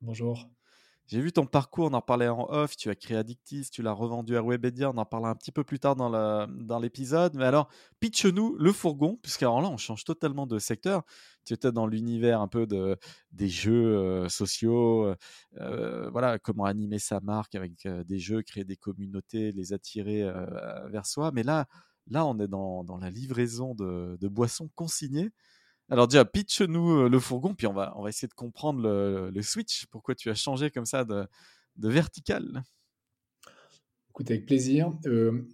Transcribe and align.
Bonjour. 0.00 0.48
J'ai 1.08 1.20
vu 1.20 1.32
ton 1.32 1.46
parcours, 1.46 1.86
on 1.86 1.94
en 1.94 2.02
parlait 2.02 2.28
en 2.28 2.46
off, 2.50 2.76
tu 2.76 2.88
as 2.90 2.94
créé 2.94 3.16
Addictis, 3.16 3.70
tu 3.72 3.82
l'as 3.82 3.92
revendu 3.92 4.36
à 4.36 4.42
Webedia, 4.42 4.90
on 4.90 4.96
en 4.98 5.06
parlera 5.06 5.30
un 5.30 5.34
petit 5.34 5.50
peu 5.50 5.64
plus 5.64 5.80
tard 5.80 5.96
dans 5.96 6.78
l'épisode. 6.78 7.34
Mais 7.34 7.46
alors, 7.46 7.68
pitch-nous 7.98 8.56
le 8.58 8.72
fourgon, 8.72 9.18
puisqu'alors 9.22 9.60
là, 9.60 9.68
on 9.70 9.76
change 9.78 10.04
totalement 10.04 10.46
de 10.46 10.58
secteur. 10.58 11.02
Tu 11.44 11.54
étais 11.54 11.72
dans 11.72 11.86
l'univers 11.86 12.40
un 12.42 12.46
peu 12.46 12.66
de, 12.66 12.96
des 13.32 13.48
jeux 13.48 13.96
euh, 13.96 14.28
sociaux, 14.28 15.06
euh, 15.06 15.16
euh, 15.60 16.10
voilà, 16.10 16.38
comment 16.38 16.66
animer 16.66 16.98
sa 16.98 17.20
marque 17.20 17.54
avec 17.54 17.88
des 17.88 18.18
jeux, 18.18 18.42
créer 18.42 18.64
des 18.64 18.76
communautés, 18.76 19.50
les 19.52 19.72
attirer 19.72 20.30
vers 20.90 21.06
soi. 21.06 21.32
Mais 21.32 21.42
là, 21.42 21.66
là, 22.06 22.24
on 22.26 22.38
est 22.38 22.48
dans, 22.48 22.84
dans 22.84 22.98
la 22.98 23.10
livraison 23.10 23.74
de, 23.74 24.16
de 24.20 24.28
boissons 24.28 24.68
consignées. 24.74 25.30
Alors 25.90 26.06
déjà, 26.06 26.24
pitch-nous 26.24 27.04
euh, 27.04 27.08
le 27.08 27.18
fourgon, 27.18 27.54
puis 27.54 27.66
on 27.66 27.72
va, 27.72 27.94
on 27.96 28.02
va 28.02 28.10
essayer 28.10 28.28
de 28.28 28.34
comprendre 28.34 28.82
le, 28.82 29.42
switch. 29.42 29.86
Pourquoi 29.86 30.14
tu 30.14 30.28
as 30.28 30.34
changé 30.34 30.70
comme 30.70 30.84
ça 30.84 31.04
de, 31.04 31.26
de 31.76 31.88
vertical? 31.88 32.62
Écoute, 34.10 34.30
avec 34.30 34.44
plaisir. 34.44 34.92
Euh, 35.06 35.48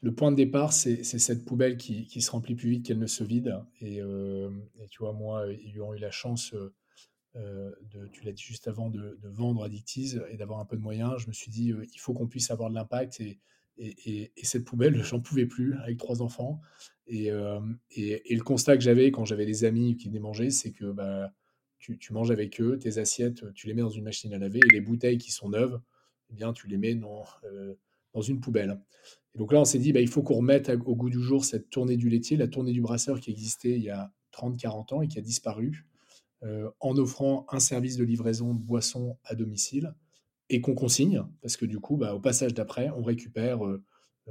le 0.00 0.14
point 0.14 0.32
de 0.32 0.36
départ, 0.36 0.72
c'est 0.72 1.04
cette 1.04 1.44
poubelle 1.44 1.76
qui, 1.76 2.06
qui, 2.06 2.20
se 2.22 2.30
remplit 2.30 2.54
plus 2.54 2.70
vite 2.70 2.86
qu'elle 2.86 2.98
ne 2.98 3.06
se 3.06 3.22
vide. 3.22 3.56
Et, 3.80 4.00
euh, 4.00 4.50
tu 4.90 4.98
vois, 4.98 5.12
moi, 5.12 5.48
ayant 5.48 5.94
eu 5.94 5.98
la 5.98 6.10
chance, 6.10 6.54
de, 7.34 8.08
tu 8.12 8.24
l'as 8.24 8.32
dit 8.32 8.42
juste 8.42 8.66
avant, 8.66 8.90
de, 8.90 9.18
de 9.20 9.28
vendre 9.28 9.62
Addictiz 9.62 10.20
et 10.30 10.36
d'avoir 10.36 10.58
un 10.58 10.64
peu 10.64 10.76
de 10.76 10.82
moyens, 10.82 11.18
je 11.18 11.28
me 11.28 11.32
suis 11.32 11.50
dit, 11.50 11.72
il 11.92 12.00
faut 12.00 12.14
qu'on 12.14 12.26
puisse 12.26 12.50
avoir 12.50 12.70
de 12.70 12.74
l'impact. 12.74 13.20
Et, 13.20 13.40
et, 13.78 14.32
cette 14.44 14.64
poubelle, 14.64 15.02
j'en 15.04 15.20
pouvais 15.20 15.46
plus 15.46 15.74
avec 15.78 15.98
trois 15.98 16.22
enfants. 16.22 16.60
Et, 17.08 17.30
le 17.30 18.42
constat 18.42 18.76
que 18.76 18.82
j'avais 18.82 19.10
quand 19.10 19.24
j'avais 19.24 19.46
des 19.46 19.64
amis 19.64 19.96
qui 19.96 20.08
venaient 20.08 20.20
manger, 20.20 20.50
c'est 20.50 20.72
que 20.72 20.90
bah, 20.92 21.32
tu, 21.78 22.12
manges 22.12 22.30
avec 22.30 22.60
eux, 22.60 22.78
tes 22.78 22.98
assiettes, 22.98 23.52
tu 23.54 23.66
les 23.66 23.74
mets 23.74 23.82
dans 23.82 23.88
une 23.88 24.04
machine 24.04 24.32
à 24.34 24.38
laver, 24.38 24.60
et 24.64 24.72
les 24.72 24.80
bouteilles 24.80 25.18
qui 25.18 25.32
sont 25.32 25.48
neuves, 25.48 25.80
eh 26.30 26.34
bien, 26.34 26.52
tu 26.52 26.66
les 26.66 26.76
mets 26.76 26.94
dans, 26.94 27.24
dans 28.12 28.20
une 28.20 28.40
poubelle. 28.40 28.80
Et 29.34 29.38
donc 29.38 29.52
là, 29.52 29.60
on 29.60 29.64
s'est 29.64 29.78
dit, 29.78 29.92
bah, 29.92 30.00
il 30.00 30.08
faut 30.08 30.22
qu'on 30.22 30.36
remette 30.36 30.70
au 30.84 30.94
goût 30.94 31.10
du 31.10 31.20
jour 31.20 31.44
cette 31.44 31.70
tournée 31.70 31.96
du 31.96 32.08
laitier, 32.08 32.36
la 32.36 32.48
tournée 32.48 32.72
du 32.72 32.82
brasseur 32.82 33.20
qui 33.20 33.30
existait 33.30 33.72
il 33.72 33.82
y 33.82 33.90
a 33.90 34.12
30-40 34.32 34.94
ans 34.94 35.02
et 35.02 35.08
qui 35.08 35.18
a 35.18 35.22
disparu, 35.22 35.86
en 36.42 36.96
offrant 36.96 37.46
un 37.50 37.58
service 37.58 37.96
de 37.96 38.04
livraison 38.04 38.54
de 38.54 38.62
boissons 38.62 39.16
à 39.24 39.34
domicile 39.34 39.94
et 40.50 40.60
qu'on 40.60 40.74
consigne, 40.74 41.24
parce 41.42 41.56
que 41.56 41.66
du 41.66 41.78
coup, 41.78 41.96
bah, 41.96 42.14
au 42.14 42.20
passage 42.20 42.54
d'après, 42.54 42.90
on 42.90 43.02
récupère 43.02 43.60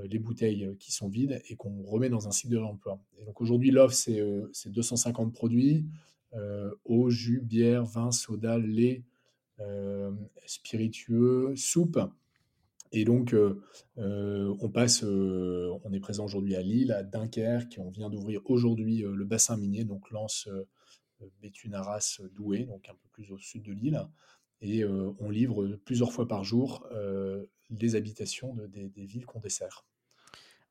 les 0.03 0.19
bouteilles 0.19 0.65
euh, 0.65 0.75
qui 0.79 0.91
sont 0.91 1.07
vides 1.07 1.41
et 1.49 1.55
qu'on 1.55 1.83
remet 1.83 2.09
dans 2.09 2.27
un 2.27 2.31
site 2.31 2.49
de 2.49 2.57
réemploi. 2.57 2.99
Donc 3.25 3.41
aujourd'hui, 3.41 3.71
l'offre, 3.71 3.95
c'est 3.95 4.69
250 4.69 5.33
produits, 5.33 5.85
eau, 6.85 7.09
jus, 7.09 7.41
bière, 7.41 7.83
vin, 7.85 8.11
soda, 8.11 8.57
lait, 8.59 9.03
spiritueux, 10.45 11.53
soupe. 11.55 11.99
Et 12.91 13.05
donc, 13.05 13.35
on 13.97 14.69
passe, 14.69 15.03
on 15.03 15.93
est 15.93 15.99
présent 15.99 16.25
aujourd'hui 16.25 16.55
à 16.55 16.61
Lille, 16.61 16.91
à 16.91 17.03
Dunkerque, 17.03 17.80
on 17.80 17.89
vient 17.89 18.09
d'ouvrir 18.09 18.41
aujourd'hui 18.45 18.99
le 18.99 19.25
bassin 19.25 19.57
minier, 19.57 19.83
donc 19.83 20.11
Lance, 20.11 20.47
Béthune, 21.41 21.73
Arras, 21.73 22.21
Douai, 22.36 22.65
donc 22.65 22.87
un 22.87 22.93
peu 22.93 23.09
plus 23.11 23.31
au 23.31 23.39
sud 23.39 23.63
de 23.63 23.73
Lille 23.73 23.99
et 24.61 24.83
on 24.86 25.30
livre 25.30 25.77
plusieurs 25.86 26.11
fois 26.11 26.27
par 26.27 26.43
jour 26.43 26.87
les 27.70 27.95
habitations 27.95 28.55
des, 28.67 29.05
villes 29.05 29.26
qu'on 29.26 29.39
dessert. 29.39 29.86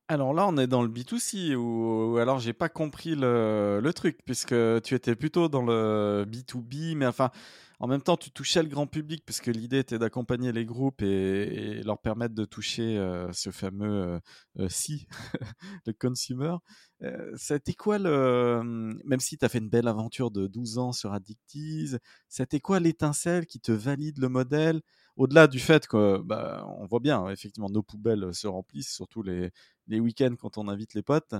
Alors 0.09 0.33
là, 0.33 0.47
on 0.47 0.57
est 0.57 0.69
dans 0.69 0.83
le 0.83 0.89
B2C 0.89 1.57
ou, 1.57 2.19
alors 2.19 2.39
j'ai 2.39 2.53
pas 2.53 2.69
compris 2.69 3.17
le, 3.17 3.91
truc 3.95 4.19
puisque 4.25 4.55
tu 4.83 4.95
étais 4.95 5.17
plutôt 5.17 5.49
dans 5.49 5.63
le 5.63 6.25
B2B, 6.29 6.95
mais 6.97 7.07
enfin, 7.07 7.33
en 7.79 7.89
même 7.89 8.01
temps, 8.01 8.17
tu 8.17 8.31
touchais 8.31 8.63
le 8.63 8.69
grand 8.69 8.87
public 8.87 9.23
puisque 9.27 9.49
l'idée 9.49 9.81
était 9.81 9.99
d'accompagner 9.99 10.53
les 10.53 10.65
groupes 10.65 11.03
et, 11.03 11.83
leur 11.83 11.99
permettre 11.99 12.35
de 12.35 12.45
toucher 12.45 12.97
euh, 12.97 13.31
ce 13.33 13.51
fameux 13.51 14.21
euh, 14.59 14.69
si, 14.69 15.09
le 15.87 15.93
consumer. 15.93 16.55
Euh, 17.03 17.33
c'était 17.37 17.75
quoi 17.75 17.99
le. 17.99 18.63
Même 19.05 19.21
si 19.21 19.37
tu 19.37 19.45
as 19.45 19.49
fait 19.49 19.59
une 19.59 19.69
belle 19.69 19.89
aventure 19.89 20.31
de 20.31 20.47
12 20.47 20.79
ans 20.79 20.93
sur 20.93 21.13
Addictiz, 21.13 21.99
c'était 22.29 22.61
quoi 22.61 22.81
l'étincelle 22.81 23.47
qui 23.47 23.61
te 23.61 23.73
valide 23.73 24.19
le 24.19 24.29
modèle? 24.29 24.81
Au-delà 25.17 25.47
du 25.47 25.59
fait 25.59 25.87
que, 25.87 26.19
bah, 26.19 26.67
on 26.79 26.87
voit 26.87 27.01
bien, 27.01 27.29
effectivement, 27.31 27.71
nos 27.71 27.83
poubelles 27.83 28.35
se 28.35 28.47
remplissent, 28.47 28.93
surtout 28.95 29.23
les, 29.23 29.51
week-ends 29.89 30.35
quand 30.39 30.59
on 30.59 30.69
invite 30.69 30.95
les 30.95 31.03
potes. 31.03 31.35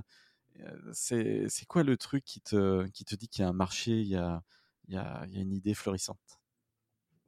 C'est 0.93 1.67
quoi 1.69 1.83
le 1.83 1.97
truc 1.97 2.25
qui 2.25 2.41
te, 2.41 2.87
dit 3.17 3.29
qu'il 3.29 3.43
y 3.43 3.45
a 3.45 3.49
un 3.49 3.53
marché, 3.53 4.01
il 4.01 4.09
y 4.09 4.17
a 4.17 5.27
une 5.33 5.53
idée 5.53 5.75
florissante? 5.75 6.41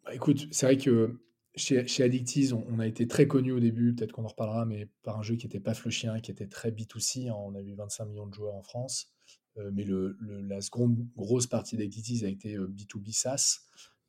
Bah, 0.04 0.14
écoute, 0.14 0.48
c'est 0.50 0.64
vrai 0.64 0.78
que 0.78 1.20
chez, 1.54 1.86
chez 1.86 2.03
Addictiz, 2.03 2.54
on, 2.54 2.78
a 2.78 2.86
été 2.86 3.06
très 3.06 3.26
connu 3.26 3.53
au 3.53 3.60
début, 3.60 3.94
peut-être 3.94 4.12
qu'on 4.12 4.25
en 4.25 4.28
reparlera, 4.28 4.65
mais 4.65 4.88
par 5.03 5.19
un 5.19 5.22
jeu 5.22 5.36
qui 5.36 5.47
n'était 5.47 5.60
pas 5.60 5.75
chien, 5.75 6.20
qui 6.20 6.30
était 6.30 6.47
très 6.47 6.70
B2C. 6.70 7.28
Hein, 7.28 7.34
on 7.36 7.54
a 7.54 7.60
eu 7.60 7.75
25 7.75 8.06
millions 8.06 8.26
de 8.26 8.32
joueurs 8.32 8.54
en 8.54 8.62
France. 8.62 9.12
Mais 9.72 9.84
la 10.20 10.60
seconde 10.60 11.04
grosse 11.16 11.48
partie 11.48 11.76
d'Addictiz 11.76 12.25
a 12.25 12.28
été 12.28 12.56
B2B 12.56 13.09
euh, 13.09 13.12
SaaS. 13.12 13.60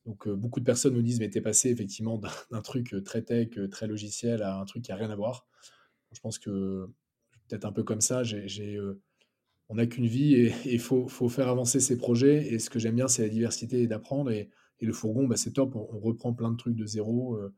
Donc 0.06 0.28
euh, 0.28 0.36
beaucoup 0.36 0.60
de 0.60 0.66
personnes 0.66 0.94
nous 0.94 1.02
disent, 1.02 1.20
mais 1.20 1.30
t'es 1.30 1.42
passé 1.42 1.70
effectivement 1.70 2.22
d'un 2.52 2.62
truc 2.64 2.96
très 3.04 3.22
tech, 3.22 3.50
très 3.72 3.88
logiciel 3.88 4.42
à 4.44 4.60
un 4.60 4.66
truc 4.66 4.84
qui 4.84 4.92
n'a 4.92 4.98
rien 4.98 5.10
à 5.10 5.16
voir. 5.16 5.48
Je 6.12 6.20
pense 6.20 6.40
que 6.40 6.88
peut-être 7.48 7.66
un 7.66 7.72
peu 7.72 7.84
comme 7.84 8.02
ça, 8.02 8.24
j'ai 8.24 8.80
on 9.70 9.76
n'a 9.76 9.86
qu'une 9.86 10.08
vie 10.08 10.36
et 10.36 10.54
il 10.66 10.80
faut, 10.80 11.08
faire 11.30 11.48
avancer 11.48 11.80
ses 11.80 11.98
projets. 11.98 12.54
Et 12.54 12.60
ce 12.60 12.70
que 12.70 12.80
j'aime 12.80 12.96
bien, 12.96 13.08
c'est 13.08 13.22
la 13.22 13.30
diversité 13.30 13.82
et 13.82 13.88
d'apprendre. 13.88 14.32
Et, 14.32 14.50
le 14.82 14.94
fourgon, 14.94 15.28
bah, 15.28 15.36
c'est 15.36 15.52
top. 15.52 15.76
On, 15.76 16.00
reprend 16.00 16.34
plein 16.34 16.52
de 16.52 16.58
trucs 16.58 16.76
de 16.76 16.86
zéro. 16.86 17.36
Euh, 17.36 17.54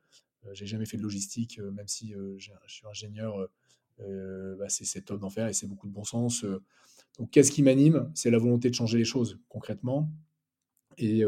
euh, 0.46 0.50
j'ai 0.54 0.66
jamais 0.66 0.86
fait 0.86 0.98
de 0.98 1.04
logistique, 1.04 1.60
euh, 1.60 1.72
même 1.72 1.88
si 1.88 2.14
je 2.38 2.52
suis 2.68 2.88
ingénieur. 2.88 3.48
Bah, 4.00 4.68
c'est 4.68 5.06
top 5.06 5.20
d'en 5.20 5.30
faire 5.30 5.48
et 5.48 5.54
c'est 5.54 5.68
beaucoup 5.68 5.88
de 5.88 5.94
bon 5.94 6.04
sens. 6.04 6.44
donc, 7.20 7.30
qu'est-ce 7.30 7.52
qui 7.52 7.62
m'anime? 7.62 8.12
C'est 8.16 8.32
la 8.32 8.40
volonté 8.40 8.72
de 8.72 8.76
changer 8.76 8.98
les 8.98 9.06
choses 9.06 9.40
concrètement 9.48 10.12
et, 10.98 11.24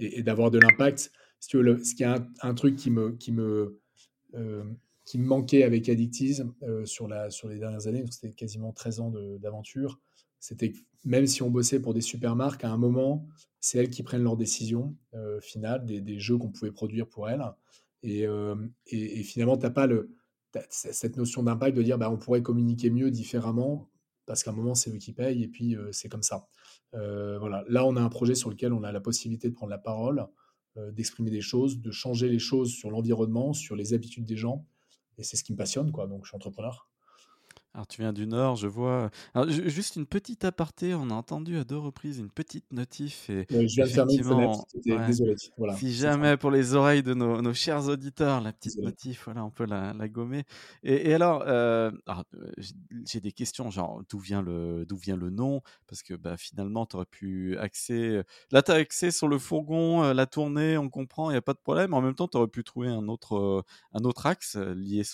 et, 0.00 0.22
d'avoir 0.22 0.50
de 0.50 0.58
l'impact. 0.58 1.12
Ce 1.38 1.94
qui 1.94 2.02
est 2.02 2.06
un, 2.42 2.54
truc 2.54 2.76
qui 2.76 2.90
me, 2.90 3.12
qui 3.12 3.32
me 3.32 3.80
qui 5.10 5.18
me 5.18 5.26
manquait 5.26 5.64
avec 5.64 5.88
Addictiz 5.88 6.46
euh, 6.62 6.86
sur, 6.86 7.08
la, 7.08 7.30
sur 7.30 7.48
les 7.48 7.58
dernières 7.58 7.88
années, 7.88 8.04
c'était 8.08 8.30
quasiment 8.30 8.72
13 8.72 9.00
ans 9.00 9.12
d'aventure, 9.40 9.98
c'était 10.38 10.72
même 11.04 11.26
si 11.26 11.42
on 11.42 11.50
bossait 11.50 11.80
pour 11.80 11.94
des 11.94 12.00
super 12.00 12.36
marques, 12.36 12.62
à 12.62 12.70
un 12.70 12.76
moment, 12.76 13.26
c'est 13.58 13.78
elles 13.78 13.90
qui 13.90 14.04
prennent 14.04 14.22
leurs 14.22 14.36
décisions 14.36 14.96
euh, 15.14 15.40
finales, 15.40 15.84
des, 15.84 16.20
jeux 16.20 16.38
qu'on 16.38 16.52
pouvait 16.52 16.70
produire 16.70 17.08
pour 17.08 17.28
elles. 17.28 17.42
Et, 18.04 18.24
euh, 18.24 18.54
finalement, 18.86 19.56
tu 19.56 19.64
n'as 19.64 19.70
pas 19.70 19.88
le, 19.88 20.14
cette 20.68 21.16
notion 21.16 21.42
d'impact 21.42 21.76
de 21.76 21.82
dire 21.82 21.98
bah, 21.98 22.08
on 22.08 22.16
pourrait 22.16 22.42
communiquer 22.42 22.90
mieux, 22.90 23.10
différemment, 23.10 23.90
parce 24.26 24.44
qu'à 24.44 24.52
un 24.52 24.54
moment, 24.54 24.76
c'est 24.76 24.90
eux 24.94 24.98
qui 24.98 25.12
payent, 25.12 25.42
et 25.42 25.48
puis 25.48 25.76
c'est 25.90 26.08
comme 26.08 26.22
ça. 26.22 26.46
Voilà. 26.92 27.64
Là, 27.68 27.86
on 27.86 27.96
a 27.96 28.00
un 28.00 28.08
projet 28.08 28.34
sur 28.34 28.50
lequel 28.50 28.72
on 28.72 28.82
a 28.82 28.92
la 28.92 29.00
possibilité 29.00 29.48
de 29.48 29.54
prendre 29.54 29.70
la 29.70 29.78
parole, 29.78 30.26
d'exprimer 30.76 31.30
des 31.30 31.40
choses, 31.40 31.80
de 31.80 31.90
changer 31.90 32.28
les 32.28 32.38
choses 32.38 32.70
sur 32.70 32.90
l'environnement, 32.90 33.52
sur 33.52 33.76
les 33.76 33.94
habitudes 33.94 34.24
des 34.24 34.36
gens, 34.36 34.66
et 35.18 35.22
c'est 35.22 35.36
ce 35.36 35.44
qui 35.44 35.52
me 35.52 35.58
passionne, 35.58 35.92
quoi. 35.92 36.06
Donc, 36.06 36.24
je 36.24 36.28
suis 36.28 36.36
entrepreneur. 36.36 36.89
Alors 37.72 37.86
tu 37.86 38.00
viens 38.00 38.12
du 38.12 38.26
Nord, 38.26 38.56
je 38.56 38.66
vois. 38.66 39.10
Alors, 39.32 39.48
juste 39.48 39.94
une 39.94 40.06
petite 40.06 40.44
aparté, 40.44 40.92
on 40.92 41.08
a 41.10 41.14
entendu 41.14 41.56
à 41.56 41.62
deux 41.62 41.78
reprises 41.78 42.18
une 42.18 42.30
petite 42.30 42.72
notif. 42.72 43.30
Et 43.30 43.46
je 43.48 43.74
viens 43.76 43.84
de 43.84 43.90
fermer 43.90 44.14
une 44.14 44.24
fenêtre, 44.24 44.64
désolé. 45.06 45.36
Voilà, 45.56 45.76
si 45.76 45.94
jamais 45.94 46.36
pour 46.36 46.50
les 46.50 46.74
oreilles 46.74 47.04
de 47.04 47.14
nos, 47.14 47.54
chers 47.54 47.86
auditeurs, 47.86 48.40
la 48.40 48.52
petite 48.52 48.76
notif, 48.78 49.22
voilà, 49.26 49.44
on 49.44 49.50
peut 49.50 49.66
la, 49.66 49.92
gommer. 50.08 50.42
Et, 50.82 51.14
alors, 51.14 51.44
euh, 51.46 51.92
euh, 52.08 52.52
j'ai 53.04 53.20
des 53.20 53.30
questions, 53.30 53.70
genre 53.70 54.02
d'où 54.10 54.18
vient 54.18 54.42
le 54.42 54.84
d'où 54.84 54.96
vient 54.96 55.16
le 55.16 55.30
nom? 55.30 55.62
Parce 55.86 56.02
que 56.02 56.14
bah, 56.14 56.36
finalement, 56.36 56.86
tu 56.86 56.96
aurais 56.96 57.06
pu 57.06 57.56
axer. 57.58 58.22
Là, 58.50 58.62
tu 58.62 58.72
as 58.72 58.76
axé 58.76 59.12
sur 59.12 59.28
le 59.28 59.38
fourgon, 59.38 60.02
euh, 60.02 60.12
la 60.12 60.26
tournée, 60.26 60.76
on 60.76 60.88
comprend, 60.88 61.30
il 61.30 61.34
n'y 61.34 61.38
a 61.38 61.42
pas 61.42 61.54
de 61.54 61.60
problème. 61.60 61.94
En 61.94 62.00
même 62.00 62.16
temps, 62.16 62.26
tu 62.26 62.36
aurais 62.36 62.48
pu 62.48 62.64
trouver 62.64 62.88
un 62.88 63.06
autre, 63.06 63.64
un 63.92 64.02
autre 64.02 64.26
axe 64.26 64.56
lié 64.56 65.04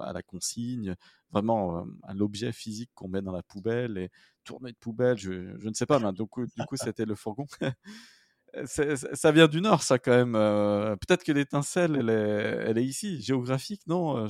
à 0.00 0.12
la 0.12 0.22
consigne 0.22 0.96
vraiment 1.32 1.78
euh, 1.78 1.84
à 2.02 2.14
l'objet 2.14 2.52
physique 2.52 2.90
qu'on 2.94 3.08
met 3.08 3.22
dans 3.22 3.32
la 3.32 3.42
poubelle 3.42 3.98
et 3.98 4.10
tourner 4.44 4.72
de 4.72 4.76
poubelle, 4.76 5.16
je, 5.16 5.58
je 5.58 5.68
ne 5.68 5.74
sais 5.74 5.86
pas, 5.86 5.98
mais 5.98 6.12
du 6.12 6.24
coup, 6.26 6.76
c'était 6.76 7.04
le 7.04 7.14
fourgon. 7.14 7.46
ça 8.64 9.32
vient 9.32 9.48
du 9.48 9.60
nord, 9.60 9.82
ça 9.82 9.98
quand 9.98 10.10
même. 10.12 10.32
Peut-être 10.32 11.24
que 11.24 11.32
l'étincelle, 11.32 11.96
elle 11.96 12.10
est, 12.10 12.70
elle 12.70 12.78
est 12.78 12.84
ici, 12.84 13.20
géographique, 13.20 13.82
non 13.86 14.26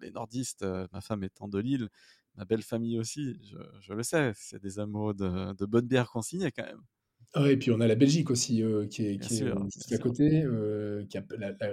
Les 0.00 0.10
nordistes, 0.10 0.64
ma 0.92 1.00
femme 1.00 1.24
étant 1.24 1.48
de 1.48 1.58
Lille, 1.58 1.88
ma 2.36 2.44
belle 2.44 2.62
famille 2.62 2.98
aussi, 2.98 3.38
je, 3.80 3.92
le 3.92 4.02
sais, 4.02 4.32
c'est 4.34 4.62
des 4.62 4.78
amoureux 4.78 5.14
de, 5.14 5.54
de 5.54 5.66
bonne 5.66 5.86
bière 5.86 6.10
consignée 6.10 6.52
quand 6.52 6.64
même. 6.64 6.82
Ah 7.34 7.50
et 7.50 7.56
puis 7.56 7.70
on 7.70 7.80
a 7.80 7.86
la 7.86 7.96
Belgique 7.96 8.30
aussi 8.30 8.62
qui 8.90 9.06
est, 9.06 9.18
qui 9.18 9.42
est 9.42 9.94
à 9.94 9.98
côté. 9.98 10.46
qui 11.08 11.18
a, 11.18 11.24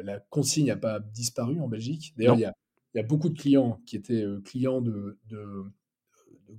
la, 0.02 0.20
consigne 0.30 0.68
n'a 0.68 0.78
pas 0.78 1.00
disparu 1.00 1.60
en 1.62 1.68
Belgique. 1.68 2.14
D'ailleurs, 2.18 2.38
il 2.38 2.42
y 2.42 2.46
a, 2.46 2.54
y 2.96 3.00
a, 3.00 3.04
beaucoup 3.04 3.30
de 3.30 3.38
clients 3.38 3.82
qui 3.86 3.96
étaient 3.96 4.26
clients 4.46 4.82
de, 4.82 5.18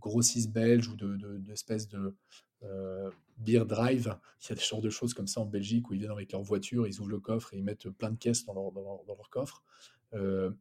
grossistes 0.01 0.51
belges 0.51 0.89
ou 0.89 0.97
d'espèces 1.39 1.89
de, 1.89 2.15
de 2.63 3.11
beer 3.39 3.65
drive. 3.65 4.17
Il 4.43 4.51
y 4.51 4.53
a 4.53 4.55
des 4.55 4.63
genres 4.63 4.81
de 4.81 4.91
choses 4.91 5.15
comme 5.15 5.27
ça 5.27 5.41
en 5.41 5.47
Belgique 5.47 5.91
où 5.91 5.95
ils 5.95 6.01
viennent 6.01 6.11
avec 6.11 6.33
leur 6.33 6.43
voiture, 6.43 6.87
ils 6.87 7.01
ouvrent 7.01 7.11
le 7.11 7.21
coffre 7.21 7.53
et 7.55 7.59
ils 7.59 7.65
mettent 7.65 7.89
plein 7.91 8.11
de 8.11 8.17
caisses 8.17 8.45
dans 8.45 8.55
leur, 8.55 9.31
coffre. 9.31 9.63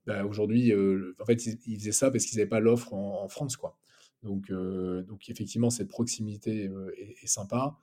Bah, 0.05 0.25
aujourd'hui, 0.25 0.73
en 0.73 1.25
fait, 1.25 1.45
ils, 1.45 1.77
faisaient 1.77 1.91
ça 1.91 2.11
parce 2.11 2.25
qu'ils 2.25 2.37
n'avaient 2.37 2.49
pas 2.49 2.59
l'offre 2.59 2.93
en, 2.93 3.27
France. 3.27 3.57
quoi. 3.57 3.77
Donc, 4.23 4.51
donc 4.51 5.29
effectivement, 5.29 5.69
cette 5.69 5.89
proximité 5.89 6.69
est, 7.21 7.27
sympa. 7.27 7.77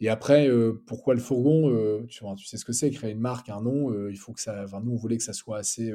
Et 0.00 0.08
après, 0.08 0.48
pourquoi 0.86 1.14
le 1.14 1.20
fourgon 1.20 2.04
tu, 2.08 2.24
tu, 2.36 2.46
sais 2.46 2.56
ce 2.56 2.64
que 2.64 2.72
c'est, 2.72 2.90
créer 2.90 3.12
une 3.12 3.20
marque, 3.20 3.48
un 3.48 3.62
nom, 3.62 4.08
il 4.08 4.18
faut 4.18 4.32
que 4.32 4.40
ça. 4.40 4.66
Nous, 4.82 4.92
on 4.92 4.96
voulait 4.96 5.16
que 5.16 5.24
ça 5.24 5.32
soit 5.32 5.58
assez 5.58 5.92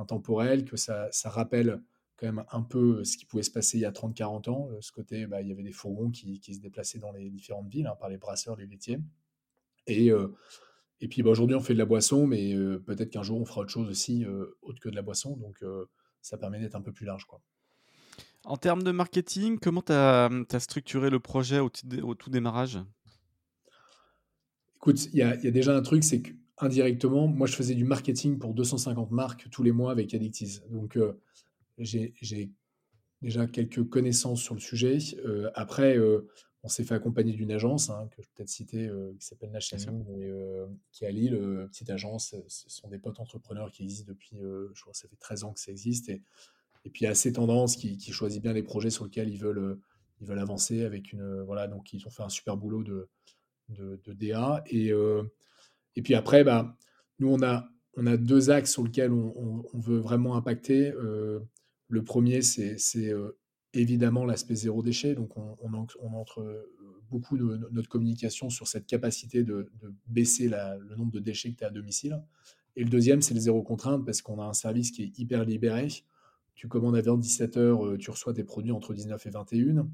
intemporel, 0.00 0.64
que 0.64 0.76
ça, 0.76 1.08
ça, 1.12 1.30
rappelle 1.30 1.82
quand 2.16 2.26
même 2.26 2.44
un 2.52 2.62
peu 2.62 3.04
ce 3.04 3.16
qui 3.16 3.26
pouvait 3.26 3.42
se 3.42 3.50
passer 3.50 3.78
il 3.78 3.82
y 3.82 3.86
a 3.86 3.92
30-40 3.92 4.50
ans. 4.50 4.68
ce 4.80 4.92
côté, 4.92 5.26
bah, 5.26 5.42
il 5.42 5.48
y 5.48 5.52
avait 5.52 5.62
des 5.62 5.72
fourgons 5.72 6.10
qui, 6.10 6.40
qui, 6.40 6.54
se 6.54 6.60
déplaçaient 6.60 6.98
dans 6.98 7.12
les 7.12 7.30
différentes 7.30 7.68
villes 7.68 7.86
hein, 7.86 7.96
par 7.98 8.08
les 8.08 8.18
brasseurs, 8.18 8.56
les 8.56 8.66
laitiers. 8.66 8.98
Et, 9.86 10.10
et 11.00 11.08
puis 11.08 11.22
bah, 11.22 11.30
aujourd'hui, 11.30 11.56
on 11.56 11.60
fait 11.60 11.72
de 11.72 11.78
la 11.78 11.86
boisson, 11.86 12.26
mais 12.26 12.54
peut-être 12.86 13.10
qu'un 13.10 13.22
jour, 13.22 13.40
on 13.40 13.44
fera 13.44 13.62
autre 13.62 13.70
chose 13.70 13.88
aussi, 13.88 14.26
autre 14.62 14.80
que 14.80 14.88
de 14.88 14.96
la 14.96 15.02
boisson. 15.02 15.36
Donc, 15.36 15.64
ça 16.20 16.36
permet 16.36 16.60
d'être 16.60 16.76
un 16.76 16.82
peu 16.82 16.92
plus 16.92 17.06
large. 17.06 17.24
Quoi. 17.24 17.40
En 18.44 18.56
termes 18.56 18.82
de 18.82 18.90
marketing, 18.90 19.58
comment 19.58 19.82
tu 19.82 19.92
as, 19.92 20.30
as, 20.50 20.60
structuré 20.60 21.10
le 21.10 21.20
projet 21.20 21.58
au, 21.58 21.70
au 22.02 22.14
tout 22.14 22.30
démarrage? 22.30 22.78
Écoute, 24.76 25.06
il 25.12 25.18
y, 25.18 25.22
a, 25.22 25.36
déjà 25.36 25.76
un 25.76 25.82
truc, 25.82 26.02
c'est 26.04 26.22
qu'indirectement, 26.60 27.26
moi, 27.26 27.46
je 27.46 27.54
faisais 27.54 27.74
du 27.74 27.84
marketing 27.84 28.38
pour 28.38 28.54
250 28.54 29.10
marques 29.10 29.48
tous 29.50 29.62
les 29.62 29.72
mois 29.72 29.90
avec 29.90 30.12
Addictiz. 30.14 30.62
Donc, 30.70 30.96
euh, 30.96 31.18
j'ai 31.78 32.50
déjà 33.22 33.46
quelques 33.46 33.88
connaissances 33.88 34.42
sur 34.42 34.54
le 34.54 34.60
sujet. 34.60 34.98
Euh, 35.24 35.50
après, 35.54 35.96
euh, 35.96 36.28
on 36.62 36.68
s'est 36.68 36.84
fait 36.84 36.94
accompagner 36.94 37.32
d'une 37.32 37.50
agence, 37.50 37.88
hein, 37.88 38.08
que 38.10 38.22
je 38.22 38.28
peux 38.28 38.34
peut-être 38.36 38.50
citer, 38.50 38.90
qui 39.18 39.26
s'appelle 39.26 39.50
Nash 39.50 39.70
qui 39.70 41.04
est 41.04 41.06
à 41.06 41.10
Lille. 41.10 41.66
petite 41.70 41.88
agence, 41.88 42.34
ce 42.48 42.68
sont 42.68 42.88
des 42.88 42.98
potes 42.98 43.18
entrepreneurs 43.18 43.72
qui 43.72 43.82
existent 43.82 44.12
depuis, 44.12 44.36
je 44.36 44.80
crois, 44.82 44.92
ça 44.92 45.08
fait 45.08 45.16
13 45.16 45.44
ans 45.44 45.52
que 45.54 45.60
ça 45.60 45.70
existe. 45.70 46.10
Et, 46.10 46.22
et 46.84 46.90
puis, 46.90 47.06
assez 47.06 47.32
tendance 47.32 47.76
qui, 47.76 47.96
qui 47.96 48.12
choisit 48.12 48.42
bien 48.42 48.52
les 48.52 48.62
projets 48.62 48.90
sur 48.90 49.04
lesquels 49.04 49.30
ils 49.30 49.38
veulent, 49.38 49.78
ils 50.20 50.26
veulent 50.26 50.38
avancer 50.38 50.84
avec 50.84 51.14
une. 51.14 51.40
Voilà, 51.42 51.66
donc 51.66 51.94
ils 51.94 52.06
ont 52.06 52.10
fait 52.10 52.22
un 52.22 52.28
super 52.28 52.58
boulot 52.58 52.82
de 52.84 53.08
de, 53.70 54.12
DA. 54.12 54.62
Et, 54.66 54.92
et 55.96 56.02
puis 56.02 56.14
après, 56.14 56.44
bah, 56.44 56.76
nous, 57.18 57.28
on 57.28 57.42
a, 57.42 57.68
on 57.96 58.06
a 58.06 58.16
deux 58.16 58.50
axes 58.50 58.72
sur 58.72 58.84
lesquels 58.84 59.12
on, 59.12 59.64
veut 59.74 59.98
vraiment 59.98 60.36
impacter. 60.36 60.92
Euh, 60.92 61.40
le 61.88 62.04
premier, 62.04 62.42
c'est 62.42 62.78
euh, 62.96 63.38
évidemment 63.74 64.24
l'aspect 64.24 64.54
zéro 64.54 64.82
déchet. 64.82 65.14
Donc, 65.14 65.36
on, 65.36 65.72
entre 65.72 66.68
beaucoup 67.10 67.36
de 67.36 67.68
notre 67.72 67.88
communication 67.88 68.50
sur 68.50 68.68
cette 68.68 68.86
capacité 68.86 69.42
de, 69.42 69.70
baisser 70.06 70.48
le 70.48 70.94
nombre 70.96 71.12
de 71.12 71.20
déchets 71.20 71.52
que 71.52 71.58
tu 71.58 71.64
as 71.64 71.68
à 71.68 71.70
domicile. 71.70 72.22
Et 72.76 72.84
le 72.84 72.90
deuxième, 72.90 73.20
c'est 73.20 73.34
le 73.34 73.40
zéro 73.40 73.62
contrainte 73.62 74.04
parce 74.04 74.22
qu'on 74.22 74.40
a 74.40 74.44
un 74.44 74.52
service 74.52 74.92
qui 74.92 75.02
est 75.02 75.18
hyper 75.18 75.44
libéré. 75.44 75.88
Tu 76.54 76.68
commandes 76.68 76.94
à 76.94 77.02
17h, 77.02 77.98
tu 77.98 78.10
reçois 78.10 78.32
tes 78.32 78.44
produits 78.44 78.72
entre 78.72 78.94
19 78.94 79.26
et 79.26 79.30
21 79.30 79.88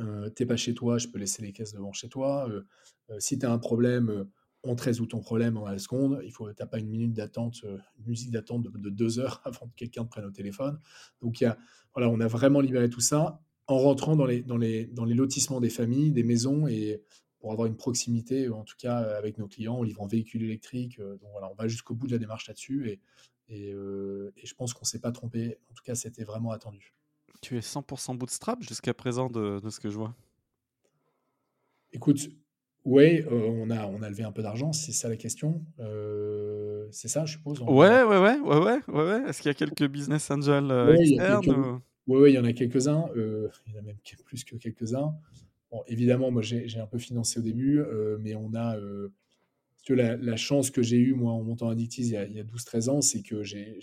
euh, 0.00 0.30
t'es 0.30 0.46
pas 0.46 0.56
chez 0.56 0.74
toi, 0.74 0.98
je 0.98 1.08
peux 1.08 1.18
laisser 1.18 1.42
les 1.42 1.52
caisses 1.52 1.72
devant 1.72 1.92
chez 1.92 2.08
toi. 2.08 2.48
Euh, 2.48 2.62
euh, 3.10 3.16
si 3.18 3.38
tu 3.38 3.46
as 3.46 3.52
un 3.52 3.58
problème, 3.58 4.26
on 4.64 4.74
te 4.74 4.82
résout 4.82 5.06
ton 5.06 5.20
problème 5.20 5.56
en 5.56 5.66
la 5.66 5.78
seconde. 5.78 6.20
Il 6.24 6.32
faut, 6.32 6.52
t'as 6.52 6.66
pas 6.66 6.78
une 6.78 6.88
minute 6.88 7.12
d'attente, 7.12 7.62
une 7.62 8.06
musique 8.06 8.30
d'attente 8.30 8.62
de, 8.62 8.90
deux 8.90 9.18
heures 9.18 9.40
avant 9.44 9.66
que 9.66 9.74
quelqu'un 9.76 10.04
te 10.04 10.10
prenne 10.10 10.24
au 10.24 10.30
téléphone. 10.30 10.80
Donc, 11.20 11.40
y 11.40 11.44
a, 11.44 11.58
voilà, 11.94 12.10
on 12.10 12.20
a 12.20 12.26
vraiment 12.26 12.60
libéré 12.60 12.88
tout 12.88 13.00
ça 13.00 13.40
en 13.66 13.78
rentrant 13.78 14.16
dans 14.16 14.26
les, 14.26 14.42
dans 14.42 14.56
les, 14.56 14.86
dans 14.86 15.04
les 15.04 15.14
lotissements 15.14 15.60
des 15.60 15.70
familles, 15.70 16.12
des 16.12 16.24
maisons 16.24 16.66
et 16.66 17.02
pour 17.38 17.52
avoir 17.52 17.66
une 17.66 17.76
proximité, 17.76 18.48
en 18.48 18.64
tout 18.64 18.74
cas 18.76 18.96
avec 18.96 19.38
nos 19.38 19.46
clients, 19.46 19.76
en 19.76 19.82
livrant 19.82 20.06
véhicules 20.06 20.42
électriques. 20.42 20.98
donc 20.98 21.30
voilà, 21.32 21.48
on 21.50 21.54
va 21.54 21.68
jusqu'au 21.68 21.94
bout 21.94 22.06
de 22.08 22.12
la 22.12 22.18
démarche 22.18 22.48
là-dessus 22.48 22.88
et, 22.88 23.00
et, 23.48 23.68
et 23.70 24.46
je 24.46 24.54
pense 24.54 24.74
qu'on 24.74 24.84
s'est 24.84 24.98
pas 24.98 25.12
trompé. 25.12 25.58
En 25.70 25.74
tout 25.74 25.84
cas, 25.84 25.94
c'était 25.94 26.24
vraiment 26.24 26.50
attendu. 26.50 26.94
Tu 27.40 27.56
es 27.56 27.60
100% 27.60 28.16
bootstrap 28.16 28.62
jusqu'à 28.62 28.94
présent 28.94 29.30
de, 29.30 29.60
ce 29.70 29.80
que 29.80 29.90
je 29.90 29.96
vois? 29.96 30.14
Écoute, 31.92 32.28
oui, 32.88 33.20
euh, 33.30 33.50
on, 33.50 33.68
a, 33.68 33.84
on 33.86 34.00
a 34.00 34.08
levé 34.08 34.22
un 34.22 34.32
peu 34.32 34.40
d'argent, 34.40 34.72
c'est 34.72 34.92
ça 34.92 35.10
la 35.10 35.18
question. 35.18 35.62
Euh, 35.78 36.88
c'est 36.90 37.08
ça, 37.08 37.26
je 37.26 37.32
suppose. 37.32 37.60
Ouais, 37.60 38.02
ouais, 38.02 38.02
ouais, 38.02 38.40
ouais, 38.40 38.80
ouais, 38.88 39.04
ouais, 39.04 39.28
Est-ce 39.28 39.42
qu'il 39.42 39.50
y 39.50 39.50
a 39.50 39.54
quelques 39.54 39.86
business 39.86 40.30
angels 40.30 40.70
euh, 40.70 40.96
externes 40.96 41.82
Oui, 42.06 42.30
il 42.30 42.34
y 42.34 42.38
en 42.38 42.44
a 42.44 42.54
quelques-uns. 42.54 43.04
il 43.14 43.74
y 43.74 43.76
en 43.76 43.80
a 43.80 43.82
même 43.82 43.98
plus 44.24 44.42
que 44.42 44.56
quelques-uns. 44.56 45.14
Bon, 45.70 45.82
évidemment, 45.86 46.30
moi, 46.30 46.40
j'ai 46.40 46.80
un 46.80 46.86
peu 46.86 46.96
financé 46.96 47.40
au 47.40 47.42
début, 47.42 47.82
mais 48.20 48.34
on 48.34 48.54
a 48.54 48.78
la, 49.90 50.36
chance 50.36 50.70
que 50.70 50.80
j'ai 50.80 50.96
eue, 50.96 51.12
moi, 51.12 51.32
en 51.32 51.42
montant 51.42 51.68
Addictiz 51.68 52.08
il 52.08 52.14
y 52.14 52.16
a, 52.16 52.22
a 52.22 52.44
12-13 52.44 52.88
ans, 52.88 53.02
c'est 53.02 53.20
que 53.20 53.42
j'ai 53.42 53.78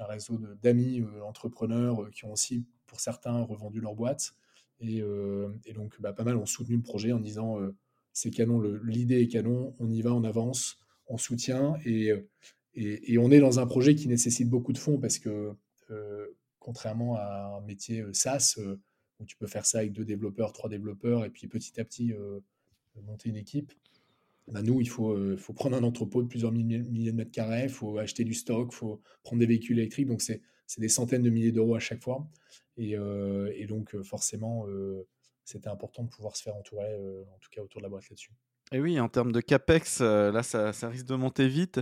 un 0.00 0.06
réseau 0.06 0.40
d'amis 0.60 1.04
entrepreneurs 1.24 2.10
qui 2.10 2.24
ont 2.24 2.32
aussi, 2.32 2.66
pour 2.86 2.98
certains, 2.98 3.42
revendu 3.42 3.80
leur 3.80 3.94
boîte. 3.94 4.32
Et, 4.80 5.04
et 5.66 5.72
donc, 5.72 6.00
bah, 6.00 6.12
pas 6.12 6.24
mal 6.24 6.36
ont 6.36 6.46
soutenu 6.46 6.74
le 6.74 6.82
projet 6.82 7.12
en 7.12 7.20
disant 7.20 7.60
c'est 8.12 8.30
canon, 8.30 8.60
l'idée 8.84 9.22
est 9.22 9.28
canon, 9.28 9.74
on 9.78 9.90
y 9.90 10.02
va, 10.02 10.12
on 10.14 10.24
avance, 10.24 10.78
on 11.06 11.18
soutient. 11.18 11.76
Et, 11.84 12.12
et, 12.74 13.12
et, 13.12 13.18
on 13.18 13.30
est 13.30 13.40
dans 13.40 13.58
un 13.58 13.66
projet 13.66 13.94
qui 13.94 14.08
nécessite 14.08 14.48
beaucoup 14.48 14.72
de 14.72 14.78
fonds 14.78 14.98
parce 14.98 15.18
que, 15.18 15.52
contrairement 16.58 17.16
à 17.16 17.58
un 17.58 17.66
métier 17.66 18.04
SaaS, 18.12 18.58
où 19.20 19.24
tu 19.24 19.36
peux 19.36 19.46
faire 19.46 19.66
ça 19.66 19.78
avec 19.78 19.92
deux 19.92 20.04
développeurs, 20.04 20.52
trois 20.52 20.70
développeurs, 20.70 21.24
et 21.24 21.30
puis 21.30 21.48
petit 21.48 21.80
à 21.80 21.84
petit 21.84 22.12
monter 23.02 23.30
une 23.30 23.36
équipe, 23.36 23.72
bah, 24.48 24.62
nous, 24.62 24.80
il 24.80 24.88
faut, 24.88 25.12
euh, 25.12 25.36
faut 25.36 25.52
prendre 25.52 25.76
un 25.76 25.84
entrepôt 25.84 26.22
de 26.22 26.28
plusieurs 26.28 26.52
milliers, 26.52 26.80
de 26.80 27.16
mètres 27.16 27.30
carrés, 27.30 27.64
il 27.64 27.68
faut 27.68 27.98
acheter 27.98 28.24
du 28.24 28.34
stock, 28.34 28.70
il 28.72 28.74
faut 28.74 29.00
prendre 29.22 29.40
des 29.40 29.46
véhicules 29.46 29.78
électriques. 29.78 30.08
Donc, 30.08 30.20
c'est 30.20 30.40
des 30.78 30.88
centaines 30.88 31.22
de 31.22 31.30
milliers 31.30 31.52
d'euros 31.52 31.74
à 31.74 31.80
chaque 31.80 32.02
fois. 32.02 32.28
Et, 32.76 32.96
euh, 32.96 33.66
donc, 33.66 33.94
euh, 33.94 34.02
forcément, 34.02 34.66
c'était 35.44 35.68
important 35.68 36.04
de 36.04 36.08
pouvoir 36.08 36.36
se 36.36 36.42
faire 36.42 36.54
entourer, 36.54 36.94
en 36.94 37.38
tout 37.40 37.50
cas 37.50 37.62
autour 37.62 37.80
de 37.80 37.84
la 37.84 37.88
boîte 37.88 38.08
là-dessus. 38.08 38.32
Et 38.72 38.80
oui, 38.80 38.98
en 39.00 39.08
termes 39.08 39.32
de 39.32 39.40
CAPEX, 39.40 40.00
là, 40.00 40.42
ça, 40.42 40.88
risque 40.88 41.06
de 41.06 41.14
monter 41.14 41.48
vite. 41.48 41.80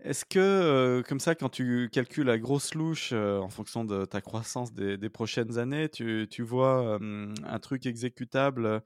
Est-ce 0.00 0.24
que, 0.24 1.02
comme 1.08 1.20
ça, 1.20 1.34
quand 1.34 1.48
tu 1.48 1.88
calcules 1.92 2.26
la 2.26 2.38
grosse 2.38 2.74
louche 2.74 3.12
en 3.12 3.48
fonction 3.48 3.84
de 3.84 4.04
ta 4.04 4.20
croissance 4.20 4.72
des, 4.72 5.10
prochaines 5.10 5.58
années, 5.58 5.88
tu, 5.88 6.42
vois 6.42 6.98
un 7.00 7.58
truc 7.58 7.86
exécutable 7.86 8.82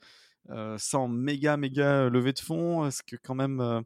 euh, 0.50 0.78
sans 0.78 1.08
méga, 1.08 1.56
méga 1.56 2.08
levée 2.08 2.32
de 2.32 2.38
fonds? 2.38 2.86
Est-ce 2.86 3.02
que 3.02 3.16
quand 3.16 3.34
même 3.34 3.60
euh, 3.60 3.82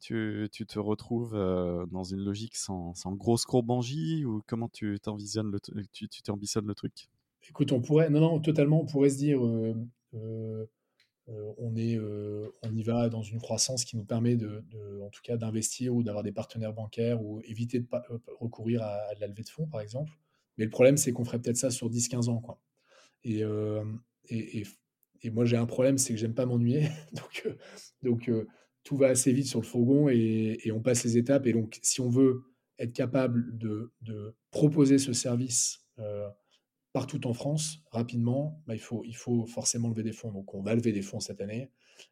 tu, 0.00 0.48
te 0.50 0.78
retrouves 0.78 1.34
euh, 1.34 1.86
dans 1.86 2.04
une 2.04 2.20
logique 2.20 2.56
sans, 2.56 2.94
sans 2.94 3.12
grosse 3.12 3.44
courbangie 3.44 4.24
ou 4.24 4.42
comment 4.46 4.68
tu 4.68 4.98
t'envisionnes 5.00 5.50
le 5.52 6.74
truc? 6.74 7.08
Écoute, 7.48 7.72
on 7.72 7.80
pourrait, 7.80 8.10
non, 8.10 8.20
non, 8.20 8.40
totalement, 8.40 8.82
on 8.82 8.86
pourrait 8.86 9.10
se 9.10 9.16
dire, 9.16 9.40
on, 9.42 9.88
est, 11.76 11.98
on 11.98 12.74
y 12.74 12.82
va 12.82 13.08
dans 13.08 13.22
une 13.22 13.40
croissance 13.40 13.84
qui 13.84 13.96
nous 13.96 14.04
permet 14.04 14.36
de, 14.36 14.62
en 15.02 15.08
tout 15.10 15.22
cas, 15.22 15.36
d'investir 15.36 15.94
ou 15.94 16.02
d'avoir 16.02 16.22
des 16.22 16.32
partenaires 16.32 16.72
bancaires 16.72 17.22
ou 17.22 17.40
éviter 17.42 17.80
de 17.80 17.86
recourir 18.38 18.82
à, 18.82 18.98
la 19.18 19.26
levée 19.26 19.42
de 19.42 19.48
fonds, 19.48 19.66
par 19.66 19.80
exemple. 19.80 20.12
Mais 20.58 20.64
le 20.64 20.70
problème, 20.70 20.96
c'est 20.96 21.12
qu'on 21.12 21.24
ferait 21.24 21.40
peut-être 21.40 21.56
ça 21.56 21.70
sur 21.70 21.88
10-15 21.88 22.28
ans, 22.28 22.40
quoi. 22.40 22.60
Et, 23.24 23.42
et, 24.28 24.64
et, 25.22 25.30
moi, 25.30 25.44
j'ai 25.44 25.56
un 25.56 25.66
problème, 25.66 25.98
c'est 25.98 26.12
que 26.12 26.18
j'aime 26.18 26.34
pas 26.34 26.46
m'ennuyer. 26.46 26.88
donc, 27.12 27.42
euh, 27.46 27.56
donc 28.02 28.28
euh, 28.28 28.46
tout 28.84 28.96
va 28.96 29.08
assez 29.08 29.32
vite 29.32 29.46
sur 29.46 29.60
le 29.60 29.66
fourgon 29.66 30.08
et, 30.08 30.70
on 30.72 30.80
passe 30.80 31.04
les 31.04 31.16
étapes. 31.16 31.46
Et 31.46 31.52
donc, 31.52 31.78
si 31.82 32.00
on 32.00 32.08
veut 32.08 32.42
être 32.78 32.92
capable 32.92 33.56
de, 33.58 33.92
proposer 34.50 34.98
ce 34.98 35.12
service 35.12 35.86
euh, 36.00 36.28
partout 36.92 37.26
en 37.26 37.34
France 37.34 37.82
rapidement, 37.90 38.62
bah, 38.66 38.74
il, 38.74 38.80
faut, 39.16 39.46
forcément 39.46 39.88
lever 39.88 40.02
des 40.02 40.12
fonds. 40.12 40.32
Donc, 40.32 40.54
on 40.54 40.62
va 40.62 40.74
lever 40.74 40.92
des 40.92 41.02
fonds 41.02 41.20
cette 41.20 41.40
année. 41.40 41.70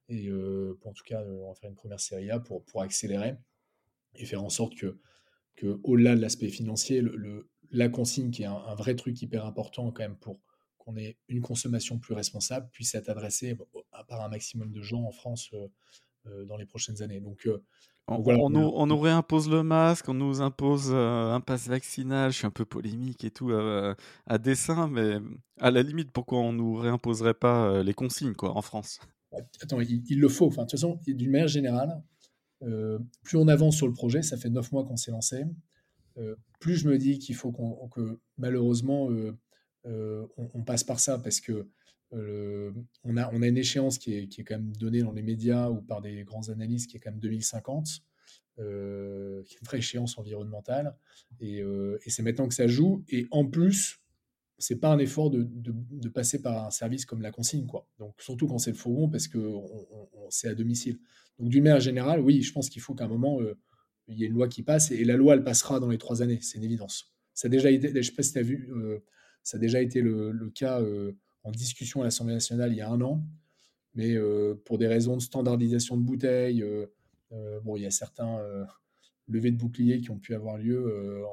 Et 0.09 0.31
en 0.31 0.93
tout 0.93 1.05
cas, 1.05 1.23
on 1.25 1.49
va 1.49 1.55
faire 1.55 1.71
une 1.71 1.77
première 1.77 2.01
série 2.01 2.31
A 2.31 2.41
pour, 2.41 2.65
pour 2.65 2.83
accélérer 2.83 3.37
et 4.15 4.27
faire 4.27 4.43
en 4.43 4.51
sorte 4.51 4.75
que, 4.75 5.81
au-delà 5.83 6.15
de 6.15 6.21
l'aspect 6.21 6.49
financier, 6.49 7.03
la 7.71 7.89
consigne, 7.89 8.31
qui 8.31 8.43
est 8.43 8.47
un, 8.47 8.75
vrai 8.75 8.95
truc 8.95 9.21
hyper 9.21 9.45
important 9.45 9.91
quand 9.91 10.03
même 10.03 10.17
pour 10.17 10.41
qu'on 10.79 10.97
ait 10.97 11.19
une 11.29 11.43
consommation 11.43 11.99
plus 11.99 12.15
responsable, 12.15 12.69
puisse 12.71 12.95
être 12.95 13.09
adressée 13.09 13.57
par 14.09 14.23
un 14.23 14.29
maximum 14.29 14.73
de 14.73 14.83
gens 14.83 15.03
en 15.03 15.13
France 15.13 15.51
euh, 16.27 16.45
dans 16.45 16.57
les 16.57 16.67
prochaines 16.67 17.03
années. 17.03 17.21
Donc, 17.21 17.49
on, 18.09 18.55
on, 18.55 18.87
nous, 18.87 18.99
réimpose 18.99 19.49
le 19.49 19.63
masque, 19.63 20.09
on 20.09 20.15
nous 20.15 20.41
impose 20.41 20.93
un 20.93 21.41
pass 21.41 21.69
vaccinal. 21.69 22.33
Je 22.33 22.39
suis 22.39 22.47
un 22.47 22.51
peu 22.51 22.65
polémique 22.65 23.25
et 23.25 23.31
tout 23.31 23.53
à 23.53 24.39
dessein, 24.39 24.89
mais 24.89 25.19
à 25.61 25.71
la 25.71 25.83
limite, 25.83 26.11
pourquoi 26.11 26.39
on 26.39 26.53
nous 26.53 26.75
réimposerait 26.75 27.35
pas 27.35 27.83
les 27.83 27.95
consignes 27.95 28.35
quoi 28.35 28.57
en 28.57 28.63
France? 28.63 29.01
Attends, 29.61 29.81
il, 29.81 30.21
le 30.21 30.29
faut. 30.29 30.47
Enfin, 30.47 30.63
de 30.63 30.69
toute 30.69 30.81
façon, 30.81 30.99
d'une 31.07 31.31
manière 31.31 31.49
générale, 31.49 32.03
plus 32.61 33.37
on 33.37 33.49
avance 33.49 33.77
sur 33.77 33.87
le 33.87 33.93
projet, 33.93 34.23
ça 34.23 34.37
fait 34.37 34.51
neuf 34.51 34.73
mois 34.73 34.85
qu'on 34.85 34.97
s'est 34.97 35.11
lancé, 35.11 35.45
plus 36.61 36.77
je 36.77 36.89
me 36.89 36.99
dis 36.99 37.19
qu'il 37.19 37.35
faut 37.35 37.53
qu'on, 37.53 37.89
que 37.89 38.19
malheureusement 38.39 39.09
on, 39.85 40.63
passe 40.65 40.85
par 40.85 41.01
ça 41.01 41.19
parce 41.19 41.41
que 41.41 41.69
on, 42.13 43.17
a, 43.17 43.31
on 43.33 43.43
une 43.43 43.57
échéance 43.57 43.99
qui 43.99 44.15
est, 44.15 44.45
quand 44.45 44.55
même 44.57 44.77
donnée 44.77 45.03
dans 45.03 45.13
les 45.13 45.23
médias 45.23 45.69
ou 45.69 45.83
par 45.83 46.01
des 46.01 46.25
grands 46.25 46.49
analystes 46.49 46.91
qui 46.91 46.97
est 46.97 47.01
quand 47.01 47.11
même 47.11 47.21
2050, 47.21 48.03
euh, 48.59 49.43
qui 49.45 49.55
est 49.55 49.61
une 49.61 49.67
vraie 49.67 49.79
échéance 49.79 50.19
environnementale. 50.19 50.97
Et, 51.41 51.59
et 51.59 52.11
c'est 52.11 52.23
maintenant 52.23 52.49
que 52.49 52.55
ça 52.55 52.67
joue. 52.67 53.05
Et 53.09 53.27
en 53.31 53.47
plus, 53.47 54.01
c'est 54.59 54.77
pas 54.77 54.89
un 54.89 54.99
effort 54.99 55.31
de, 55.31 56.09
passer 56.09 56.43
par 56.43 56.67
un 56.67 56.71
service 56.71 57.07
comme 57.07 57.23
la 57.23 57.31
consigne, 57.31 57.67
quoi. 57.67 57.87
Donc 57.99 58.21
surtout 58.21 58.49
quand 58.49 58.59
c'est 58.59 58.73
le 58.73 58.77
fourgon, 58.77 59.09
parce 59.09 59.29
que 59.29 59.39
c'est 60.31 60.49
à 60.49 60.55
domicile. 60.55 60.99
Donc 61.39 61.49
d'une 61.49 61.63
manière 61.63 61.81
générale, 61.81 62.21
oui, 62.21 62.43
je 62.43 62.53
pense 62.53 62.69
qu'il 62.69 62.83
faut 62.83 62.95
qu'à 62.95 63.05
un 63.05 63.09
moment 63.09 63.39
il 64.09 64.19
y 64.19 64.25
ait 64.25 64.27
une 64.27 64.35
loi 64.35 64.49
qui 64.49 64.63
passe 64.63 64.91
et, 64.91 65.05
la 65.05 65.17
loi 65.17 65.35
elle 65.35 65.45
passera 65.45 65.79
dans 65.79 65.89
les 65.89 65.99
trois 65.99 66.23
années, 66.23 66.41
c'est 66.43 66.59
une 66.59 66.65
évidence. 66.65 67.15
Ça 67.35 67.47
a 67.47 67.49
déjà 67.49 67.71
été, 67.71 67.95
je 67.95 68.03
sais 68.03 68.15
pas 68.15 68.23
si 68.25 68.33
tu 68.33 68.39
as 68.39 68.43
vu, 68.43 68.69
ça 69.45 69.59
a 69.59 69.61
déjà 69.61 69.81
été 69.81 70.01
le 70.03 70.51
cas 70.51 70.83
en 71.49 71.51
discussion 71.51 72.03
à 72.03 72.05
l'Assemblée 72.05 72.35
nationale 72.35 72.73
il 72.73 72.77
y 72.77 72.83
a 72.83 72.91
un 72.91 73.01
an, 73.01 73.25
mais 73.95 74.15
euh, 74.15 74.55
pour 74.67 74.79
des 74.79 74.87
raisons 74.87 75.17
de 75.17 75.23
standardisation 75.23 75.97
de 75.97 76.03
bouteilles, 76.03 76.63
euh, 76.63 76.87
euh, 77.33 77.61
bon, 77.61 77.77
il 77.77 77.83
y 77.83 77.87
a 77.87 77.91
certains 77.91 78.39
levées 79.27 79.51
de 79.51 79.57
boucliers 79.57 80.01
qui 80.01 80.11
ont 80.11 80.19
pu 80.19 80.35
avoir 80.35 80.59
lieu 80.59 81.25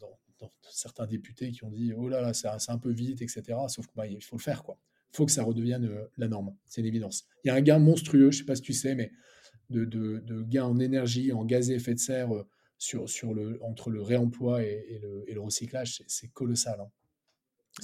dans, 0.00 0.50
certains 0.70 1.06
députés 1.06 1.50
qui 1.50 1.64
ont 1.64 1.70
dit 1.70 1.92
oh 1.92 2.08
là 2.08 2.22
là, 2.22 2.32
c'est 2.32 2.70
un 2.70 2.78
peu 2.78 2.90
vite, 2.90 3.20
etc. 3.20 3.42
Sauf 3.68 3.86
qu'il 3.86 3.94
bah, 3.94 4.04
faut 4.22 4.36
le 4.36 4.42
faire, 4.42 4.62
quoi. 4.62 4.78
Il 5.12 5.16
faut 5.16 5.26
que 5.26 5.32
ça 5.32 5.42
redevienne 5.42 5.90
la 6.16 6.26
norme, 6.26 6.56
c'est 6.64 6.80
une 6.80 6.86
évidence. 6.86 7.26
Il 7.44 7.48
y 7.48 7.50
a 7.50 7.54
un 7.54 7.60
gain 7.60 7.78
monstrueux, 7.78 8.30
je 8.30 8.38
ne 8.38 8.40
sais 8.40 8.44
pas 8.46 8.56
si 8.56 8.62
tu 8.62 8.72
sais, 8.72 8.94
mais 8.94 9.12
de, 9.68 9.84
de, 9.84 10.42
gains 10.42 10.64
en 10.64 10.78
énergie, 10.80 11.32
en 11.32 11.44
gaz 11.44 11.70
à 11.70 11.74
effet 11.74 11.92
de 11.92 11.98
serre 11.98 12.30
sur, 12.78 13.34
le, 13.34 13.62
entre 13.62 13.90
le 13.90 14.00
réemploi 14.00 14.62
et, 14.64 14.98
le, 15.02 15.24
et 15.28 15.34
le, 15.34 15.40
recyclage, 15.40 16.02
c'est 16.06 16.28
colossal. 16.28 16.80
Hein. 16.80 16.90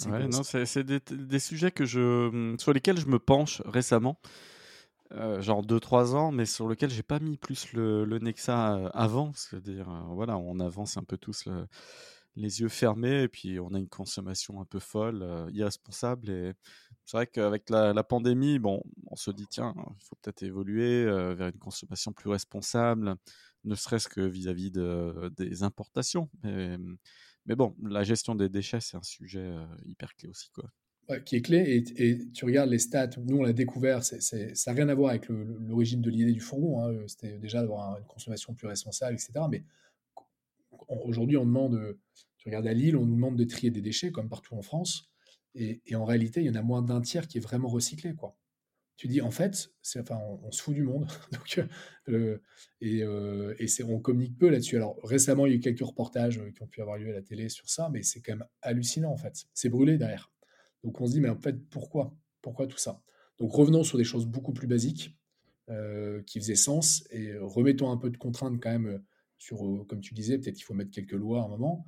Ouais, 0.07 0.29
non, 0.29 0.43
c'est 0.43 0.85
des, 0.85 1.01
des, 1.01 1.39
sujets 1.39 1.71
que 1.71 1.87
je, 1.87 2.29
mmh, 2.29 2.59
sur 2.59 2.73
lesquels 2.73 2.99
je 2.99 3.07
me 3.07 3.19
penche 3.19 3.63
récemment, 3.65 4.21
euh, 5.13 5.41
genre 5.41 5.63
2-3 5.63 6.15
ans, 6.15 6.31
mais 6.31 6.45
sur 6.45 6.69
lesquels 6.69 6.91
j'ai 6.91 7.03
pas 7.03 7.19
mis 7.19 7.39
plus 7.39 7.73
le, 7.73 8.05
le 8.05 8.19
nez 8.19 8.35
que 8.35 8.41
ça 8.41 8.77
euh, 8.77 8.91
avant. 8.93 9.33
C'est-à-dire, 9.35 9.89
euh, 9.89 10.15
voilà, 10.15 10.37
on 10.37 10.61
avance 10.61 10.99
un 10.99 11.05
peu 11.05 11.17
tous 11.17 11.49
les 12.37 12.61
yeux 12.61 12.69
fermés 12.69 13.23
et 13.23 13.29
puis 13.29 13.59
on 13.59 13.73
a 13.73 13.79
une 13.79 13.89
consommation 13.89 14.61
un 14.61 14.67
peu 14.67 14.79
folle, 14.79 15.49
irresponsable. 15.53 16.29
Et 16.31 16.53
c'est 17.07 17.17
vrai 17.17 17.27
qu'avec 17.27 17.71
la, 17.71 17.95
la, 17.95 18.05
pandémie, 18.05 18.59
bon, 18.59 18.83
on 19.07 19.17
se 19.17 19.31
dit, 19.31 19.47
tiens, 19.49 19.75
il 19.77 20.05
faut 20.05 20.17
peut-être 20.23 20.43
évoluer 20.43 21.07
vers 21.07 21.49
une 21.49 21.59
consommation 21.59 22.13
plus 22.13 22.29
responsable, 22.29 23.17
ne 23.65 23.75
serait-ce 23.75 24.09
que 24.09 24.21
vis-à-vis 24.21 24.71
de, 24.71 25.33
des 25.37 25.63
importations. 25.63 26.29
Mais, 26.43 26.77
mais 27.49 27.57
bon, 27.57 27.75
la 27.83 28.05
gestion 28.05 28.35
des 28.35 28.49
déchets, 28.49 28.81
c'est 28.81 28.97
un 28.97 29.03
sujet 29.03 29.51
hyper 29.87 30.15
clé 30.15 30.29
aussi. 30.29 30.51
Quoi. 30.51 30.71
qui 31.21 31.37
est 31.37 31.43
clé, 31.43 31.83
et, 31.97 32.31
tu 32.33 32.45
regardes 32.45 32.71
les 32.71 32.79
stats, 32.79 33.11
nous 33.25 33.39
on 33.39 33.43
l'a 33.43 33.55
découvert, 33.55 34.05
ça 34.05 34.17
n'a 34.37 34.73
rien 34.73 34.89
à 34.89 34.95
voir 34.95 35.11
avec 35.11 35.29
l'origine 35.29 36.03
de 36.03 36.11
l'idée 36.11 36.33
du 36.33 36.41
fourgon, 36.41 36.83
hein, 36.83 36.95
c'était 37.07 37.39
déjà 37.39 37.63
d'avoir 37.63 37.99
une 37.99 38.05
consommation 38.05 38.55
plus 38.55 38.69
responsable, 38.69 39.15
etc. 39.15 39.33
Mais 39.51 39.65
aujourd'hui, 41.05 41.39
on 41.39 41.47
demande, 41.47 41.99
tu 42.37 42.49
regardes 42.49 42.67
à 42.67 42.75
Lille, 42.75 42.97
on 42.97 43.07
nous 43.07 43.15
demande 43.15 43.37
de 43.37 43.45
trier 43.45 43.71
des 43.71 43.81
déchets 43.81 44.13
comme 44.13 44.29
partout 44.29 44.55
en 44.55 44.63
France, 44.63 45.11
et, 45.55 45.81
et 45.87 45.97
en 45.97 46.05
réalité, 46.05 46.41
il 46.41 46.47
y 46.47 46.51
en 46.51 46.55
a 46.55 46.63
moins 46.63 46.83
d'un 46.83 47.01
tiers 47.01 47.27
qui 47.27 47.39
est 47.39 47.43
vraiment 47.43 47.69
recyclé. 47.69 48.15
Quoi 48.15 48.37
tu 48.99 49.07
dis 49.07 49.21
en 49.21 49.31
fait, 49.31 49.71
on, 50.11 50.51
se 50.51 50.61
fout 50.61 50.75
du 50.75 50.83
monde. 50.83 51.07
Euh, 52.11 52.39
et, 52.81 53.03
euh, 53.03 53.55
on 53.87 54.01
communique 54.01 54.39
peu 54.39 54.49
là-dessus. 54.49 54.77
Alors 54.77 54.97
récemment, 55.05 55.45
il 55.45 55.51
y 55.51 55.53
a 55.53 55.57
eu 55.59 55.61
quelques 55.61 55.85
reportages 55.85 56.39
euh, 56.39 56.51
qui 56.51 56.63
ont 56.63 56.67
pu 56.67 56.81
avoir 56.81 56.97
lieu 56.97 57.11
à 57.11 57.13
la 57.13 57.21
télé 57.21 57.51
sur 57.51 57.69
ça, 57.69 57.91
mais 57.93 58.03
c'est 58.03 58.23
quand 58.23 58.33
même 58.33 58.47
hallucinant 58.63 59.13
en 59.13 59.19
fait. 59.19 59.45
C'est 59.53 59.69
brûlé 59.69 59.99
derrière. 59.99 60.33
Donc 60.83 60.99
on 61.03 61.07
se 61.07 61.13
dit 61.13 61.21
mais 61.21 61.29
en 61.29 61.37
fait 61.37 61.69
pourquoi? 61.69 62.17
Pourquoi 62.41 62.67
tout 62.67 62.79
ça? 62.79 63.03
Donc 63.39 63.53
revenons 63.53 63.85
sur 63.85 63.99
des 63.99 64.05
choses 64.05 64.25
beaucoup 64.25 64.55
plus 64.55 64.67
basiques 64.67 65.15
qui 66.25 66.41
faisaient 66.41 66.55
sens 66.55 67.05
et 67.11 67.37
remettons 67.37 67.91
un 67.91 67.99
peu 67.99 68.09
de 68.09 68.17
contraintes 68.17 68.59
quand 68.59 68.71
même 68.71 69.05
sur, 69.37 69.85
comme 69.87 70.01
tu 70.01 70.15
disais, 70.15 70.39
peut-être 70.39 70.55
qu'il 70.55 70.65
faut 70.65 70.73
mettre 70.73 70.91
quelques 70.91 71.13
lois 71.13 71.43
à 71.43 71.45
un 71.45 71.49
moment. 71.49 71.85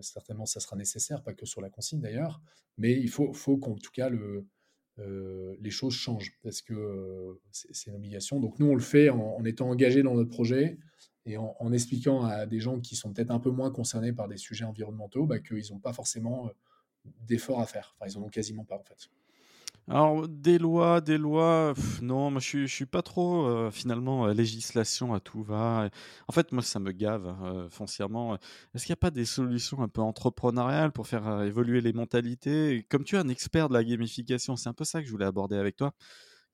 certainement, 0.00 0.46
ça 0.46 0.60
sera 0.60 0.76
nécessaire, 0.76 1.24
pas 1.24 1.34
que 1.34 1.44
sur 1.44 1.60
la 1.60 1.70
consigne 1.70 2.00
d'ailleurs, 2.00 2.40
mais 2.78 2.92
il 2.92 3.10
faut, 3.10 3.32
faut 3.32 3.56
qu'en 3.56 3.74
tout 3.74 3.90
cas 3.90 4.08
le, 4.08 4.46
euh, 5.00 5.56
les 5.60 5.70
choses 5.70 5.94
changent 5.94 6.38
parce 6.42 6.62
que 6.62 6.74
euh, 6.74 7.40
c'est 7.50 7.90
une 7.90 7.96
obligation. 7.96 8.38
Donc 8.40 8.58
nous, 8.58 8.66
on 8.66 8.74
le 8.74 8.80
fait 8.80 9.10
en, 9.10 9.44
étant 9.44 9.68
engagé 9.68 10.02
dans 10.02 10.14
notre 10.14 10.30
projet 10.30 10.78
et 11.26 11.36
en, 11.36 11.72
expliquant 11.72 12.24
à 12.24 12.46
des 12.46 12.60
gens 12.60 12.80
qui 12.80 12.96
sont 12.96 13.12
peut-être 13.12 13.30
un 13.30 13.40
peu 13.40 13.50
moins 13.50 13.70
concernés 13.70 14.12
par 14.12 14.28
des 14.28 14.36
sujets 14.36 14.64
environnementaux 14.64 15.26
bah, 15.26 15.38
qu'ils 15.40 15.72
n'ont 15.72 15.80
pas 15.80 15.92
forcément 15.92 16.46
euh, 16.46 16.50
d'efforts 17.26 17.60
à 17.60 17.66
faire. 17.66 17.96
Enfin, 17.98 18.10
ils 18.10 18.18
n'en 18.18 18.26
ont 18.26 18.30
quasiment 18.30 18.64
pas 18.64 18.76
en 18.76 18.84
fait. 18.84 19.08
Alors, 19.86 20.26
des 20.28 20.56
lois, 20.58 21.02
des 21.02 21.18
lois, 21.18 21.74
non, 22.00 22.30
moi 22.30 22.40
je 22.40 22.46
suis, 22.46 22.68
suis 22.70 22.86
pas 22.86 23.02
trop 23.02 23.46
euh, 23.46 23.70
finalement 23.70 24.26
euh, 24.26 24.32
législation 24.32 25.12
à 25.12 25.20
tout 25.20 25.42
va. 25.42 25.90
En 26.26 26.32
fait, 26.32 26.52
moi 26.52 26.62
ça 26.62 26.78
me 26.80 26.90
gave 26.92 27.26
euh, 27.42 27.68
foncièrement. 27.68 28.36
Est-ce 28.74 28.86
qu'il 28.86 28.92
n'y 28.92 28.94
a 28.94 28.96
pas 28.96 29.10
des 29.10 29.26
solutions 29.26 29.82
un 29.82 29.88
peu 29.88 30.00
entrepreneuriales 30.00 30.90
pour 30.92 31.06
faire 31.06 31.42
évoluer 31.42 31.82
les 31.82 31.92
mentalités? 31.92 32.86
Comme 32.88 33.04
tu 33.04 33.16
es 33.16 33.18
un 33.18 33.28
expert 33.28 33.68
de 33.68 33.74
la 33.74 33.84
gamification, 33.84 34.56
c'est 34.56 34.70
un 34.70 34.72
peu 34.72 34.84
ça 34.84 35.00
que 35.00 35.06
je 35.06 35.12
voulais 35.12 35.26
aborder 35.26 35.56
avec 35.56 35.76
toi. 35.76 35.92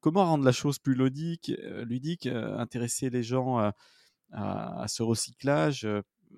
Comment 0.00 0.24
rendre 0.24 0.44
la 0.44 0.52
chose 0.52 0.80
plus 0.80 0.94
ludique, 0.94 1.52
ludique 1.84 2.26
intéresser 2.26 3.10
les 3.10 3.22
gens 3.22 3.58
à 4.32 4.86
ce 4.88 5.02
recyclage 5.02 5.86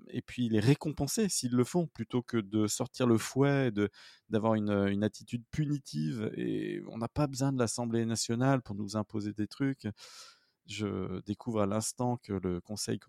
et 0.08 0.22
puis 0.22 0.48
les 0.48 0.60
récompenser 0.60 1.28
s'ils 1.28 1.52
le 1.52 1.64
font, 1.64 1.86
plutôt 1.86 2.22
que 2.22 2.36
de 2.36 2.66
sortir 2.66 3.06
le 3.06 3.18
fouet, 3.18 3.70
de 3.70 3.90
d'avoir 4.30 4.54
une, 4.54 4.70
une, 4.70 5.04
attitude 5.04 5.44
punitive. 5.50 6.30
Et 6.36 6.82
on 6.88 6.98
n'a 6.98 7.08
pas 7.08 7.26
besoin 7.26 7.52
de 7.52 7.58
l'Assemblée 7.58 8.04
nationale 8.06 8.62
pour 8.62 8.74
nous 8.74 8.96
imposer 8.96 9.32
des 9.32 9.46
trucs. 9.46 9.86
Je 10.66 11.20
découvre 11.22 11.62
à 11.62 11.66
l'instant 11.66 12.18
que 12.18 12.32
le 12.32 12.60
Conseil 12.60 13.00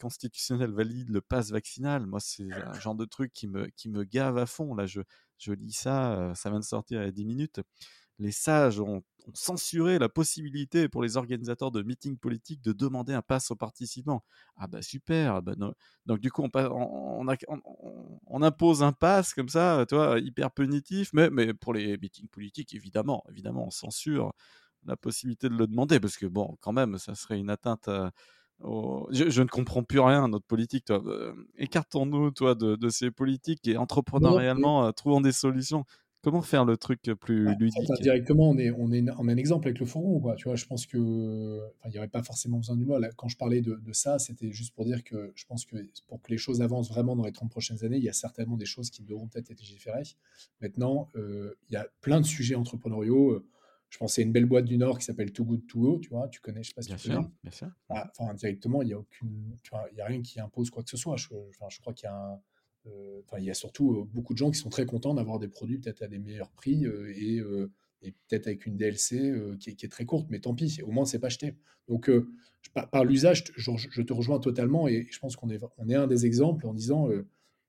constitutionnel 0.00 0.70
valide 0.70 1.10
le 1.10 1.20
pass 1.20 1.50
vaccinal. 1.50 2.06
Moi, 2.06 2.20
c'est 2.20 2.50
un 2.50 2.80
genre 2.80 2.94
de 2.94 3.04
truc 3.04 3.32
qui 3.32 3.46
me, 3.46 3.66
qui 3.76 3.88
me 3.88 4.04
gave 4.04 4.38
à 4.38 4.46
fond. 4.46 4.74
Là, 4.74 4.86
je, 4.86 5.02
je 5.38 5.52
lis 5.52 5.72
ça, 5.72 6.14
euh, 6.14 6.34
ça 6.34 6.50
vient 6.50 6.60
de 6.60 6.64
sortir 6.64 7.02
il 7.02 7.04
y 7.04 7.08
a 7.08 7.12
10 7.12 7.24
minutes 7.26 7.60
les 8.18 8.32
sages 8.32 8.80
ont, 8.80 9.02
censuré 9.32 9.98
la 9.98 10.08
possibilité 10.08 10.88
pour 10.88 11.02
les 11.02 11.16
organisateurs 11.16 11.70
de 11.70 11.82
meetings 11.82 12.18
politiques 12.18 12.60
de 12.60 12.72
demander 12.72 13.14
un 13.14 13.22
pass 13.22 13.50
aux 13.50 13.56
participants. 13.56 14.22
Ah 14.56 14.66
bah 14.66 14.82
super, 14.82 15.40
bah 15.42 15.54
donc 16.04 16.20
du 16.20 16.30
coup 16.30 16.42
on, 16.42 17.26
on, 18.26 18.42
impose 18.42 18.82
un 18.82 18.92
pass 18.92 19.32
comme 19.32 19.48
ça, 19.48 19.86
toi, 19.88 20.18
hyper 20.18 20.50
punitif, 20.50 21.10
mais, 21.12 21.30
mais 21.30 21.54
pour 21.54 21.72
les 21.72 21.96
meetings 21.96 22.28
politiques, 22.28 22.74
évidemment, 22.74 23.24
évidemment, 23.30 23.66
on 23.66 23.70
censure 23.70 24.32
la 24.84 24.96
possibilité 24.96 25.48
de 25.48 25.54
le 25.54 25.66
demander, 25.66 26.00
parce 26.00 26.16
que 26.16 26.26
bon, 26.26 26.56
quand 26.60 26.72
même, 26.72 26.98
ça 26.98 27.14
serait 27.14 27.38
une 27.38 27.50
atteinte 27.50 27.88
Je, 29.10 29.42
ne 29.42 29.48
comprends 29.48 29.82
plus 29.82 30.00
rien 30.00 30.24
à 30.24 30.28
notre 30.28 30.46
politique, 30.46 30.84
toi. 30.84 31.02
Euh, 31.06 31.32
écartons-nous, 31.56 32.30
toi, 32.32 32.54
de, 32.54 32.88
ces 32.90 33.10
politiques 33.10 33.66
et 33.66 33.78
entrepreneurialement, 33.78 34.92
trouvons 34.92 35.22
des 35.22 35.32
solutions. 35.32 35.84
Comment 36.24 36.40
faire 36.40 36.64
le 36.64 36.78
truc 36.78 37.02
plus 37.20 37.44
bah, 37.44 37.54
ludique? 37.58 37.78
Directement, 38.00 38.48
on 38.48 38.56
est, 38.56 38.70
on, 38.70 38.90
est, 38.92 39.04
on 39.18 39.28
un 39.28 39.36
exemple 39.36 39.68
avec 39.68 39.78
le 39.78 39.84
fourgon. 39.84 40.20
Quoi. 40.20 40.36
Tu 40.36 40.44
vois, 40.44 40.56
je 40.56 40.64
pense 40.64 40.86
que 40.86 40.96
il 41.84 41.90
n'y 41.90 41.98
aurait 41.98 42.08
pas 42.08 42.22
forcément 42.22 42.56
besoin 42.56 42.76
d'une 42.76 42.86
loi. 42.86 42.98
quand 43.14 43.28
je 43.28 43.36
parlais 43.36 43.60
de, 43.60 43.78
ça, 43.92 44.18
c'était 44.18 44.50
juste 44.50 44.74
pour 44.74 44.86
dire 44.86 45.04
que 45.04 45.32
je 45.34 45.44
pense 45.44 45.66
que 45.66 45.76
pour 46.08 46.22
que 46.22 46.30
les 46.30 46.38
choses 46.38 46.62
avancent 46.62 46.88
vraiment 46.88 47.14
dans 47.14 47.26
les 47.26 47.32
30 47.32 47.50
prochaines 47.50 47.84
années, 47.84 47.98
il 47.98 48.02
y 48.02 48.08
a 48.08 48.14
certainement 48.14 48.56
des 48.56 48.64
choses 48.64 48.88
qui 48.88 49.02
devront 49.02 49.28
peut-être 49.28 49.50
être 49.50 49.60
légiférées. 49.60 50.04
Maintenant, 50.62 51.10
euh, 51.14 51.54
il 51.68 51.74
y 51.74 51.76
a 51.76 51.86
plein 52.00 52.22
de 52.22 52.26
sujets 52.26 52.54
entrepreneuriaux. 52.54 53.44
Je 53.90 53.98
pensais 53.98 54.22
à 54.22 54.24
une 54.24 54.32
belle 54.32 54.46
boîte 54.46 54.64
du 54.64 54.78
Nord 54.78 54.98
qui 54.98 55.04
s'appelle 55.04 55.30
Too 55.30 55.44
Good 55.44 55.66
To 55.66 55.78
Go, 55.78 55.98
tu 55.98 56.08
vois, 56.08 56.28
tu 56.28 56.40
connais, 56.40 56.62
je 56.62 56.70
sais 56.70 56.74
pas 56.74 56.82
si 56.82 56.88
bien 56.88 56.96
tu 56.96 57.10
sûr, 57.10 57.30
Bien 57.42 57.52
sûr. 57.52 57.68
Ah, 57.90 58.10
enfin, 58.18 58.34
il 58.42 58.86
n'y 58.86 58.92
a 58.94 58.98
aucune, 58.98 59.56
tu 59.62 59.70
vois, 59.70 59.86
il 59.92 59.98
y 59.98 60.00
a 60.00 60.06
rien 60.06 60.22
qui 60.22 60.40
impose 60.40 60.70
quoi 60.70 60.82
que 60.82 60.90
ce 60.90 60.96
soit. 60.96 61.16
Je, 61.16 61.28
enfin, 61.50 61.66
je 61.68 61.80
crois 61.80 61.92
qu'il 61.92 62.06
y 62.06 62.10
a 62.10 62.16
un, 62.16 62.40
euh, 62.86 63.20
il 63.38 63.44
y 63.44 63.50
a 63.50 63.54
surtout 63.54 63.92
euh, 63.92 64.04
beaucoup 64.12 64.34
de 64.34 64.38
gens 64.38 64.50
qui 64.50 64.58
sont 64.58 64.68
très 64.68 64.86
contents 64.86 65.14
d'avoir 65.14 65.38
des 65.38 65.48
produits 65.48 65.78
peut-être 65.78 66.02
à 66.02 66.08
des 66.08 66.18
meilleurs 66.18 66.50
prix 66.50 66.84
euh, 66.86 67.12
et, 67.16 67.40
peut-être 68.28 68.48
avec 68.48 68.66
une 68.66 68.76
DLC 68.76 69.32
qui 69.58 69.70
est, 69.70 69.90
très 69.90 70.04
courte, 70.04 70.26
mais 70.28 70.38
tant 70.38 70.54
pis, 70.54 70.82
au 70.82 70.90
moins 70.90 71.06
c'est 71.06 71.18
pas 71.18 71.28
acheté. 71.28 71.56
Donc 71.88 72.10
par, 72.92 73.02
l'usage, 73.02 73.44
je, 73.56 74.02
te 74.02 74.12
rejoins 74.12 74.40
totalement 74.40 74.86
et 74.88 75.06
je 75.10 75.18
pense 75.18 75.36
qu'on 75.36 75.48
est, 75.48 75.94
un 75.94 76.06
des 76.06 76.26
exemples 76.26 76.66
en 76.66 76.74
disant 76.74 77.08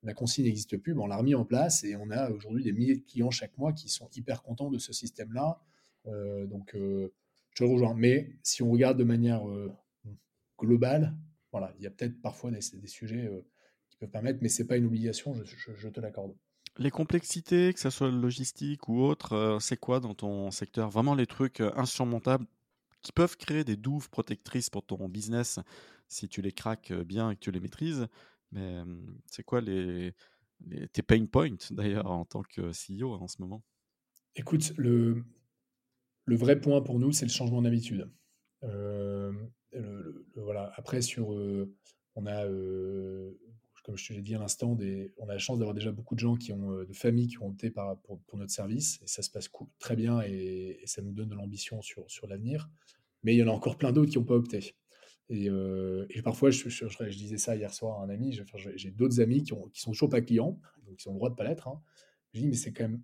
la 0.02 0.12
consigne 0.12 0.44
n'existe 0.44 0.76
plus, 0.76 0.92
on 0.92 1.06
l'a 1.06 1.16
remis 1.16 1.34
en 1.34 1.46
place 1.46 1.84
et 1.84 1.96
on 1.96 2.10
a 2.10 2.30
aujourd'hui 2.30 2.64
des 2.64 2.72
milliers 2.72 2.98
de 2.98 3.02
clients 3.02 3.30
chaque 3.30 3.56
mois 3.56 3.72
qui 3.72 3.88
sont 3.88 4.10
hyper 4.14 4.42
contents 4.42 4.68
de 4.68 4.76
ce 4.76 4.92
système-là. 4.92 5.58
donc 6.04 6.74
je 6.74 7.08
te 7.54 7.64
rejoins. 7.64 7.94
Mais 7.94 8.36
si 8.42 8.62
on 8.62 8.70
regarde 8.70 8.98
de 8.98 9.04
manière 9.04 9.42
globale, 10.58 11.16
voilà, 11.50 11.72
il 11.78 11.82
y 11.82 11.86
a 11.86 11.90
peut-être 11.90 12.20
parfois 12.20 12.50
des 12.50 12.60
sujets 12.60 13.30
qui 13.96 14.00
peuvent 14.00 14.10
permettre, 14.10 14.40
mais 14.42 14.48
c'est 14.48 14.66
pas 14.66 14.76
une 14.76 14.84
obligation, 14.84 15.34
je, 15.42 15.72
je 15.74 15.88
te 15.88 16.00
l'accorde. 16.00 16.36
Les 16.78 16.90
complexités, 16.90 17.72
que 17.72 17.80
ce 17.80 17.88
soit 17.88 18.10
logistique 18.10 18.88
ou 18.88 19.00
autre, 19.00 19.56
c'est 19.62 19.78
quoi 19.78 19.98
dans 19.98 20.14
ton 20.14 20.50
secteur? 20.50 20.90
Vraiment 20.90 21.14
les 21.14 21.26
trucs 21.26 21.60
insurmontables 21.60 22.44
qui 23.00 23.12
peuvent 23.12 23.38
créer 23.38 23.64
des 23.64 23.76
douves 23.76 24.10
protectrices 24.10 24.68
pour 24.68 24.84
ton 24.84 25.08
business 25.08 25.58
si 26.08 26.28
tu 26.28 26.42
les 26.42 26.52
craques 26.52 26.92
bien 26.92 27.30
et 27.30 27.34
que 27.34 27.40
tu 27.40 27.50
les 27.50 27.60
maîtrises. 27.60 28.06
Mais 28.52 28.82
c'est 29.24 29.42
quoi 29.42 29.62
les, 29.62 30.12
tes 30.92 31.02
pain 31.02 31.24
points 31.24 31.56
d'ailleurs 31.70 32.10
en 32.10 32.26
tant 32.26 32.42
que 32.42 32.72
CEO 32.72 33.14
en 33.14 33.26
ce 33.26 33.40
moment? 33.40 33.62
Écoute, 34.34 34.74
le, 34.76 35.24
le 36.26 36.36
vrai 36.36 36.60
point 36.60 36.82
pour 36.82 36.98
nous, 36.98 37.12
c'est 37.12 37.24
le 37.24 37.30
changement 37.30 37.62
d'habitude. 37.62 38.10
Euh, 38.64 39.32
voilà. 40.34 40.72
Après, 40.76 41.00
sur, 41.00 41.30
on 42.16 42.26
a, 42.26 42.44
comme 43.86 43.96
je 43.96 44.08
te 44.08 44.12
l'ai 44.12 44.20
dit 44.20 44.34
à 44.34 44.40
l'instant, 44.40 44.76
on 45.18 45.28
a 45.28 45.32
la 45.32 45.38
chance 45.38 45.60
d'avoir 45.60 45.72
déjà 45.72 45.92
beaucoup 45.92 46.16
de 46.16 46.18
gens 46.20 46.34
qui 46.34 46.52
ont, 46.52 46.82
de 46.82 46.92
familles 46.92 47.28
qui 47.28 47.38
ont 47.40 47.46
opté 47.46 47.70
pour, 47.70 48.36
notre 48.36 48.50
service, 48.50 48.98
et 49.04 49.06
ça 49.06 49.22
se 49.22 49.30
passe 49.30 49.48
très 49.78 49.94
bien, 49.94 50.22
et, 50.22 50.82
ça 50.86 51.02
nous 51.02 51.12
donne 51.12 51.28
de 51.28 51.36
l'ambition 51.36 51.80
sur, 51.82 52.26
l'avenir. 52.26 52.68
Mais 53.22 53.36
il 53.36 53.38
y 53.38 53.42
en 53.44 53.46
a 53.46 53.52
encore 53.52 53.78
plein 53.78 53.92
d'autres 53.92 54.10
qui 54.10 54.18
n'ont 54.18 54.24
pas 54.24 54.34
opté. 54.34 54.74
Et, 55.30 55.48
parfois, 56.24 56.50
je, 56.50 57.16
disais 57.16 57.38
ça 57.38 57.54
hier 57.54 57.72
soir 57.72 58.00
à 58.00 58.04
un 58.04 58.08
ami, 58.08 58.36
j'ai 58.74 58.90
d'autres 58.90 59.20
amis 59.20 59.44
qui, 59.44 59.52
ont, 59.52 59.68
qui 59.68 59.80
sont 59.80 59.92
toujours 59.92 60.10
pas 60.10 60.20
clients, 60.20 60.58
donc 60.84 61.04
ils 61.04 61.08
ont 61.08 61.12
le 61.12 61.18
droit 61.18 61.30
de 61.30 61.36
pas 61.36 61.44
l'être. 61.44 61.68
Hein. 61.68 61.80
Je 62.32 62.40
dis, 62.40 62.48
mais 62.48 62.56
c'est 62.56 62.72
quand 62.72 62.88
même 62.88 63.02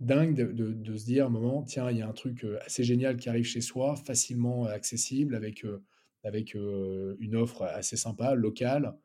dingue 0.00 0.34
de, 0.34 0.96
se 0.96 1.04
dire 1.04 1.24
à 1.24 1.26
un 1.26 1.30
moment, 1.30 1.64
tiens, 1.64 1.90
il 1.90 1.98
y 1.98 2.02
a 2.02 2.08
un 2.08 2.14
truc 2.14 2.46
assez 2.64 2.82
génial 2.82 3.18
qui 3.18 3.28
arrive 3.28 3.44
chez 3.44 3.60
soi, 3.60 3.94
facilement 3.94 4.64
accessible, 4.64 5.34
avec 5.34 5.66
une 6.54 7.36
offre 7.36 7.64
assez 7.64 7.98
sympa, 7.98 8.34
locale, 8.34 8.96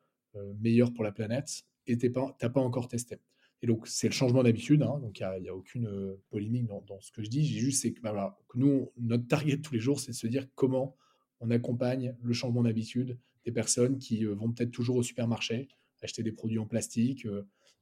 meilleure 0.59 0.93
pour 0.93 1.03
la 1.03 1.11
planète, 1.11 1.63
et 1.87 1.97
tu 1.97 2.09
n'as 2.09 2.49
pas 2.49 2.61
encore 2.61 2.87
testé. 2.87 3.19
Et 3.61 3.67
donc, 3.67 3.87
c'est 3.87 4.07
le 4.07 4.13
changement 4.13 4.43
d'habitude, 4.43 4.83
hein, 4.83 4.99
donc 4.99 5.19
il 5.19 5.41
n'y 5.41 5.49
a, 5.49 5.55
aucune 5.55 6.17
polémique 6.29 6.67
dans, 6.67 6.99
ce 6.99 7.11
que 7.11 7.23
je 7.23 7.29
dis. 7.29 7.45
J'ai 7.45 7.59
juste, 7.59 7.81
c'est 7.81 7.93
que, 7.93 8.01
bah, 8.01 8.37
que 8.49 8.57
nous, 8.57 8.91
notre 8.97 9.27
target 9.27 9.59
tous 9.59 9.73
les 9.73 9.79
jours, 9.79 9.99
c'est 9.99 10.11
de 10.11 10.17
se 10.17 10.27
dire 10.27 10.47
comment 10.55 10.97
on 11.39 11.49
accompagne 11.49 12.15
le 12.21 12.33
changement 12.33 12.63
d'habitude 12.63 13.17
des 13.45 13.51
personnes 13.51 13.99
qui 13.99 14.25
vont 14.25 14.51
peut-être 14.51 14.71
toujours 14.71 14.97
au 14.97 15.03
supermarché 15.03 15.69
acheter 16.03 16.23
des 16.23 16.31
produits 16.31 16.59
en 16.59 16.65
plastique, 16.65 17.27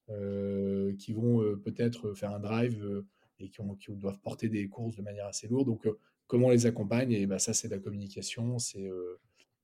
euh, 0.10 0.96
qui 0.98 1.13
vont 1.13 1.41
euh, 1.41 1.55
peut-être 1.55 2.13
faire 2.13 2.31
un 2.31 2.39
drive 2.39 2.84
euh, 2.84 3.08
et 3.39 3.50
qui, 3.50 3.62
doivent 3.89 4.20
porter 4.20 4.50
des 4.50 4.67
courses 4.67 4.96
de 4.96 5.01
manière 5.01 5.25
assez 5.25 5.48
lourde. 5.48 5.67
Donc, 5.67 5.88
comment 6.27 6.48
on 6.48 6.51
les 6.51 6.65
accompagne? 6.65 7.12
Et 7.12 7.25
bah, 7.25 7.39
ça, 7.39 7.53
c'est 7.53 7.67
de 7.67 7.74
la 7.74 7.79
communication, 7.79 8.60
c'est 8.60 8.89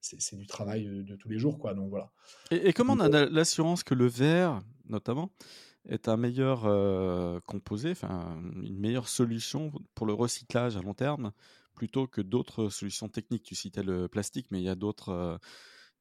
c'est 0.00 0.36
du 0.36 0.46
travail 0.46 0.86
de, 1.04 1.16
tous 1.16 1.28
les 1.28 1.38
jours. 1.38 1.58
Quoi. 1.58 1.74
Donc, 1.74 1.90
voilà. 1.90 2.10
Et, 2.50 2.72
comment 2.72 2.94
on 2.94 3.00
a 3.00 3.26
l'assurance 3.26 3.82
que 3.82 3.94
le 3.94 4.06
verre, 4.06 4.60
notamment, 4.88 5.30
est 5.88 6.08
un 6.08 6.16
meilleur 6.16 6.62
composé, 7.46 7.90
enfin 7.92 8.40
une 8.62 8.78
meilleure 8.78 9.08
solution 9.08 9.72
pour 9.94 10.06
le 10.06 10.12
recyclage 10.12 10.76
à 10.76 10.82
long 10.82 10.94
terme 10.94 11.32
plutôt 11.74 12.06
que 12.06 12.20
d'autres 12.20 12.68
solutions 12.68 13.08
techniques? 13.08 13.44
Tu 13.44 13.54
citais 13.54 13.82
le 13.82 14.08
plastique, 14.08 14.48
mais 14.50 14.60
il 14.60 14.64
y 14.64 14.68
a 14.68 14.74
d'autres, 14.74 15.38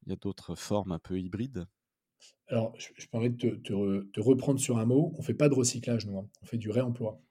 il 0.06 0.10
y 0.10 0.14
a 0.14 0.18
d'autres 0.18 0.56
formes 0.56 0.92
un 0.92 1.00
peu 1.00 1.20
hybrides. 1.20 1.66
Alors, 2.50 2.74
je, 2.78 2.88
je 2.96 3.08
permets 3.08 3.30
de 3.30 3.50
te, 3.56 4.20
reprendre 4.20 4.60
sur 4.60 4.78
un 4.78 4.86
mot. 4.86 5.14
On 5.18 5.22
fait 5.22 5.34
pas 5.34 5.50
de 5.50 5.54
recyclage, 5.54 6.06
nous. 6.06 6.18
Hein. 6.18 6.28
On 6.42 6.46
fait 6.46 6.58
du 6.58 6.70
réemploi. 6.70 7.22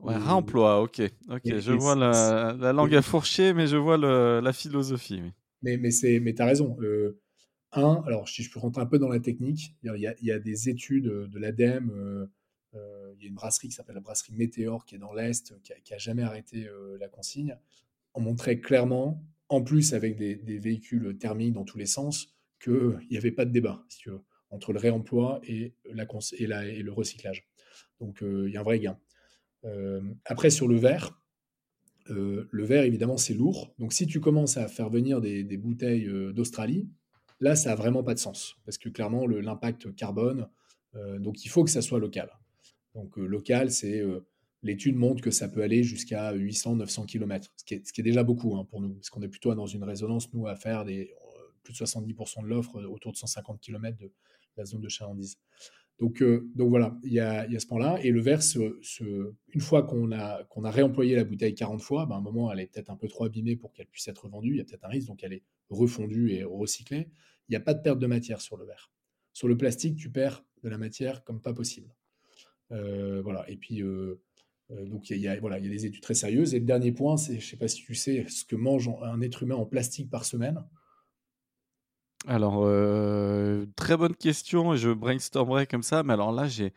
Ouais, 0.00 0.16
réemploi, 0.16 0.82
ok. 0.82 1.02
ok. 1.30 1.58
je 1.58 1.72
vois 1.72 1.94
la, 1.94 2.72
langue 2.72 2.94
à 2.94 3.02
fourcher, 3.02 3.54
mais 3.54 3.66
je 3.66 3.76
vois 3.76 3.96
la 3.96 4.52
philosophie. 4.52 5.22
Mais, 5.66 5.76
mais, 5.76 5.90
mais 6.20 6.34
tu 6.34 6.42
as 6.42 6.46
raison. 6.46 6.76
Euh, 6.80 7.18
un, 7.72 8.02
alors 8.06 8.28
si 8.28 8.44
je 8.44 8.50
peux 8.52 8.60
rentrer 8.60 8.80
un 8.80 8.86
peu 8.86 8.98
dans 8.98 9.08
la 9.08 9.18
technique, 9.18 9.74
il 9.82 10.14
y 10.22 10.30
a, 10.30 10.38
des 10.38 10.68
études 10.68 11.04
de 11.04 11.38
l'ADEME. 11.38 11.90
Euh, 11.90 12.26
euh, 12.74 13.14
il 13.16 13.22
y 13.22 13.26
a 13.26 13.28
une 13.28 13.34
brasserie 13.34 13.68
qui 13.68 13.74
s'appelle 13.74 13.96
la 13.96 14.00
brasserie 14.00 14.34
Météor 14.34 14.84
qui 14.84 14.94
est 14.94 14.98
dans 14.98 15.12
l'Est, 15.12 15.54
qui, 15.62 15.92
a, 15.92 15.98
jamais 15.98 16.22
arrêté 16.22 16.68
la 17.00 17.08
consigne. 17.08 17.56
On 18.14 18.20
montrait 18.20 18.60
clairement, 18.60 19.24
en 19.48 19.62
plus 19.62 19.94
avec 19.94 20.16
des, 20.16 20.58
véhicules 20.58 21.16
thermiques 21.18 21.54
dans 21.54 21.64
tous 21.64 21.78
les 21.78 21.86
sens, 21.86 22.28
qu'il 22.62 22.98
n'y 23.10 23.16
avait 23.16 23.32
pas 23.32 23.44
de 23.44 23.50
débat, 23.50 23.84
entre 24.50 24.72
le 24.72 24.78
réemploi 24.78 25.40
et, 25.44 25.74
la, 25.86 26.06
et, 26.38 26.78
et 26.78 26.82
le 26.82 26.92
recyclage. 26.92 27.48
Donc 28.00 28.22
euh, 28.22 28.48
il 28.48 28.54
y 28.54 28.56
a 28.56 28.60
un 28.60 28.64
vrai 28.64 28.78
gain. 28.78 28.98
Euh, 29.64 30.00
après, 30.24 30.50
sur 30.50 30.68
le 30.68 30.76
verre, 30.76 31.20
euh, 32.10 32.48
le 32.50 32.64
verre, 32.64 32.84
évidemment, 32.84 33.16
c'est 33.16 33.34
lourd. 33.34 33.74
Donc 33.78 33.92
si 33.92 34.06
tu 34.06 34.20
commences 34.20 34.56
à 34.56 34.68
faire 34.68 34.90
venir 34.90 35.20
des, 35.20 35.56
bouteilles 35.56 36.08
d'Australie, 36.32 36.88
là, 37.40 37.56
ça 37.56 37.70
n'a 37.70 37.76
vraiment 37.76 38.02
pas 38.02 38.14
de 38.14 38.18
sens. 38.18 38.56
Parce 38.64 38.78
que 38.78 38.88
clairement, 38.88 39.26
l'impact 39.26 39.94
carbone, 39.94 40.48
donc 41.18 41.44
il 41.44 41.48
faut 41.48 41.62
que 41.62 41.70
ça 41.70 41.82
soit 41.82 41.98
local. 41.98 42.30
Donc 42.94 43.16
local, 43.16 43.70
c'est 43.70 44.02
l'étude 44.62 44.96
montre 44.96 45.22
que 45.22 45.30
ça 45.30 45.48
peut 45.48 45.62
aller 45.62 45.82
jusqu'à 45.82 46.32
800-900 46.34 47.06
km, 47.06 47.52
ce 47.56 47.64
qui, 47.64 47.74
est, 47.74 48.02
déjà 48.02 48.22
beaucoup 48.22 48.56
hein, 48.56 48.64
pour 48.64 48.80
nous, 48.80 48.94
parce 48.94 49.10
qu'on 49.10 49.22
est 49.22 49.28
plutôt 49.28 49.54
dans 49.54 49.66
une 49.66 49.84
résonance, 49.84 50.32
nous, 50.32 50.46
à 50.46 50.56
faire 50.56 50.84
plus 51.62 51.72
de 51.72 51.78
70% 51.78 52.42
de 52.42 52.48
l'offre 52.48 52.82
autour 52.84 53.12
de 53.12 53.16
150 53.16 53.60
km 53.60 53.96
de, 53.98 54.12
la 54.56 54.64
zone 54.64 54.80
de 54.80 54.88
chalandise. 54.88 55.38
Donc, 55.98 56.22
euh, 56.22 56.50
donc 56.54 56.68
voilà, 56.68 56.98
il 57.04 57.12
y 57.12 57.20
a, 57.20 57.46
y 57.46 57.58
ce 57.58 57.66
point-là. 57.66 57.98
Et 58.02 58.10
le 58.10 58.20
verre, 58.20 58.40
une 58.90 59.60
fois 59.60 59.82
qu'on 59.82 60.12
a, 60.12 60.44
qu'on 60.44 60.64
a 60.64 60.70
réemployé 60.70 61.16
la 61.16 61.24
bouteille 61.24 61.54
40 61.54 61.80
fois, 61.80 62.06
ben, 62.06 62.16
à 62.16 62.18
un 62.18 62.20
moment, 62.20 62.52
elle 62.52 62.60
est 62.60 62.66
peut-être 62.66 62.90
un 62.90 62.96
peu 62.96 63.08
trop 63.08 63.24
abîmée 63.24 63.56
pour 63.56 63.72
qu'elle 63.72 63.86
puisse 63.86 64.06
être 64.08 64.28
vendue. 64.28 64.50
Il 64.50 64.56
y 64.56 64.60
a 64.60 64.64
peut-être 64.64 64.84
un 64.84 64.88
risque, 64.88 65.08
donc 65.08 65.24
elle 65.24 65.32
est 65.32 65.42
refondue 65.70 66.32
et 66.32 66.44
recyclée. 66.44 67.08
Il 67.48 67.52
n'y 67.52 67.56
a 67.56 67.60
pas 67.60 67.74
de 67.74 67.80
perte 67.80 67.98
de 67.98 68.06
matière 68.06 68.40
sur 68.40 68.56
le 68.56 68.66
verre. 68.66 68.90
Sur 69.32 69.48
le 69.48 69.56
plastique, 69.56 69.96
tu 69.96 70.10
perds 70.10 70.44
de 70.62 70.68
la 70.68 70.78
matière 70.78 71.24
comme 71.24 71.40
pas 71.40 71.54
possible. 71.54 71.94
Euh, 72.72 73.22
voilà. 73.22 73.48
Et 73.48 73.56
puis, 73.56 73.82
euh, 73.82 74.20
donc 74.70 75.08
il 75.10 75.18
y, 75.18 75.28
a, 75.28 75.38
voilà, 75.40 75.58
il 75.58 75.64
y 75.64 75.68
a 75.68 75.70
des 75.70 75.86
études 75.86 76.02
très 76.02 76.14
sérieuses. 76.14 76.54
Et 76.54 76.58
le 76.58 76.66
dernier 76.66 76.92
point, 76.92 77.16
c'est, 77.16 77.38
je 77.38 77.46
ne 77.46 77.50
sais 77.50 77.56
pas 77.56 77.68
si 77.68 77.82
tu 77.82 77.94
sais, 77.94 78.26
ce 78.28 78.44
que 78.44 78.56
mange 78.56 78.90
un 79.02 79.20
être 79.20 79.42
humain 79.42 79.54
en 79.54 79.66
plastique 79.66 80.10
par 80.10 80.24
semaine. 80.24 80.62
Alors, 82.26 82.64
euh, 82.64 83.66
très 83.76 83.96
bonne 83.96 84.16
question. 84.16 84.74
Je 84.74 84.90
brainstormerai 84.90 85.66
comme 85.66 85.84
ça, 85.84 86.02
mais 86.02 86.12
alors 86.12 86.32
là, 86.32 86.48
j'ai, 86.48 86.72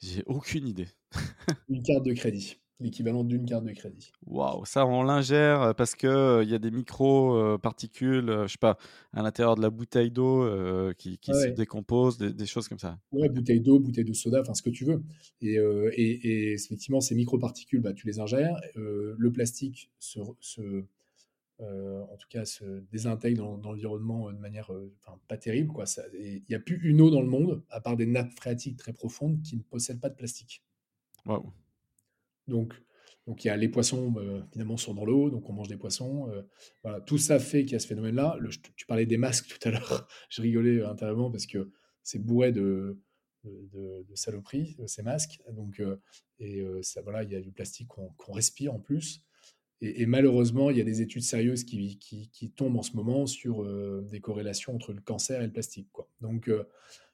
j'ai 0.00 0.22
aucune 0.26 0.66
idée. 0.66 0.88
une 1.68 1.82
carte 1.82 2.06
de 2.06 2.14
crédit, 2.14 2.56
l'équivalent 2.80 3.22
d'une 3.22 3.44
carte 3.44 3.64
de 3.64 3.72
crédit. 3.72 4.12
Waouh, 4.26 4.64
ça 4.64 4.86
on 4.86 5.02
l'ingère 5.02 5.62
euh, 5.62 5.72
parce 5.74 5.94
que 5.94 6.06
euh, 6.06 6.42
il 6.42 6.50
y 6.50 6.54
a 6.54 6.58
des 6.58 6.70
micro 6.70 7.58
particules, 7.58 8.44
je 8.46 8.52
sais 8.52 8.58
pas, 8.58 8.78
à 9.12 9.22
l'intérieur 9.22 9.56
de 9.56 9.62
la 9.62 9.68
bouteille 9.68 10.10
d'eau 10.10 10.48
qui, 10.96 11.18
qui 11.18 11.32
se 11.34 11.48
décomposent, 11.48 12.16
des, 12.16 12.46
choses 12.46 12.66
comme 12.66 12.78
ça. 12.78 12.98
Ouais, 13.12 13.28
bouteille 13.28 13.60
d'eau, 13.60 13.78
bouteille 13.78 14.04
de 14.04 14.14
soda, 14.14 14.40
enfin 14.40 14.54
ce 14.54 14.62
que 14.62 14.70
tu 14.70 14.86
veux. 14.86 15.02
Et, 15.42 15.56
et, 15.56 16.28
et 16.28 16.52
effectivement, 16.54 17.00
ces 17.00 17.14
microparticules, 17.14 17.80
bah, 17.80 17.92
tu 17.92 18.06
les 18.06 18.20
ingères. 18.20 18.56
le 18.74 19.30
plastique 19.32 19.90
se, 19.98 20.20
se 20.40 20.62
euh, 20.62 20.88
en 21.60 22.16
tout 22.16 22.28
cas 22.28 22.44
se 22.44 22.64
désintègre 22.92 23.58
dans, 23.58 23.70
l'environnement 23.70 24.28
euh, 24.28 24.32
de 24.32 24.38
manière 24.38 24.72
euh, 24.72 24.92
pas 25.26 25.36
terrible. 25.36 25.72
Il 26.14 26.42
n'y 26.48 26.54
a 26.54 26.60
plus 26.60 26.80
une 26.88 27.00
eau 27.00 27.10
dans 27.10 27.20
le 27.20 27.28
monde, 27.28 27.64
à 27.70 27.80
part 27.80 27.96
des 27.96 28.06
nappes 28.06 28.32
phréatiques 28.32 28.76
très 28.76 28.92
profondes, 28.92 29.42
qui 29.42 29.56
ne 29.56 29.62
possèdent 29.62 30.00
pas 30.00 30.08
de 30.08 30.14
plastique. 30.14 30.62
Donc, 32.46 32.74
donc 33.26 33.44
il 33.44 33.48
y 33.48 33.50
a 33.50 33.56
les 33.56 33.68
poissons, 33.68 34.14
évidemment, 34.50 34.76
sont 34.76 34.94
dans 34.94 35.04
l'eau, 35.04 35.30
donc 35.30 35.50
on 35.50 35.52
mange 35.52 35.68
des 35.68 35.76
poissons. 35.76 36.32
voilà, 36.82 37.00
tout 37.02 37.18
ça 37.18 37.38
fait 37.38 37.64
qu'il 37.64 37.72
y 37.72 37.76
a 37.76 37.80
ce 37.80 37.86
phénomène-là. 37.86 38.38
Tu 38.76 38.86
parlais 38.86 39.04
des 39.04 39.18
masques 39.18 39.48
tout 39.48 39.68
à 39.68 39.72
l'heure, 39.72 40.08
je 40.30 40.40
rigolais 40.40 40.82
intérieurement 40.82 41.30
parce 41.30 41.46
que 41.46 41.70
c'est 42.02 42.18
bourré 42.18 42.52
de, 42.52 42.98
de, 43.44 44.14
saloperies, 44.14 44.78
ces 44.86 45.02
masques. 45.02 45.42
Donc, 45.52 45.82
et 46.38 46.64
ça, 46.80 47.02
voilà, 47.02 47.22
il 47.22 47.30
y 47.30 47.36
a 47.36 47.40
du 47.42 47.52
plastique 47.52 47.88
qu'on 47.88 48.32
respire 48.32 48.72
en 48.72 48.80
plus. 48.80 49.27
Et, 49.80 50.06
malheureusement, 50.06 50.70
il 50.70 50.76
y 50.76 50.80
a 50.80 50.84
des 50.84 51.02
études 51.02 51.22
sérieuses 51.22 51.62
qui, 51.62 52.52
tombent 52.56 52.76
en 52.76 52.82
ce 52.82 52.96
moment 52.96 53.26
sur 53.26 53.62
euh, 53.62 54.04
des 54.10 54.20
corrélations 54.20 54.74
entre 54.74 54.92
le 54.92 55.00
cancer 55.00 55.40
et 55.40 55.46
le 55.46 55.52
plastique. 55.52 55.88
Donc, 56.20 56.48
euh, 56.48 56.64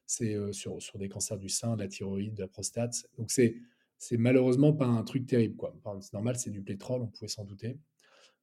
c'est 0.06 0.34
euh, 0.34 0.52
sur, 0.52 0.78
des 0.94 1.10
cancers 1.10 1.36
du 1.36 1.50
sein, 1.50 1.76
de 1.76 1.82
la 1.82 1.88
thyroïde, 1.88 2.34
de 2.34 2.40
la 2.40 2.48
prostate. 2.48 3.06
Donc, 3.18 3.30
c'est, 3.30 3.56
c'est 3.98 4.16
malheureusement 4.16 4.72
pas 4.72 4.86
un 4.86 5.02
truc 5.02 5.26
terrible. 5.26 5.56
C'est 6.00 6.14
normal, 6.14 6.36
c'est 6.36 6.50
du 6.50 6.62
pétrole, 6.62 7.02
on 7.02 7.08
pouvait 7.08 7.28
s'en 7.28 7.44
douter. 7.44 7.76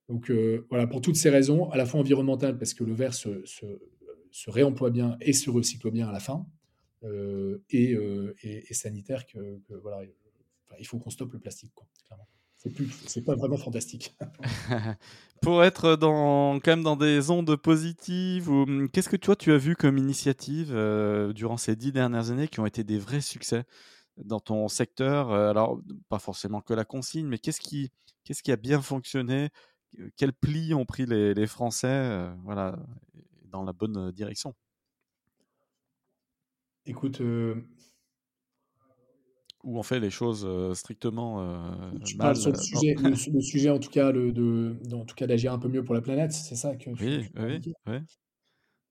Donc, 0.07 0.29
voilà, 0.69 0.85
pour 0.85 1.01
toutes 1.01 1.15
ces 1.15 1.29
raisons, 1.29 1.69
à 1.71 1.77
la 1.77 1.85
fois 1.85 1.99
environnementales, 1.99 2.57
parce 2.57 2.73
que 2.73 2.83
le 2.83 2.93
verre 2.93 3.13
se, 3.13 3.29
réemploie 4.47 4.91
bien 4.91 5.17
et 5.21 5.33
se 5.33 5.49
recycle 5.49 5.89
bien 5.89 6.07
à 6.07 6.11
la 6.11 6.19
fin, 6.19 6.45
et, 7.69 7.95
et, 8.43 8.73
sanitaire, 8.73 9.25
que, 9.25 9.59
il 10.79 10.85
faut 10.85 10.99
qu'on 10.99 11.09
stoppe 11.09 11.33
le 11.33 11.39
plastique, 11.39 11.71
clairement 12.05 12.27
c'est 13.07 13.23
pas 13.23 13.35
vraiment 13.35 13.57
fantastique. 13.57 14.15
Pour 15.41 15.63
être 15.63 15.95
dans, 15.95 16.59
quand 16.59 16.71
même 16.71 16.83
dans 16.83 16.95
des 16.95 17.31
ondes 17.31 17.55
positives, 17.55 18.49
ou, 18.49 18.63
hum, 18.63 18.89
qu'est-ce 18.89 19.09
que 19.09 19.15
toi 19.15 19.35
tu 19.35 19.51
as 19.51 19.57
vu 19.57 19.75
comme 19.75 19.97
initiative 19.97 20.71
euh, 20.71 21.33
durant 21.33 21.57
ces 21.57 21.75
dix 21.75 21.91
dernières 21.91 22.29
années 22.29 22.47
qui 22.47 22.59
ont 22.59 22.65
été 22.67 22.83
des 22.83 22.99
vrais 22.99 23.21
succès 23.21 23.63
dans 24.17 24.39
ton 24.39 24.67
secteur? 24.67 25.31
Euh, 25.31 25.49
Alors, 25.49 25.81
pas 26.09 26.19
forcément 26.19 26.61
que 26.61 26.73
la 26.73 26.85
consigne, 26.85 27.27
mais 27.27 27.39
qu'est-ce 27.39 27.61
qui, 27.61 27.91
qu'est-ce 28.23 28.43
qui 28.43 28.51
a 28.51 28.57
bien 28.57 28.81
fonctionné? 28.81 29.49
Quel 30.15 30.31
pli 30.31 30.73
ont 30.73 30.85
pris 30.85 31.05
les, 31.05 31.33
les 31.33 31.47
Français, 31.47 32.29
voilà, 32.43 32.77
dans 33.45 33.63
la 33.63 33.73
bonne 33.73 34.11
direction? 34.11 34.53
Écoute, 36.85 37.21
où 39.63 39.77
on 39.77 39.83
fait 39.83 39.99
les 39.99 40.09
choses 40.09 40.47
strictement 40.73 41.41
euh, 41.41 41.91
tu 42.05 42.17
mal. 42.17 42.27
parles 42.27 42.35
sur 42.37 42.51
le 42.51 42.57
sujet, 42.57 42.95
le, 42.95 43.09
le 43.33 43.41
sujet 43.41 43.69
en 43.69 43.79
tout 43.79 43.89
cas, 43.89 44.11
le, 44.11 44.31
de, 44.31 44.75
en 44.93 45.05
tout 45.05 45.15
cas 45.15 45.27
d'agir 45.27 45.53
un 45.53 45.59
peu 45.59 45.67
mieux 45.67 45.83
pour 45.83 45.93
la 45.95 46.01
planète, 46.01 46.31
c'est 46.31 46.55
ça 46.55 46.75
que 46.75 46.89
Oui, 46.89 47.25
oui, 47.37 47.73
oui. 47.87 47.97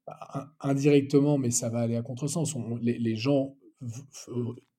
Bah, 0.07 0.53
indirectement, 0.61 1.39
mais 1.39 1.51
ça 1.51 1.69
va 1.69 1.81
aller 1.81 1.97
à 1.97 2.03
contresens. 2.03 2.55
On, 2.55 2.77
les, 2.77 2.99
les 2.99 3.17
gens 3.17 3.57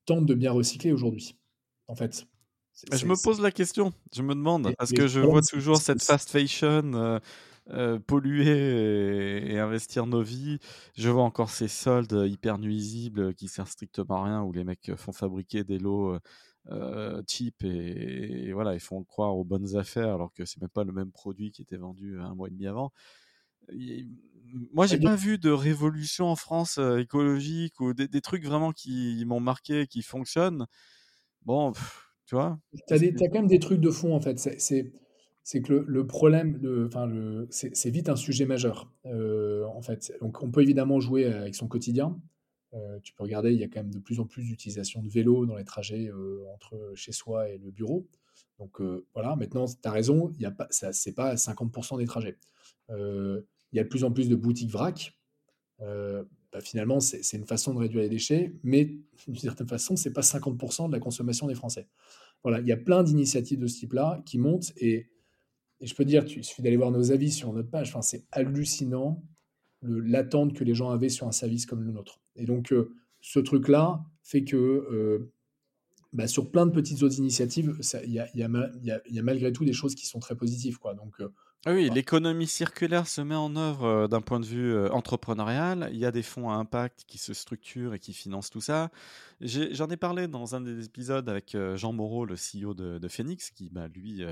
tentent 0.06 0.25
de 0.25 0.34
bien 0.34 0.51
recycler 0.51 0.91
aujourd'hui, 0.91 1.38
en 1.88 1.95
fait. 1.95 2.25
Je 2.93 3.06
me 3.06 3.21
pose 3.21 3.41
la 3.41 3.51
question, 3.51 3.91
je 4.15 4.21
me 4.21 4.34
demande, 4.34 4.73
parce 4.77 4.91
que 4.91 5.08
je 5.08 5.19
vois 5.19 5.41
toujours 5.41 5.77
cette 5.77 6.01
fast 6.01 6.30
fashion 6.32 6.93
euh, 6.93 7.19
polluer 8.08 9.54
et, 9.54 9.60
investir 9.60 10.06
nos 10.08 10.21
vies. 10.21 10.60
Je 10.95 11.10
vois 11.10 11.24
encore 11.24 11.50
ces 11.50 11.67
soldes 11.67 12.26
hyper 12.28 12.58
nuisibles 12.58 13.34
qui 13.34 13.47
servent 13.47 13.69
strictement 13.69 14.24
à 14.24 14.26
rien, 14.26 14.43
où 14.43 14.52
les 14.52 14.63
mecs 14.63 14.91
font 14.95 15.12
fabriquer 15.12 15.63
des 15.63 15.80
lots 15.80 16.17
euh, 16.69 17.21
cheap 17.28 17.63
et, 17.63 18.52
voilà, 18.54 18.76
ils 18.76 18.80
font 18.80 19.04
croire 19.04 19.36
aux 19.36 19.43
bonnes 19.43 19.76
affaires 19.76 20.13
alors 20.13 20.32
que 20.32 20.45
c'est 20.45 20.62
même 20.62 20.69
pas 20.69 20.84
le 20.84 20.91
même 20.91 21.12
produit 21.12 21.52
qui 21.52 21.63
était 21.63 21.78
vendu 21.78 22.19
un 22.19 22.36
mois 22.36 22.50
et 22.50 22.52
demi 22.52 22.67
avant. 22.67 22.91
moi, 24.74 24.86
j'ai 24.86 25.00
pas 25.00 25.15
vu 25.15 25.39
de 25.39 25.50
révolution 25.50 26.28
en 26.28 26.36
France 26.36 26.78
euh, 26.78 27.00
écologique 27.00 27.80
ou 27.80 27.93
des, 27.93 28.08
des, 28.08 28.21
trucs 28.21 28.45
vraiment 28.45 28.71
qui 28.71 29.24
m'ont 29.26 29.39
marqué, 29.39 29.88
qui 29.88 30.04
fonctionnent. 30.04 30.67
Bon, 31.45 31.74
tu 32.28 32.36
vois. 32.36 32.60
Tu 32.88 32.93
as, 32.93 32.97
as, 32.97 33.28
quand 33.28 33.39
même 33.39 33.47
des 33.47 33.60
trucs 33.60 33.82
de 33.82 33.89
fond 33.89 34.15
en 34.15 34.21
fait. 34.21 34.38
C'est 34.38 34.60
c'est 34.60 34.93
que 35.62 35.73
le, 35.73 36.08
problème, 36.08 36.60
enfin, 36.86 37.10
c'est 37.49 37.89
vite 37.89 38.10
un 38.10 38.15
sujet 38.15 38.45
majeur. 38.45 38.91
Euh, 39.06 39.65
en 39.65 39.82
fait, 39.82 40.13
donc 40.21 40.41
on 40.43 40.51
peut 40.51 40.62
évidemment 40.62 40.99
jouer 40.99 41.25
avec 41.25 41.56
son 41.56 41.67
quotidien. 41.67 42.19
Euh, 42.73 42.99
tu 43.04 43.13
peux 43.13 43.23
regarder, 43.23 43.51
il 43.51 43.60
y 43.60 43.63
a 43.63 43.67
quand 43.67 43.82
même 43.82 43.93
de 43.93 43.99
plus 43.99 44.19
en 44.19 44.25
plus 44.25 44.43
d'utilisation 44.43 45.01
de 45.01 45.10
vélo 45.10 45.45
dans 45.45 45.58
les 45.58 45.65
trajets 45.65 46.08
euh, 46.08 46.45
entre 46.54 46.93
chez 46.95 47.12
soi 47.12 47.49
et 47.49 47.58
le 47.58 47.71
bureau. 47.71 48.08
Donc 48.60 48.80
voilà, 49.15 49.36
maintenant, 49.36 49.65
tu 49.65 49.75
as 49.84 49.91
raison, 49.91 50.32
y 50.38 50.45
a 50.45 50.51
pas, 50.51 50.67
c'est 50.69 51.15
pas 51.15 51.34
50% 51.34 51.97
des 51.97 52.06
trajets. 52.06 52.38
il 52.89 53.43
y 53.73 53.80
a 53.80 53.84
de 53.84 53.89
plus 53.89 54.04
en 54.04 54.12
plus 54.12 54.30
de 54.30 54.36
boutiques 54.36 54.69
vrac. 54.69 55.17
Bah, 55.80 56.60
finalement, 56.60 56.99
c'est 56.99 57.38
une 57.38 57.45
façon 57.45 57.73
de 57.73 57.80
réduire 57.80 58.04
les 58.04 58.10
déchets, 58.10 58.54
mais 58.63 58.86
d'une 59.27 59.36
certaine 59.38 59.67
façon, 59.67 59.95
c'est 59.95 60.13
pas 60.13 60.21
50% 60.21 60.88
de 60.88 60.91
la 60.91 60.99
consommation 60.99 61.47
des 61.47 61.56
Français. 61.56 61.88
Voilà, 62.43 62.60
il 62.60 62.67
y 62.67 62.71
a 62.71 62.77
plein 62.77 63.04
d'initiatives 63.04 63.60
de 63.60 63.67
ce 63.67 63.80
type-là 63.80 64.21
qui 64.25 64.38
montent 64.38 64.73
et 64.77 65.08
et 65.82 65.88
je 65.88 65.96
peux 65.96 66.06
dire, 66.06 66.24
il 66.28 66.44
suffit 66.44 66.62
d'aller 66.62 66.78
voir 66.78 66.91
nos 66.91 67.12
avis 67.12 67.32
sur 67.32 67.52
notre 67.52 67.70
page. 67.70 67.89
Enfin, 67.89 68.04
c'est 68.04 68.24
hallucinant 68.32 69.24
l'attente 69.82 70.54
que 70.54 70.63
les 70.63 70.76
gens 70.76 70.91
avaient 70.91 71.10
sur 71.10 71.28
un 71.28 71.32
service 71.32 71.65
comme 71.65 71.84
le 71.84 71.91
nôtre. 71.91 72.22
Et 72.36 72.46
donc, 72.46 72.72
euh, 72.72 72.94
ce 73.20 73.39
truc-là 73.39 74.04
fait 74.22 74.44
que 74.44 74.56
euh, 74.56 75.34
bah, 76.13 76.28
sur 76.28 76.52
plein 76.52 76.67
de 76.67 76.72
petites 76.72 77.02
autres 77.02 77.17
initiatives, 77.17 77.76
il 78.04 78.12
y 78.12 78.20
a, 78.20 78.30
y, 78.36 78.39
y 78.39 79.20
a, 79.20 79.24
malgré 79.24 79.52
tout 79.52 79.65
des 79.65 79.74
choses 79.74 79.96
qui 79.96 80.06
sont 80.06 80.20
très 80.20 80.36
positives. 80.36 80.78
Quoi. 80.78 80.94
Donc, 80.94 81.20
euh, 81.20 81.34
ah 81.67 81.74
oui, 81.74 81.91
l'économie 81.91 82.47
circulaire 82.47 83.06
se 83.06 83.21
met 83.21 83.36
en 83.36 83.56
œuvre 83.56 84.08
d'un 84.08 84.21
point 84.21 84.39
de 84.39 84.47
vue 84.47 84.88
entrepreneurial. 84.89 85.89
Il 85.93 86.00
y 86.00 86.08
a 86.08 86.12
des 86.12 86.24
fonds 86.24 86.50
à 86.50 86.56
impact 86.56 87.04
qui 87.06 87.19
se 87.19 87.36
structurent 87.36 87.93
et 87.93 88.00
qui 88.00 88.13
financent 88.13 88.50
tout 88.50 88.62
ça. 88.62 88.89
J'en 89.41 89.88
ai, 89.89 89.97
parlé 89.97 90.28
dans 90.28 90.56
un 90.56 90.62
des 90.62 90.86
épisodes 90.86 91.30
avec 91.30 91.56
Jean 91.76 91.93
Moreau, 91.93 92.26
le 92.26 92.34
CEO 92.34 92.74
de, 92.74 93.08
Phoenix, 93.08 93.52
qui, 93.52 93.69
bah, 93.69 93.88
lui, 93.88 94.24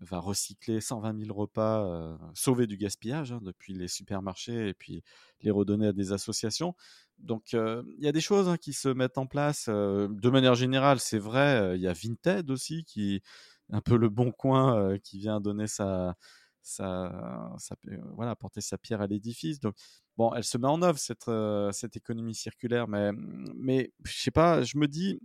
va 0.00 0.18
recycler 0.18 0.80
120 0.80 1.20
000 1.24 1.32
repas, 1.32 2.18
sauver 2.34 2.66
du 2.66 2.76
gaspillage 2.76 3.30
hein, 3.30 3.38
depuis 3.42 3.74
les 3.74 3.86
supermarchés 3.86 4.70
et 4.70 4.74
puis 4.74 5.04
les 5.42 5.52
redonner 5.52 5.86
à 5.86 5.92
des 5.92 6.10
associations. 6.10 6.74
Donc, 7.20 7.52
il 7.52 8.00
y 8.00 8.08
a 8.08 8.12
des 8.12 8.20
choses 8.20 8.48
hein, 8.48 8.56
qui 8.56 8.72
se 8.72 8.88
mettent 8.88 9.18
en 9.18 9.26
place. 9.26 9.68
de 9.68 10.30
manière 10.30 10.56
générale, 10.56 10.98
c'est 10.98 11.20
vrai, 11.20 11.76
il 11.76 11.80
y 11.80 11.86
a 11.86 11.92
Vinted 11.92 12.50
aussi, 12.50 12.82
qui 12.82 13.22
un 13.70 13.80
peu 13.80 13.96
le 13.96 14.08
bon 14.08 14.32
coin, 14.32 14.98
qui 14.98 15.18
vient 15.18 15.40
donner 15.40 15.68
sa 15.68 16.16
ça, 16.62 17.52
ça 17.58 17.76
peut 17.76 17.98
voilà, 18.14 18.32
apporter 18.32 18.60
sa 18.60 18.78
pierre 18.78 19.00
à 19.00 19.06
l'édifice. 19.06 19.60
Donc, 19.60 19.74
bon, 20.16 20.32
elle 20.34 20.44
se 20.44 20.58
met 20.58 20.68
en 20.68 20.82
œuvre, 20.82 20.98
cette, 20.98 21.30
cette 21.72 21.96
économie 21.96 22.34
circulaire, 22.34 22.88
mais, 22.88 23.10
mais 23.56 23.92
je 24.04 24.12
sais 24.12 24.30
pas, 24.30 24.62
je 24.62 24.78
me 24.78 24.86
dis, 24.86 25.20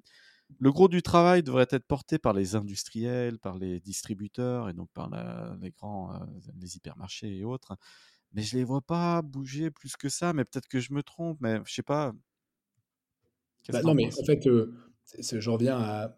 le 0.59 0.71
gros 0.71 0.87
du 0.87 1.01
travail 1.01 1.43
devrait 1.43 1.67
être 1.69 1.85
porté 1.85 2.17
par 2.19 2.33
les 2.33 2.55
industriels, 2.55 3.37
par 3.39 3.57
les 3.57 3.79
distributeurs 3.79 4.69
et 4.69 4.73
donc 4.73 4.89
par 4.93 5.09
les 5.61 5.71
grands, 5.71 6.19
les 6.59 6.77
hypermarchés 6.77 7.37
et 7.37 7.43
autres. 7.43 7.77
Mais 8.33 8.41
je 8.41 8.57
les 8.57 8.63
vois 8.63 8.81
pas 8.81 9.21
bouger 9.21 9.71
plus 9.71 9.95
que 9.95 10.09
ça, 10.09 10.33
mais 10.33 10.45
peut-être 10.45 10.67
que 10.67 10.79
je 10.79 10.93
me 10.93 11.03
trompe, 11.03 11.37
mais 11.41 11.59
je 11.65 11.73
sais 11.73 11.83
pas. 11.83 12.13
Bah 13.69 13.81
non, 13.81 13.93
mais 13.93 14.07
en 14.07 14.25
fait, 14.25 14.41
je 14.43 15.49
reviens 15.49 15.77
à, 15.77 16.17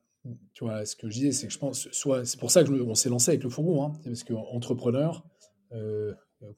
tu 0.54 0.64
vois, 0.64 0.86
ce 0.86 0.96
que 0.96 1.10
je 1.10 1.14
disais, 1.14 1.32
c'est 1.32 1.48
que 1.48 1.54
je 1.54 1.60
pense, 1.60 1.90
soit 1.92 2.26
c'est 2.26 2.40
pour 2.40 2.52
ça 2.52 2.64
que 2.64 2.94
s'est 2.96 3.10
lancé 3.10 3.32
avec 3.32 3.44
le 3.44 3.50
fourgon, 3.50 3.86
hein, 3.86 3.94
parce 4.04 4.24
qu'entrepreneur, 4.24 5.26
euh, 5.72 6.14
euh 6.44 6.52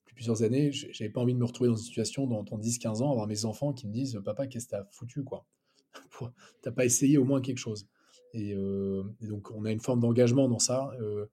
depuis 0.00 0.14
plusieurs 0.14 0.42
années, 0.42 0.72
j'avais 0.72 1.10
pas 1.10 1.20
envie 1.20 1.34
de 1.34 1.38
me 1.38 1.44
retrouver 1.44 1.70
dans 1.70 1.76
une 1.76 1.82
situation 1.82 2.26
dans, 2.26 2.42
10-15 2.42 3.02
ans, 3.02 3.10
avoir 3.10 3.26
mes 3.26 3.44
enfants 3.44 3.72
qui 3.72 3.86
me 3.86 3.92
disent, 3.92 4.20
papa, 4.24 4.46
qu'est-ce 4.46 4.66
que 4.66 4.70
t'as 4.72 4.84
foutu, 4.90 5.24
quoi? 5.24 5.46
T'as 6.62 6.72
pas 6.72 6.84
essayé 6.84 7.18
au 7.18 7.24
moins 7.24 7.40
quelque 7.40 7.58
chose. 7.58 7.86
Et, 8.34 8.54
euh, 8.54 9.04
donc, 9.22 9.50
on 9.52 9.64
a 9.64 9.70
une 9.72 9.80
forme 9.80 10.00
d'engagement 10.00 10.48
dans 10.48 10.58
ça. 10.58 10.90
Euh, 11.00 11.26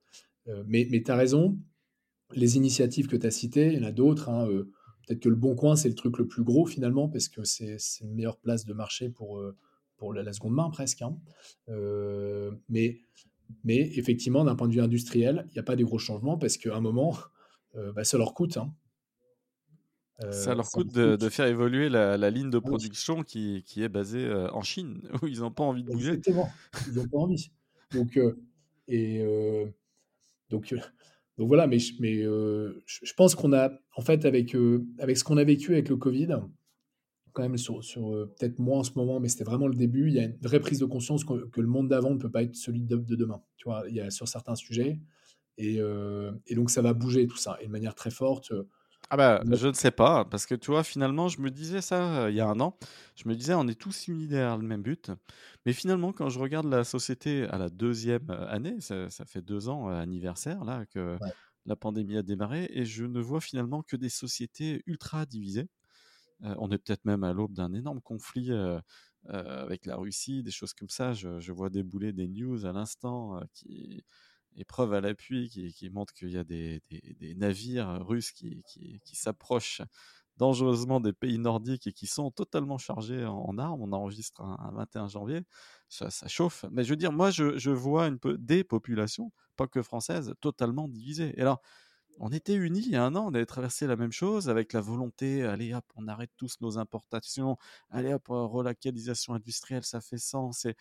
mais 0.66 0.88
mais 0.90 1.02
tu 1.04 1.12
as 1.12 1.16
raison, 1.16 1.58
les 2.34 2.58
initiatives 2.58 3.08
que 3.08 3.16
tu 3.16 3.28
as 3.28 3.32
citées, 3.32 3.74
il 3.74 3.80
y 3.80 3.84
en 3.84 3.88
a 3.88 3.92
d'autres. 3.92 4.30
Hein, 4.30 4.48
Peut-être 5.06 5.22
que 5.22 5.30
le 5.30 5.36
Bon 5.36 5.56
Coin, 5.56 5.76
c'est 5.76 5.90
le 5.90 5.96
truc 5.96 6.18
le 6.18 6.28
plus 6.28 6.44
gros 6.44 6.66
finalement, 6.66 7.10
parce 7.10 7.28
que 7.28 7.44
c'est 7.44 7.78
une 8.02 8.14
meilleure 8.14 8.38
place 8.38 8.66
de 8.66 8.74
marché 8.74 9.10
pour 9.10 9.42
pour 10.00 10.14
la, 10.14 10.34
seconde 10.34 10.56
main 10.56 10.70
presque. 10.72 11.04
Hein. 11.04 11.16
Euh, 11.68 12.52
mais, 12.70 13.02
mais 13.64 13.78
effectivement, 13.98 14.44
d'un 14.44 14.56
point 14.56 14.68
de 14.68 14.74
vue 14.74 14.82
industriel, 14.82 15.46
il 15.50 15.54
n'y 15.54 15.60
a 15.60 15.64
pas 15.64 15.76
de 15.76 15.84
gros 15.84 16.00
changements 16.00 16.38
parce 16.38 16.58
qu'à 16.58 16.76
un 16.76 16.82
moment, 16.82 17.16
euh, 17.76 17.92
bah, 17.92 18.04
ça 18.04 18.18
leur 18.18 18.34
coûte. 18.34 18.58
Hein. 18.58 18.74
Euh, 20.24 20.32
ça 20.32 20.56
leur 20.56 20.70
coûte, 20.70 20.94
de, 20.94 21.30
faire 21.30 21.46
évoluer 21.46 21.88
la, 21.88 22.30
ligne 22.30 22.50
de 22.50 22.60
production 22.60 23.24
qui, 23.24 23.64
qui, 23.66 23.84
est 23.84 23.90
basée 23.90 24.30
en 24.52 24.62
Chine, 24.64 25.02
où 25.22 25.28
ils 25.28 25.40
n'ont 25.40 25.52
pas 25.52 25.64
envie 25.64 25.84
de 25.84 25.92
bouger. 25.92 26.14
Exactement, 26.14 26.50
ils 26.88 26.96
n'ont 26.96 27.08
pas 27.08 27.18
envie. 27.18 27.52
Donc, 27.94 28.20
et, 28.90 29.24
donc, 30.50 30.76
donc 31.38 31.48
voilà, 31.48 31.68
mais, 31.68 31.78
mais 32.02 32.22
je 32.22 33.14
pense 33.16 33.34
qu'on 33.34 33.54
a, 33.54 33.72
en 33.96 34.02
fait, 34.02 34.26
avec, 34.26 34.58
avec 34.98 35.18
ce 35.18 35.24
qu'on 35.24 35.38
a 35.38 35.44
vécu 35.46 35.72
avec 35.72 35.88
le 35.88 35.96
Covid, 35.96 36.36
quand 37.40 37.48
même 37.48 37.58
sur, 37.58 37.84
sur 37.84 38.14
euh, 38.14 38.34
peut-être 38.38 38.60
moins 38.60 38.80
en 38.80 38.84
ce 38.84 38.92
moment, 38.96 39.20
mais 39.20 39.30
c'était 39.30 39.46
vraiment 39.46 39.68
le 39.68 39.76
début. 39.76 40.10
Il 40.10 40.14
y 40.14 40.20
a 40.20 40.24
une 40.24 40.38
vraie 40.42 40.60
prise 40.60 40.80
de 40.80 40.86
conscience 40.86 41.24
que, 41.24 41.62
le 41.62 41.68
monde 41.68 41.88
d'avant 41.88 42.12
ne 42.12 42.20
peut 42.20 42.30
pas 42.30 42.44
être 42.44 42.56
celui 42.56 42.82
de, 42.82 42.98
demain. 43.16 43.42
Tu 43.58 43.64
vois, 43.66 43.84
il 43.88 43.96
y 43.96 44.02
a 44.02 44.10
sur 44.12 44.28
certains 44.28 44.56
sujets. 44.56 45.00
Et, 45.58 45.78
euh, 45.80 46.32
et, 46.48 46.56
donc 46.56 46.70
ça 46.70 46.82
va 46.82 46.94
bouger 46.94 47.28
tout 47.28 47.38
ça, 47.38 47.58
et 47.62 47.68
de 47.68 47.72
manière 47.72 47.96
très 47.96 48.12
forte. 48.12 48.52
Euh, 48.52 48.64
ah 49.10 49.18
bah, 49.18 49.42
je 49.52 49.68
ne 49.68 49.74
sais 49.74 49.92
pas, 49.92 50.26
parce 50.26 50.46
que 50.46 50.56
tu 50.56 50.72
vois, 50.72 50.84
finalement, 50.84 51.30
je 51.30 51.42
me 51.42 51.50
disais 51.50 51.82
ça 51.82 52.30
il 52.30 52.36
y 52.36 52.42
a 52.42 52.48
un 52.48 52.60
an. 52.60 52.78
Je 53.16 53.28
me 53.28 53.36
disais, 53.36 53.54
on 53.54 53.68
est 53.68 53.80
tous 53.80 54.08
unis 54.08 54.28
derrière 54.28 54.58
le 54.58 54.68
même 54.68 54.84
but. 54.84 55.12
Mais 55.66 55.74
finalement, 55.74 56.12
quand 56.12 56.30
je 56.30 56.40
regarde 56.40 56.68
la 56.68 56.84
société 56.84 57.46
à 57.46 57.58
la 57.58 57.70
deuxième 57.70 58.30
année, 58.30 58.76
ça, 58.80 59.10
fait 59.26 59.42
deux 59.42 59.68
ans 59.70 59.88
anniversaire 59.88 60.64
là 60.64 60.86
que 60.86 61.18
la 61.66 61.76
pandémie 61.76 62.18
a 62.18 62.24
démarré, 62.24 62.70
et 62.72 62.86
je 62.86 63.06
ne 63.06 63.20
vois 63.20 63.42
finalement 63.42 63.82
que 63.82 63.96
des 63.96 64.10
sociétés 64.10 64.84
ultra 64.86 65.26
divisées. 65.26 65.68
On 66.42 66.72
est 66.72 66.78
peut-être 66.78 67.06
même 67.06 67.24
à 67.24 67.34
l'aube 67.34 67.54
d'un 67.54 67.74
énorme 67.74 68.02
conflit 68.02 68.52
avec 69.26 69.86
la 69.86 69.98
Russie, 69.98 70.44
des 70.44 70.52
choses 70.52 70.74
comme 70.74 70.90
ça. 70.90 71.14
Je, 71.14 71.52
vois 71.52 71.70
débouler 71.70 72.14
des 72.14 72.28
news 72.28 72.66
à 72.66 72.72
l'instant 72.72 73.42
qui 73.54 74.04
preuve 74.68 74.94
à 74.94 75.02
l'appui 75.02 75.50
qui, 75.50 75.90
montrent 75.90 76.14
qu'il 76.14 76.32
y 76.32 76.38
a 76.38 76.44
des, 76.44 76.82
navires 77.36 78.06
russes 78.06 78.32
qui, 78.32 78.64
s'approchent 79.14 79.82
dangereusement 80.38 81.02
des 81.02 81.12
pays 81.12 81.38
nordiques 81.38 81.88
et 81.88 81.94
qui 81.94 82.08
sont 82.08 82.32
totalement 82.32 82.78
chargés 82.78 83.26
en, 83.26 83.58
armes. 83.58 83.82
On 83.82 83.92
enregistre 83.92 84.42
un, 84.42 84.72
21 84.74 85.08
janvier, 85.08 85.42
ça, 85.90 86.10
chauffe. 86.28 86.66
Mais 86.72 86.84
je 86.84 86.92
veux 86.92 86.98
dire, 86.98 87.12
moi, 87.12 87.30
je, 87.32 87.70
vois 87.70 88.08
une 88.08 88.20
des 88.38 88.64
populations, 88.64 89.32
pas 89.56 89.68
que 89.68 89.82
françaises, 89.82 90.34
totalement 90.42 90.88
divisées. 90.88 91.34
Et 91.38 91.42
alors, 91.42 91.62
on 92.20 92.30
était 92.30 92.56
unis 92.56 92.84
il 92.86 92.92
y 92.92 92.96
a 92.96 93.04
un 93.04 93.16
an, 93.16 93.28
on 93.28 93.34
avait 93.34 93.46
traversé 93.46 93.88
la 93.88 93.96
même 93.96 94.12
chose 94.12 94.50
avec 94.50 94.74
la 94.74 94.82
volonté, 94.82 95.44
allez 95.44 95.74
hop, 95.74 95.86
on 95.96 96.08
arrête 96.08 96.32
tous 96.38 96.58
nos 96.62 96.78
importations, 96.78 97.58
allez 97.90 98.14
hop, 98.14 98.28
relocalisation 98.28 99.34
industrielle, 99.34 99.84
ça 99.84 100.02
fait 100.02 100.18
sens. 100.18 100.66
Et 100.66 100.76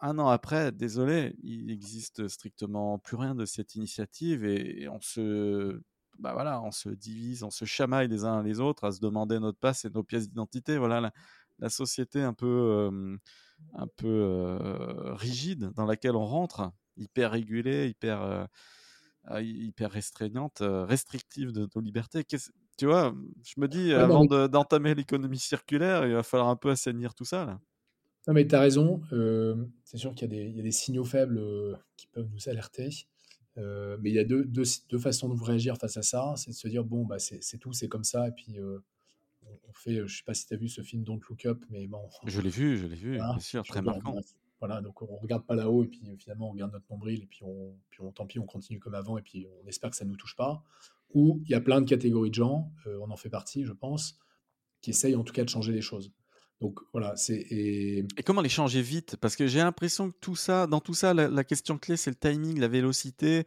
un 0.00 0.18
an 0.18 0.28
après, 0.28 0.72
désolé, 0.72 1.36
il 1.42 1.66
n'existe 1.66 2.26
strictement 2.28 2.98
plus 2.98 3.16
rien 3.16 3.34
de 3.34 3.44
cette 3.44 3.74
initiative 3.74 4.44
et, 4.44 4.88
on 4.88 5.00
se, 5.00 5.80
bah 6.18 6.32
voilà, 6.32 6.60
on 6.62 6.72
se 6.72 6.88
divise, 6.88 7.42
on 7.42 7.50
se 7.50 7.64
chamaille 7.64 8.08
les 8.08 8.24
uns 8.24 8.42
les 8.42 8.60
autres 8.60 8.84
à 8.84 8.92
se 8.92 9.00
demander 9.00 9.38
notre 9.38 9.58
passe 9.58 9.84
et 9.84 9.90
nos 9.90 10.02
pièces 10.02 10.28
d'identité. 10.28 10.78
Voilà 10.78 11.12
la, 11.58 11.68
société 11.68 12.22
un 12.22 12.32
peu, 12.32 12.90
un 13.74 13.86
peu 13.96 14.58
rigide 15.12 15.70
dans 15.74 15.86
laquelle 15.86 16.16
on 16.16 16.26
rentre, 16.26 16.72
hyper 16.96 17.30
régulée, 17.30 17.88
hyper 17.88 18.48
hyper 19.40 19.90
restreignante, 19.90 20.62
restrictive 20.62 21.52
de 21.52 21.68
nos 21.74 21.80
libertés. 21.80 22.24
Tu 22.24 22.86
vois, 22.86 23.14
je 23.44 23.60
me 23.60 23.68
dis, 23.68 23.92
avant 23.92 24.24
d'entamer 24.24 24.94
l'économie 24.94 25.38
circulaire, 25.38 26.06
il 26.06 26.14
va 26.14 26.22
falloir 26.22 26.48
un 26.48 26.56
peu 26.56 26.70
assainir 26.70 27.14
tout 27.14 27.24
ça. 27.24 27.44
Là. 27.44 27.60
Non, 28.26 28.34
mais 28.34 28.46
tu 28.46 28.54
as 28.54 28.60
raison. 28.60 29.02
c'est 29.84 29.98
sûr 29.98 30.14
qu'il 30.14 30.32
y, 30.32 30.56
y, 30.56 30.60
a 30.60 30.62
des 30.62 30.70
signaux 30.70 31.04
faibles 31.04 31.40
qui 31.96 32.06
peuvent 32.06 32.28
nous 32.32 32.48
alerter. 32.48 32.88
mais 33.56 34.10
il 34.10 34.14
y 34.14 34.18
a 34.18 34.24
deux, 34.24 34.44
deux, 34.44 34.64
deux, 34.88 34.98
façons 34.98 35.28
de 35.28 35.34
vous 35.34 35.44
réagir 35.44 35.76
face 35.76 35.96
à 35.96 36.02
ça. 36.02 36.34
C'est 36.36 36.50
de 36.50 36.56
se 36.56 36.68
dire, 36.68 36.84
bon, 36.84 37.04
bah, 37.04 37.18
c'est 37.18 37.58
tout, 37.58 37.72
c'est 37.72 37.88
comme 37.88 38.04
ça. 38.04 38.28
Et 38.28 38.32
puis, 38.32 38.58
on 39.68 39.72
fait, 39.72 40.06
je 40.06 40.16
sais 40.16 40.24
pas 40.24 40.34
si 40.34 40.46
tu 40.46 40.54
as 40.54 40.56
vu 40.56 40.68
ce 40.68 40.82
film 40.82 41.04
Don't 41.04 41.20
Look 41.28 41.46
Up, 41.46 41.64
mais 41.70 41.86
bon. 41.86 42.08
Je 42.26 42.40
l'ai 42.40 42.50
vu, 42.50 42.76
je 42.76 42.86
l'ai 42.86 42.96
vu, 42.96 43.12
bien 43.16 43.38
sûr, 43.38 43.64
très 43.64 43.82
marquant. 43.82 44.16
Voilà, 44.60 44.82
donc 44.82 45.00
on 45.00 45.16
regarde 45.16 45.46
pas 45.46 45.54
là-haut 45.54 45.84
et 45.84 45.88
puis 45.88 46.00
finalement 46.18 46.48
on 46.48 46.52
regarde 46.52 46.72
notre 46.72 46.84
nombril 46.90 47.22
et 47.22 47.26
puis 47.26 47.42
on, 47.44 47.74
puis 47.88 48.02
on, 48.02 48.12
tant 48.12 48.26
pis, 48.26 48.38
on 48.38 48.46
continue 48.46 48.78
comme 48.78 48.94
avant 48.94 49.16
et 49.16 49.22
puis 49.22 49.46
on 49.62 49.66
espère 49.66 49.90
que 49.90 49.96
ça 49.96 50.04
ne 50.04 50.10
nous 50.10 50.16
touche 50.16 50.36
pas. 50.36 50.62
Ou 51.14 51.40
il 51.44 51.50
y 51.50 51.54
a 51.54 51.60
plein 51.60 51.80
de 51.80 51.88
catégories 51.88 52.30
de 52.30 52.34
gens, 52.34 52.70
on 52.86 53.10
en 53.10 53.16
fait 53.16 53.30
partie, 53.30 53.64
je 53.64 53.72
pense, 53.72 54.18
qui 54.80 54.90
essayent 54.90 55.16
en 55.16 55.24
tout 55.24 55.32
cas 55.32 55.44
de 55.44 55.48
changer 55.48 55.72
les 55.72 55.80
choses. 55.80 56.12
Donc 56.60 56.78
voilà, 56.92 57.16
c'est 57.16 57.46
et... 57.50 58.06
comment 58.24 58.42
les 58.42 58.50
changer 58.50 58.82
vite? 58.82 59.16
Parce 59.16 59.34
que 59.34 59.46
j'ai 59.46 59.60
l'impression 59.60 60.10
que 60.10 60.16
tout 60.20 60.36
ça, 60.36 60.66
dans 60.66 60.80
tout 60.80 60.94
ça, 60.94 61.14
la, 61.14 61.44
question 61.44 61.78
clé 61.78 61.96
c'est 61.96 62.10
le 62.10 62.16
timing, 62.16 62.60
la 62.60 62.68
vélocité. 62.68 63.44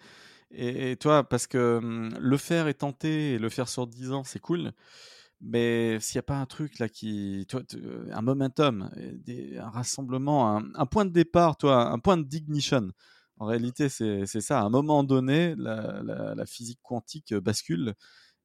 Et, 0.56 0.95
toi, 0.97 1.23
parce 1.23 1.47
que 1.47 1.78
hum, 1.78 2.13
le 2.19 2.38
faire 2.38 2.67
et 2.67 2.73
tenter 2.73 3.34
et 3.34 3.39
le 3.39 3.49
faire 3.49 3.69
sur 3.69 3.88
10 3.88 4.12
ans, 4.12 4.23
c'est 4.23 4.39
cool. 4.39 4.71
Mais 5.46 6.00
s'il 6.00 6.16
n'y 6.18 6.20
a 6.20 6.24
pas 6.24 6.40
un 6.40 6.46
truc 6.46 6.80
là 6.80 6.88
qui, 6.88 7.46
toi, 7.50 7.62
un 8.12 8.22
momentum, 8.22 8.90
un 9.28 9.70
rassemblement, 9.70 10.58
un, 10.58 10.86
point 10.86 11.04
de 11.04 11.12
départ, 11.12 11.58
toi, 11.58 11.92
un 11.92 12.00
point 12.00 12.18
d'ignition. 12.18 12.92
En 13.40 13.48
réalité, 13.48 13.90
c'est 13.90 14.26
ça. 14.26 14.62
À 14.62 14.64
un 14.64 14.70
moment 14.70 15.04
donné, 15.04 15.54
la, 15.58 16.46
physique 16.46 16.80
quantique 16.82 17.34
bascule 17.34 17.94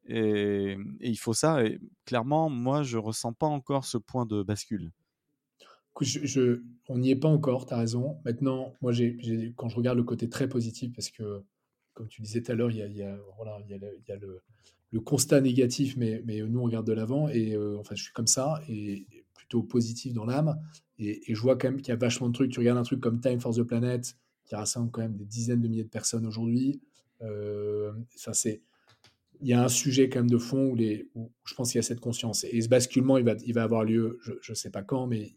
et, 0.07 0.77
il 1.01 1.19
faut 1.19 1.35
ça. 1.35 1.65
Et 1.65 1.79
clairement, 2.05 2.51
moi, 2.51 2.83
je 2.83 2.99
ressens 2.99 3.33
pas 3.33 3.47
encore 3.47 3.85
ce 3.85 3.99
point 3.99 4.27
de 4.27 4.43
bascule. 4.43 4.91
Je, 6.01 6.63
on 6.89 6.99
n'y 6.99 7.11
est 7.11 7.17
pas 7.17 7.29
encore, 7.29 7.67
tu 7.67 7.75
as 7.75 7.79
raison. 7.79 8.19
Maintenant, 8.25 8.75
moi, 8.81 8.93
quand 9.57 9.69
je 9.69 9.77
regarde 9.77 9.99
le 9.99 10.05
côté 10.05 10.29
très 10.29 10.49
positif, 10.49 10.93
parce 10.95 11.11
que, 11.11 11.43
comme 11.95 12.09
tu 12.09 12.23
disais 12.23 12.43
tout 12.43 12.53
à 12.53 12.55
l'heure, 12.57 12.71
il 12.71 12.77
y 12.77 13.03
a 13.03 13.17
le, 14.17 14.43
le, 14.91 15.01
constat 15.01 15.41
négatif, 15.41 15.97
mais, 15.97 16.23
mais 16.27 16.43
nous, 16.43 16.61
on 16.61 16.65
regarde 16.65 16.87
de 16.87 16.93
l'avant. 16.93 17.29
Et 17.29 17.55
euh, 17.55 17.77
enfin, 17.79 17.95
je 17.95 18.03
suis 18.03 18.13
comme 18.13 18.27
ça, 18.27 18.61
et 18.69 19.07
plutôt 19.35 19.63
positif 19.63 20.13
dans 20.13 20.25
l'âme. 20.25 20.59
Et, 20.99 21.31
et, 21.31 21.35
je 21.35 21.41
vois 21.41 21.57
quand 21.57 21.71
même 21.71 21.81
qu'il 21.81 21.89
y 21.89 21.93
a 21.93 21.97
vachement 21.97 22.29
de 22.29 22.35
trucs. 22.35 22.51
Tu 22.51 22.59
regardes 22.59 22.79
un 22.79 22.83
truc 22.83 23.01
comme 23.01 23.21
Time 23.21 23.41
for 23.41 23.55
the 23.55 23.63
Planet, 23.63 24.17
qui 24.45 24.55
rassemble 24.55 24.91
quand 24.91 25.03
même 25.03 25.17
des 25.17 25.27
dizaines 25.27 25.61
de 25.61 25.69
milliers 25.69 25.85
de 25.85 25.89
personnes 25.89 26.27
aujourd'hui. 26.27 26.81
Euh, 27.23 27.93
ça, 28.15 28.33
c'est 28.33 28.63
il 29.41 29.47
y 29.47 29.53
a 29.53 29.63
un 29.63 29.69
sujet 29.69 30.09
quand 30.09 30.19
même 30.19 30.31
de 30.31 30.39
fond 30.39 30.71
où, 30.71 30.75
les, 30.75 31.09
où 31.15 31.31
je 31.45 31.55
pense 31.55 31.71
qu'il 31.71 31.79
y 31.79 31.79
a 31.79 31.83
cette 31.83 32.01
conscience. 32.01 32.43
Et 32.43 32.61
ce 32.61 32.69
basculement, 32.69 33.19
il 33.19 33.25
va, 33.25 33.35
il 33.47 33.55
va 33.55 33.63
avoir 33.63 33.85
lieu, 33.85 34.19
je 34.41 34.51
ne 34.51 34.55
sais 34.57 34.71
pas 34.71 34.83
quand, 34.83 35.07
mais 35.07 35.33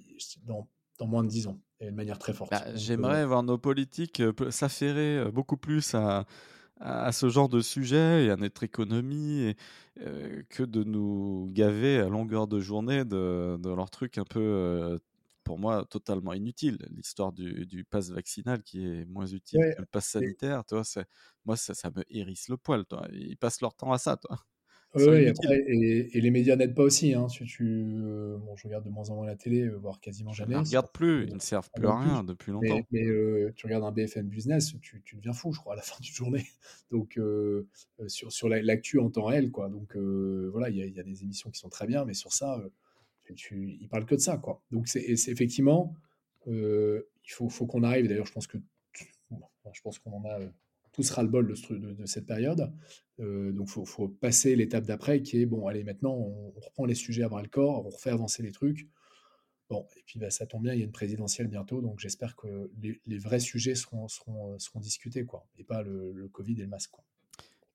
dans, 0.48 0.68
dans, 0.98 1.06
moins 1.06 1.24
de 1.24 1.30
dix 1.30 1.46
ans, 1.46 1.60
et 1.80 1.92
de 1.92 1.96
manière 1.96 2.18
très 2.18 2.34
forte. 2.34 2.50
Bah, 2.50 2.64
j'aimerais 2.74 3.22
euh, 3.22 3.28
voir 3.28 3.44
nos 3.44 3.60
politiques 3.60 4.24
s'affairer 4.50 5.30
beaucoup 5.32 5.58
plus 5.58 5.94
à, 5.94 6.26
à, 6.82 7.12
ce 7.12 7.30
genre 7.30 7.50
de 7.50 7.62
sujet 7.62 8.26
et 8.26 8.32
à 8.32 8.36
notre 8.38 8.64
économie, 8.64 9.42
et, 9.42 9.56
que 10.50 10.64
de 10.64 10.84
nous 10.84 11.50
gaver 11.52 12.00
à 12.00 12.10
longueur 12.10 12.48
de 12.48 12.60
journée 12.60 13.06
de, 13.06 13.58
de 13.58 13.70
leurs 13.70 13.90
trucs 13.90 14.18
un 14.18 14.24
peu 14.24 15.00
pour 15.44 15.60
moi 15.60 15.86
totalement 15.86 16.34
inutile. 16.34 16.78
L'histoire 16.92 17.32
du, 17.32 17.66
du 17.66 17.84
pass 17.84 18.10
vaccinal 18.10 18.64
qui 18.64 18.86
est 18.86 19.06
moins 19.06 19.28
utile 19.28 19.60
que 19.76 19.82
le 19.82 19.86
pass 19.86 20.08
sanitaire, 20.08 20.64
toi, 20.66 20.84
moi 21.46 21.58
ça, 21.58 21.74
ça, 21.74 21.90
me 21.96 22.04
hérisse 22.10 22.50
le 22.50 22.58
poil. 22.58 22.86
Toi. 22.86 23.08
Ils 23.12 23.38
passent 23.38 23.62
leur 23.62 23.74
temps 23.76 23.92
à 23.92 23.98
ça. 23.98 24.18
Toi. 24.18 24.38
Oui, 24.94 25.32
et, 25.50 26.22
les 26.22 26.32
médias 26.32 26.56
n'aident 26.56 26.76
pas 26.76 26.84
aussi. 26.84 27.14
Hein. 27.14 27.28
Tu, 27.28 27.46
tu 27.46 27.96
euh, 28.04 28.38
bon, 28.38 28.56
je 28.56 28.68
regarde 28.68 28.84
de 28.84 28.90
moins 28.90 29.10
en 29.10 29.16
moins 29.16 29.26
la 29.26 29.36
télé, 29.36 29.62
euh, 29.62 29.78
voire 29.78 30.00
quasiment 30.02 30.34
jamais. 30.34 30.56
Je 30.56 30.60
ne 30.60 30.66
regarde 30.66 30.92
plus, 30.92 31.28
ils 31.28 31.34
ne 31.34 31.40
servent 31.40 31.70
plus 31.74 31.88
à 31.88 32.00
rien 32.00 32.24
depuis 32.24 32.52
longtemps. 32.52 32.82
Mais, 32.92 33.06
euh, 33.06 33.54
tu 33.56 33.66
regardes 33.68 33.86
un 33.86 33.92
BFM 33.92 34.28
Business, 34.28 34.74
tu, 34.82 35.02
tu, 35.06 35.16
deviens 35.16 35.34
fou, 35.34 35.54
je 35.54 35.60
crois, 35.60 35.74
à 35.74 35.76
la 35.78 35.82
fin 35.82 35.96
d'une 36.02 36.14
journée. 36.14 36.46
Donc, 36.92 37.20
sur, 38.08 38.32
sur 38.32 38.50
l'actu 38.50 39.00
en 39.00 39.10
temps 39.10 39.26
réel, 39.26 39.52
quoi. 39.52 39.70
Donc, 39.70 39.96
voilà, 39.96 40.70
il 40.70 40.78
y, 40.78 40.92
y, 40.92 41.00
a 41.00 41.04
des 41.04 41.24
émissions 41.24 41.50
qui 41.50 41.60
sont 41.60 41.70
très 41.70 41.88
bien, 41.88 42.04
mais 42.06 42.14
sur 42.14 42.34
ça, 42.34 42.62
tu, 43.36 43.78
il 43.80 43.88
parle 43.88 44.06
que 44.06 44.16
de 44.16 44.20
ça, 44.20 44.38
quoi. 44.38 44.62
Donc 44.72 44.88
c'est 44.88 45.04
effectivement, 45.04 45.96
euh, 46.48 47.04
il 47.26 47.32
faut, 47.32 47.50
faut 47.50 47.66
qu'on 47.66 47.84
arrive. 47.84 48.08
D'ailleurs, 48.08 48.26
je 48.26 48.34
pense 48.34 48.48
que 48.48 48.58
je 49.74 49.82
pense 49.82 50.00
qu'on 50.00 50.14
en 50.14 50.26
a 50.26 50.40
tout 50.92 51.04
sera 51.04 51.24
le 51.24 51.30
bol 51.30 51.48
de, 51.48 51.78
de, 51.94 52.06
cette 52.06 52.26
période. 52.26 52.72
Euh, 53.20 53.52
donc 53.52 53.70
faut, 53.70 53.86
faut 53.86 54.08
passer 54.08 54.56
l'étape 54.56 54.86
d'après, 54.86 55.22
qui 55.22 55.42
est 55.42 55.46
bon, 55.46 55.68
allez, 55.68 55.84
maintenant 55.84 56.14
on, 56.14 56.52
reprend 56.60 56.86
les 56.86 56.96
sujets 56.96 57.24
à 57.24 57.30
bras 57.30 57.42
le 57.42 57.50
corps, 57.50 57.86
on 57.86 57.90
refait 57.90 58.10
avancer 58.10 58.44
les 58.44 58.52
trucs. 58.52 58.88
Bon, 59.70 59.88
et 59.96 60.04
puis 60.06 60.20
bah, 60.20 60.30
ça 60.30 60.46
tombe 60.46 60.64
bien, 60.64 60.74
il 60.74 60.80
y 60.80 60.82
a 60.82 60.86
une 60.86 60.92
présidentielle 60.92 61.48
bientôt, 61.48 61.82
donc 61.82 62.00
j'espère 62.00 62.36
que 62.36 62.70
les, 62.82 63.18
vrais 63.18 63.40
sujets 63.40 63.76
seront, 63.76 64.08
seront, 64.10 64.60
seront 64.60 64.80
discutés, 64.80 65.26
quoi, 65.26 65.48
et 65.58 65.64
pas 65.64 65.82
le, 65.82 66.28
Covid 66.30 66.60
et 66.60 66.64
le 66.64 66.68
masque. 66.68 66.92
Quoi. 66.92 67.06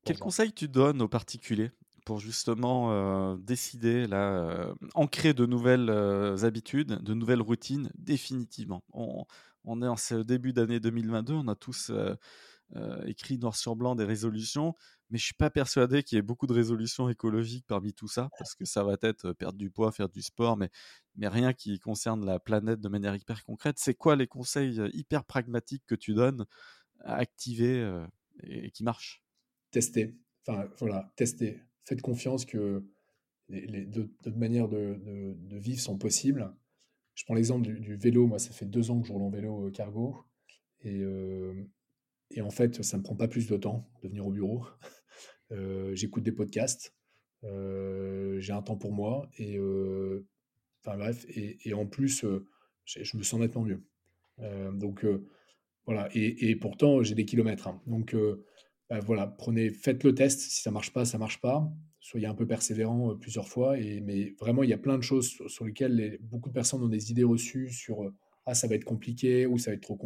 Quel 0.05 0.19
conseil 0.19 0.53
tu 0.53 0.69
donnes 0.69 1.01
aux 1.01 1.09
particuliers 1.09 1.71
pour 2.05 2.21
justement 2.21 2.93
euh, 2.93 3.37
décider, 3.39 4.07
là, 4.07 4.39
euh, 4.39 4.75
ancrer 4.95 5.33
de 5.33 5.47
nouvelles 5.47 5.89
euh, 5.89 6.45
habitudes, 6.45 7.03
de 7.03 7.15
nouvelles 7.15 7.41
routines, 7.41 7.91
définitivement? 7.97 8.85
On, 8.93 9.25
on 9.65 9.83
est 9.83 9.89
en 9.89 9.97
ce 9.97 10.17
début 10.17 10.53
d'année 10.53 10.81
2022, 10.81 11.33
on 11.33 11.49
a 11.49 11.57
tous 11.57 11.91
écrit 13.07 13.39
noir 13.39 13.55
sur 13.57 13.77
blanc 13.77 13.95
des 13.95 14.05
résolutions, 14.05 14.75
mais 15.11 15.19
je 15.19 15.25
suis 15.25 15.35
pas 15.35 15.51
persuadé 15.51 16.03
qu'il 16.03 16.17
y 16.17 16.19
ait 16.19 16.23
beaucoup 16.23 16.47
de 16.47 16.53
résolutions 16.53 17.09
écologiques 17.09 17.65
parmi 17.67 17.95
tout 17.95 18.09
ça, 18.09 18.29
parce 18.39 18.55
que 18.55 18.65
ça 18.65 18.83
va 18.83 18.97
être 19.03 19.33
perdre 19.33 19.57
du 19.57 19.71
poids, 19.71 19.93
faire 19.93 20.09
du 20.09 20.21
sport, 20.21 20.57
mais, 20.57 20.69
mais 21.15 21.29
rien 21.29 21.53
qui 21.53 21.79
concerne 21.79 22.27
la 22.27 22.41
planète 22.41 22.81
de 22.81 22.89
manière 22.89 23.15
hyper 23.15 23.45
concrète. 23.45 23.79
C'est 23.79 23.95
quoi 23.95 24.17
les 24.17 24.27
conseils 24.27 24.81
hyper 24.93 25.25
pragmatiques 25.25 25.85
que 25.87 25.95
tu 25.95 26.13
donnes 26.13 26.45
à 27.01 27.15
activer 27.17 28.05
et, 28.43 28.67
et 28.67 28.71
qui 28.73 28.83
marchent? 28.83 29.23
Tester. 29.71 30.17
Enfin, 30.47 30.69
voilà, 30.79 31.13
tester 31.17 31.61
faites 31.87 32.03
confiance 32.03 32.45
que 32.45 32.85
d'autres 33.49 34.37
manières 34.37 34.69
de, 34.69 34.99
vivre 35.53 35.81
sont 35.81 35.97
possibles. 35.97 36.53
Je 37.15 37.25
prends 37.25 37.35
l'exemple 37.35 37.67
du, 37.67 37.97
vélo. 37.97 38.27
Moi, 38.27 38.39
ça 38.39 38.51
fait 38.51 38.67
deux 38.67 38.91
ans 38.91 39.01
que 39.01 39.07
je 39.07 39.13
roule 39.13 39.23
en 39.23 39.31
vélo 39.31 39.67
euh, 39.67 39.71
cargo. 39.71 40.25
Et, 40.83 41.01
euh, 41.01 41.55
et, 42.31 42.41
en 42.41 42.51
fait, 42.51 42.83
ça 42.83 42.97
ne 42.97 43.03
me 43.03 43.05
prend 43.05 43.17
pas 43.17 43.29
plus 43.29 43.47
de 43.47 43.57
temps 43.57 43.89
de 44.03 44.09
venir 44.09 44.27
au 44.27 44.33
bureau. 44.33 44.65
Euh, 45.53 45.95
j'écoute 45.95 46.25
des 46.25 46.33
podcasts. 46.33 46.93
j'ai 47.45 48.53
un 48.53 48.63
temps 48.63 48.77
pour 48.77 48.93
moi. 48.93 49.31
Et, 49.39 49.61
enfin, 50.81 50.97
bref. 50.97 51.25
Et, 51.29 51.73
en 51.73 51.87
plus, 51.87 52.27
je 52.85 53.17
me 53.17 53.23
sens 53.23 53.39
nettement 53.39 53.63
mieux. 53.63 53.81
donc, 54.73 55.07
voilà. 55.85 56.09
Et, 56.15 56.57
pourtant, 56.57 57.05
j'ai 57.05 57.15
des 57.15 57.25
kilomètres. 57.25 57.69
Hein. 57.69 57.81
Donc, 57.87 58.17
bah, 58.89 59.01
voilà, 59.01 59.27
prenez, 59.27 59.71
faites 59.71 60.05
le 60.05 60.15
test. 60.15 60.41
Si 60.41 60.63
ça 60.63 60.71
marche 60.71 60.93
pas, 60.93 61.05
ça 61.05 61.19
marche 61.19 61.41
pas. 61.41 61.69
Soyez 62.01 62.27
un 62.27 62.35
peu 62.35 62.47
persévérant 62.47 63.11
euh, 63.11 63.15
plusieurs 63.15 63.49
fois. 63.49 63.79
Et, 63.79 64.01
mais 64.01 64.35
vraiment, 64.39 64.63
il 64.63 64.71
y 64.71 64.73
a 64.73 64.79
plein 64.79 64.97
de 64.97 65.03
choses 65.03 65.43
sur, 65.49 65.65
lesquelles 65.65 66.19
beaucoup 66.21 66.49
de 66.49 66.55
personnes 66.55 66.83
ont 66.83 66.89
des 66.89 67.11
idées 67.11 67.25
reçues 67.25 67.71
sur 67.71 68.05
euh, 68.05 68.15
ah 68.47 68.55
ça 68.55 68.69
va 68.69 68.77
être 68.77 68.85
compliqué 68.85 69.47
ou 69.47 69.59
ça 69.59 69.73
va 69.73 69.75
être 69.75 69.83
trop, 69.83 69.99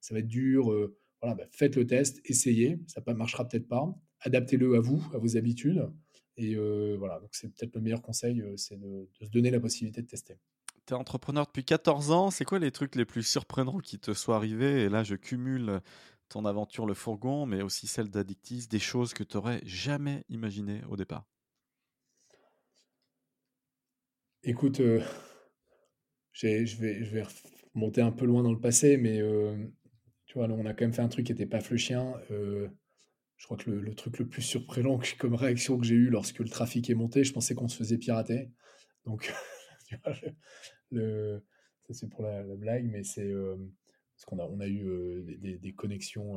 ça 0.00 0.14
va 0.14 0.18
être 0.18 0.26
dur. 0.26 0.72
Euh, 0.72 0.96
voilà, 1.20 1.34
bah, 1.36 1.44
faites 1.50 1.76
le 1.76 1.86
test, 1.86 2.20
essayez. 2.24 2.78
Ça 2.86 3.02
ne 3.06 3.12
marchera 3.14 3.46
peut-être 3.46 3.68
pas. 3.68 3.94
Adaptez-le 4.20 4.76
à 4.76 4.80
vous, 4.80 5.02
à 5.14 5.18
vos 5.18 5.36
habitudes. 5.36 5.90
Et 6.36 6.54
voilà, 6.96 7.18
donc 7.18 7.30
c'est 7.32 7.48
peut-être 7.48 7.74
le 7.74 7.80
meilleur 7.80 8.00
conseil, 8.00 8.44
c'est 8.56 8.78
de, 8.78 9.08
de 9.20 9.26
se 9.26 9.30
donner 9.30 9.50
la 9.50 9.58
possibilité 9.58 10.02
de 10.02 10.06
tester. 10.06 10.36
Tu 10.86 10.94
es 10.94 10.96
entrepreneur 10.96 11.44
depuis 11.46 11.64
14 11.64 12.12
ans. 12.12 12.30
C'est 12.30 12.44
quoi 12.44 12.60
les 12.60 12.70
trucs 12.70 12.94
les 12.94 13.04
plus 13.04 13.24
surprenants 13.24 13.78
qui 13.78 13.98
te 13.98 14.14
soient 14.14 14.36
arrivés? 14.36 14.84
Et 14.84 14.88
là, 14.88 15.02
je 15.02 15.16
cumule 15.16 15.80
ton 16.28 16.44
aventure 16.44 16.86
Le 16.86 16.94
Fourgon, 16.94 17.46
mais 17.46 17.62
aussi 17.62 17.86
celle 17.86 18.10
d'Addictis, 18.10 18.68
des 18.68 18.78
choses 18.78 19.14
que 19.14 19.24
tu 19.24 19.36
n'aurais 19.36 19.60
jamais 19.64 20.24
imaginées 20.28 20.82
au 20.88 20.96
départ 20.96 21.26
Écoute, 24.44 24.80
euh, 24.80 25.02
je, 26.32 26.46
vais, 26.46 27.04
je 27.04 27.14
vais 27.14 27.24
monter 27.74 28.00
un 28.00 28.12
peu 28.12 28.24
loin 28.24 28.42
dans 28.42 28.52
le 28.52 28.60
passé, 28.60 28.96
mais 28.96 29.20
euh, 29.20 29.56
tu 30.28 30.34
vois, 30.34 30.46
on 30.46 30.66
a 30.66 30.74
quand 30.74 30.84
même 30.84 30.92
fait 30.92 31.02
un 31.02 31.08
truc 31.08 31.26
qui 31.26 31.32
n'était 31.32 31.46
pas 31.46 31.60
flechien. 31.60 32.14
Euh, 32.30 32.68
je 33.38 33.46
crois 33.46 33.56
que 33.56 33.70
le, 33.70 33.94
truc 33.94 34.18
le 34.18 34.28
plus 34.28 34.42
surprenant 34.42 35.00
comme 35.18 35.34
réaction 35.34 35.78
que 35.78 35.86
j'ai 35.86 35.94
eu 35.94 36.10
lorsque 36.10 36.38
le 36.38 36.48
trafic 36.48 36.88
est 36.90 36.94
monté, 36.94 37.24
je 37.24 37.32
pensais 37.32 37.54
qu'on 37.54 37.68
se 37.68 37.76
faisait 37.76 37.98
pirater. 37.98 38.50
Donc, 39.06 39.32
tu 39.88 39.96
vois, 40.04 40.14
le, 40.90 41.42
ça 41.86 41.94
c'est 41.94 42.08
pour 42.08 42.22
la, 42.22 42.42
blague, 42.44 42.84
mais 42.84 43.04
c'est 43.04 43.32
parce 43.32 44.24
qu'on 44.26 44.38
a, 44.38 44.44
on 44.44 44.60
a 44.60 44.68
eu 44.68 45.24
des, 45.38 45.72
connexions, 45.72 46.34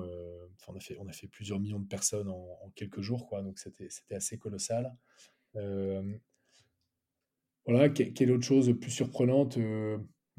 on, 0.67 0.75
a 0.75 0.79
fait, 0.79 0.95
on 0.99 1.07
a 1.07 1.13
fait 1.13 1.27
plusieurs 1.27 1.59
millions 1.59 1.79
de 1.79 1.87
personnes 1.87 2.29
en, 2.29 2.71
quelques 2.75 3.01
jours, 3.01 3.27
quoi, 3.27 3.41
donc 3.41 3.59
c'était, 3.59 3.89
c'était 3.89 4.15
assez 4.15 4.37
colossal. 4.37 4.95
voilà, 7.65 7.89
quelle 7.89 8.31
autre 8.31 8.45
chose 8.45 8.73
plus 8.79 8.91
surprenante 8.91 9.57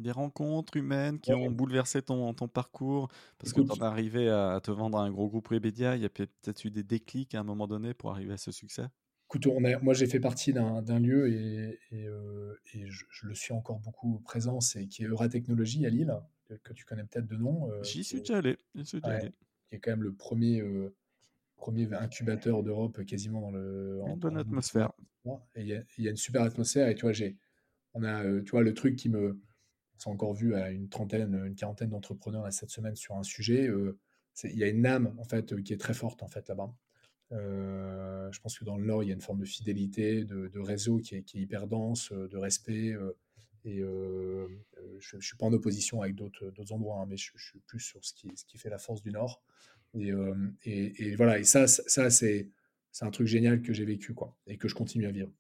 des 0.03 0.11
rencontres 0.11 0.77
humaines 0.77 1.19
qui 1.21 1.33
ont 1.33 1.51
bouleversé 1.51 2.03
ton, 2.03 2.35
ton 2.35 2.49
parcours? 2.49 3.09
Parce 3.39 3.53
que 3.53 3.61
tu 3.61 3.71
en 3.71 3.77
es 3.77 3.83
arrivé 3.83 4.29
à, 4.29 4.61
te 4.63 4.71
vendre 4.71 4.99
à 4.99 5.05
un 5.05 5.11
gros 5.11 5.29
groupe 5.29 5.51
Webedia, 5.51 5.97
il 5.97 6.03
y 6.03 6.05
a 6.05 6.11
peut-être 6.11 6.65
eu 6.65 6.71
des 6.71 6.83
déclics 6.83 7.35
à 7.35 7.41
un 7.41 7.45
moment 7.45 7.67
donné 7.67 7.95
pour 7.95 8.11
arriver 8.11 8.35
à 8.35 8.39
ce 8.39 8.53
succès? 8.53 8.87
Écoute, 9.29 9.47
on 9.47 9.65
a, 9.65 9.79
moi 9.79 9.95
j'ai 9.95 10.07
fait 10.07 10.21
partie 10.21 10.53
d'un 10.53 11.01
lieu 11.01 11.33
et, 11.33 11.79
et, 11.91 12.07
euh, 12.07 12.55
et 12.75 12.91
je, 12.91 13.05
le 13.23 13.35
suis 13.35 13.55
encore 13.55 13.79
beaucoup 13.79 14.19
présent, 14.19 14.61
c'est 14.61 14.87
qui 14.87 15.05
est 15.05 15.07
Euratechnologie 15.07 15.87
à 15.87 15.89
Lille, 15.89 16.15
que, 16.63 16.75
tu 16.75 16.85
connais 16.85 17.05
peut-être 17.05 17.27
de 17.27 17.37
nom. 17.37 17.71
Euh, 17.71 17.83
J'y 17.83 18.05
suis 18.05 18.19
déjà 18.19 18.39
allé. 18.39 18.59
Qui 18.75 18.91
est 19.71 19.79
quand 19.79 19.93
même 19.93 20.03
le 20.03 20.13
premier, 20.13 20.61
euh, 20.61 20.95
premier 21.57 21.91
incubateur 21.95 22.63
d'Europe 22.63 23.03
quasiment 23.07 23.41
dans 23.41 23.53
le. 23.53 24.03
Une 24.07 24.17
bonne 24.17 24.37
atmosphère. 24.37 24.93
Et 25.55 25.63
il 25.63 25.69
y, 25.69 26.03
y, 26.03 26.09
a 26.09 26.11
une 26.11 26.17
super 26.17 26.43
atmosphère 26.43 26.89
et 26.89 26.95
tu 26.95 27.03
vois, 27.03 27.13
j'ai, 27.13 27.39
on 27.95 28.03
a, 28.03 28.23
tu 28.43 28.51
vois, 28.51 28.63
le 28.63 28.75
truc 28.75 28.97
qui 28.97 29.09
me, 29.09 29.41
encore 30.11 30.35
vu 30.35 30.55
à 30.55 30.71
une 30.71 30.89
trentaine, 30.89 31.43
une 31.47 31.55
quarantaine 31.55 31.91
d'entrepreneurs 31.91 32.53
cette 32.53 32.71
semaine 32.71 32.97
sur 32.97 33.17
un 33.17 33.23
sujet. 33.23 33.71
il 34.45 34.59
y 34.59 34.65
a 34.65 34.69
une 34.69 34.87
âme 34.87 35.15
en 35.19 35.25
fait 35.25 35.63
qui 35.63 35.73
est 35.73 35.81
très 35.81 35.95
forte 35.95 36.23
en 36.23 36.29
fait 36.29 36.49
là-bas. 36.49 36.75
Euh, 37.33 38.31
je 38.31 38.41
pense 38.41 38.59
que 38.59 38.65
dans 38.65 38.77
le 38.77 38.85
Nord, 38.85 39.03
il 39.03 39.09
y 39.09 39.11
a 39.11 39.15
une 39.15 39.21
forme 39.21 39.41
de 39.41 39.45
fidélité, 39.45 40.25
de, 40.25 40.59
réseau 40.59 40.99
qui 40.99 41.15
est, 41.17 41.35
hyper 41.35 41.67
dense, 41.67 42.13
euh, 42.13 42.29
de 42.29 42.37
respect. 42.37 42.93
Euh, 42.93 43.17
et 43.65 43.79
je 44.99 45.17
ne 45.17 45.21
suis 45.21 45.37
pas 45.37 45.47
en 45.47 45.53
opposition 45.53 46.03
avec 46.03 46.17
d'autres 46.17 46.73
endroits, 46.73 47.01
hein, 47.01 47.07
mais 47.09 47.17
je, 47.17 47.31
suis 47.37 47.61
plus 47.61 47.79
sur 47.79 48.05
ce 48.05 48.13
qui, 48.13 48.59
fait 48.59 48.71
la 48.71 48.79
force 48.79 49.03
du 49.03 49.13
Nord. 49.13 49.41
Et, 49.95 50.11
et, 50.65 51.15
voilà, 51.15 51.39
et 51.39 51.45
ça, 51.45 51.69
ça 51.69 52.11
c'est 52.11 52.49
un 53.03 53.11
truc 53.11 53.29
génial 53.29 53.63
que 53.63 53.73
j'ai 53.73 53.85
vécu 53.85 54.15
quoi, 54.15 54.37
et 54.49 54.57
que 54.57 54.67
je 54.67 54.75
continue 54.75 55.07
à 55.07 55.13
vivre. 55.13 55.31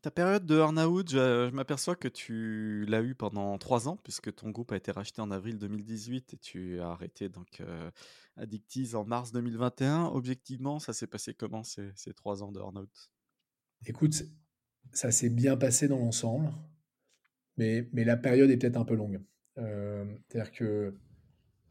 Ta 0.00 0.10
période 0.10 0.46
de 0.46 0.56
earn-out, 0.56 1.10
je, 1.10 1.50
m'aperçois 1.50 1.94
que 1.94 2.08
tu 2.08 2.84
l'as 2.88 3.02
eu 3.02 3.14
pendant 3.14 3.56
trois 3.58 3.88
ans, 3.88 3.96
puisque 3.96 4.34
ton 4.34 4.50
groupe 4.50 4.72
a 4.72 4.76
été 4.76 4.90
racheté 4.90 5.20
en 5.20 5.30
avril 5.30 5.58
2018 5.58 6.34
et 6.34 6.36
tu 6.38 6.80
as 6.80 6.88
arrêté 6.88 7.28
donc 7.28 7.60
euh, 7.60 7.90
Addictiz 8.36 8.94
en 8.94 9.04
mars 9.04 9.32
2021. 9.32 10.06
Objectivement, 10.06 10.78
ça 10.78 10.92
s'est 10.92 11.06
passé 11.06 11.34
comment 11.34 11.62
ces, 11.62 11.92
trois 12.16 12.42
ans 12.42 12.50
de 12.50 12.58
earn-out 12.58 13.12
Écoute, 13.86 14.24
ça 14.92 15.12
s'est 15.12 15.30
bien 15.30 15.56
passé 15.56 15.88
dans 15.88 15.98
l'ensemble, 15.98 16.50
mais, 17.56 17.88
mais 17.92 18.04
la 18.04 18.16
période 18.16 18.50
est 18.50 18.56
peut-être 18.56 18.78
un 18.78 18.84
peu 18.84 18.94
longue. 18.94 19.20
Euh, 19.58 20.04
c'est-à-dire 20.28 20.52
que 20.52 20.94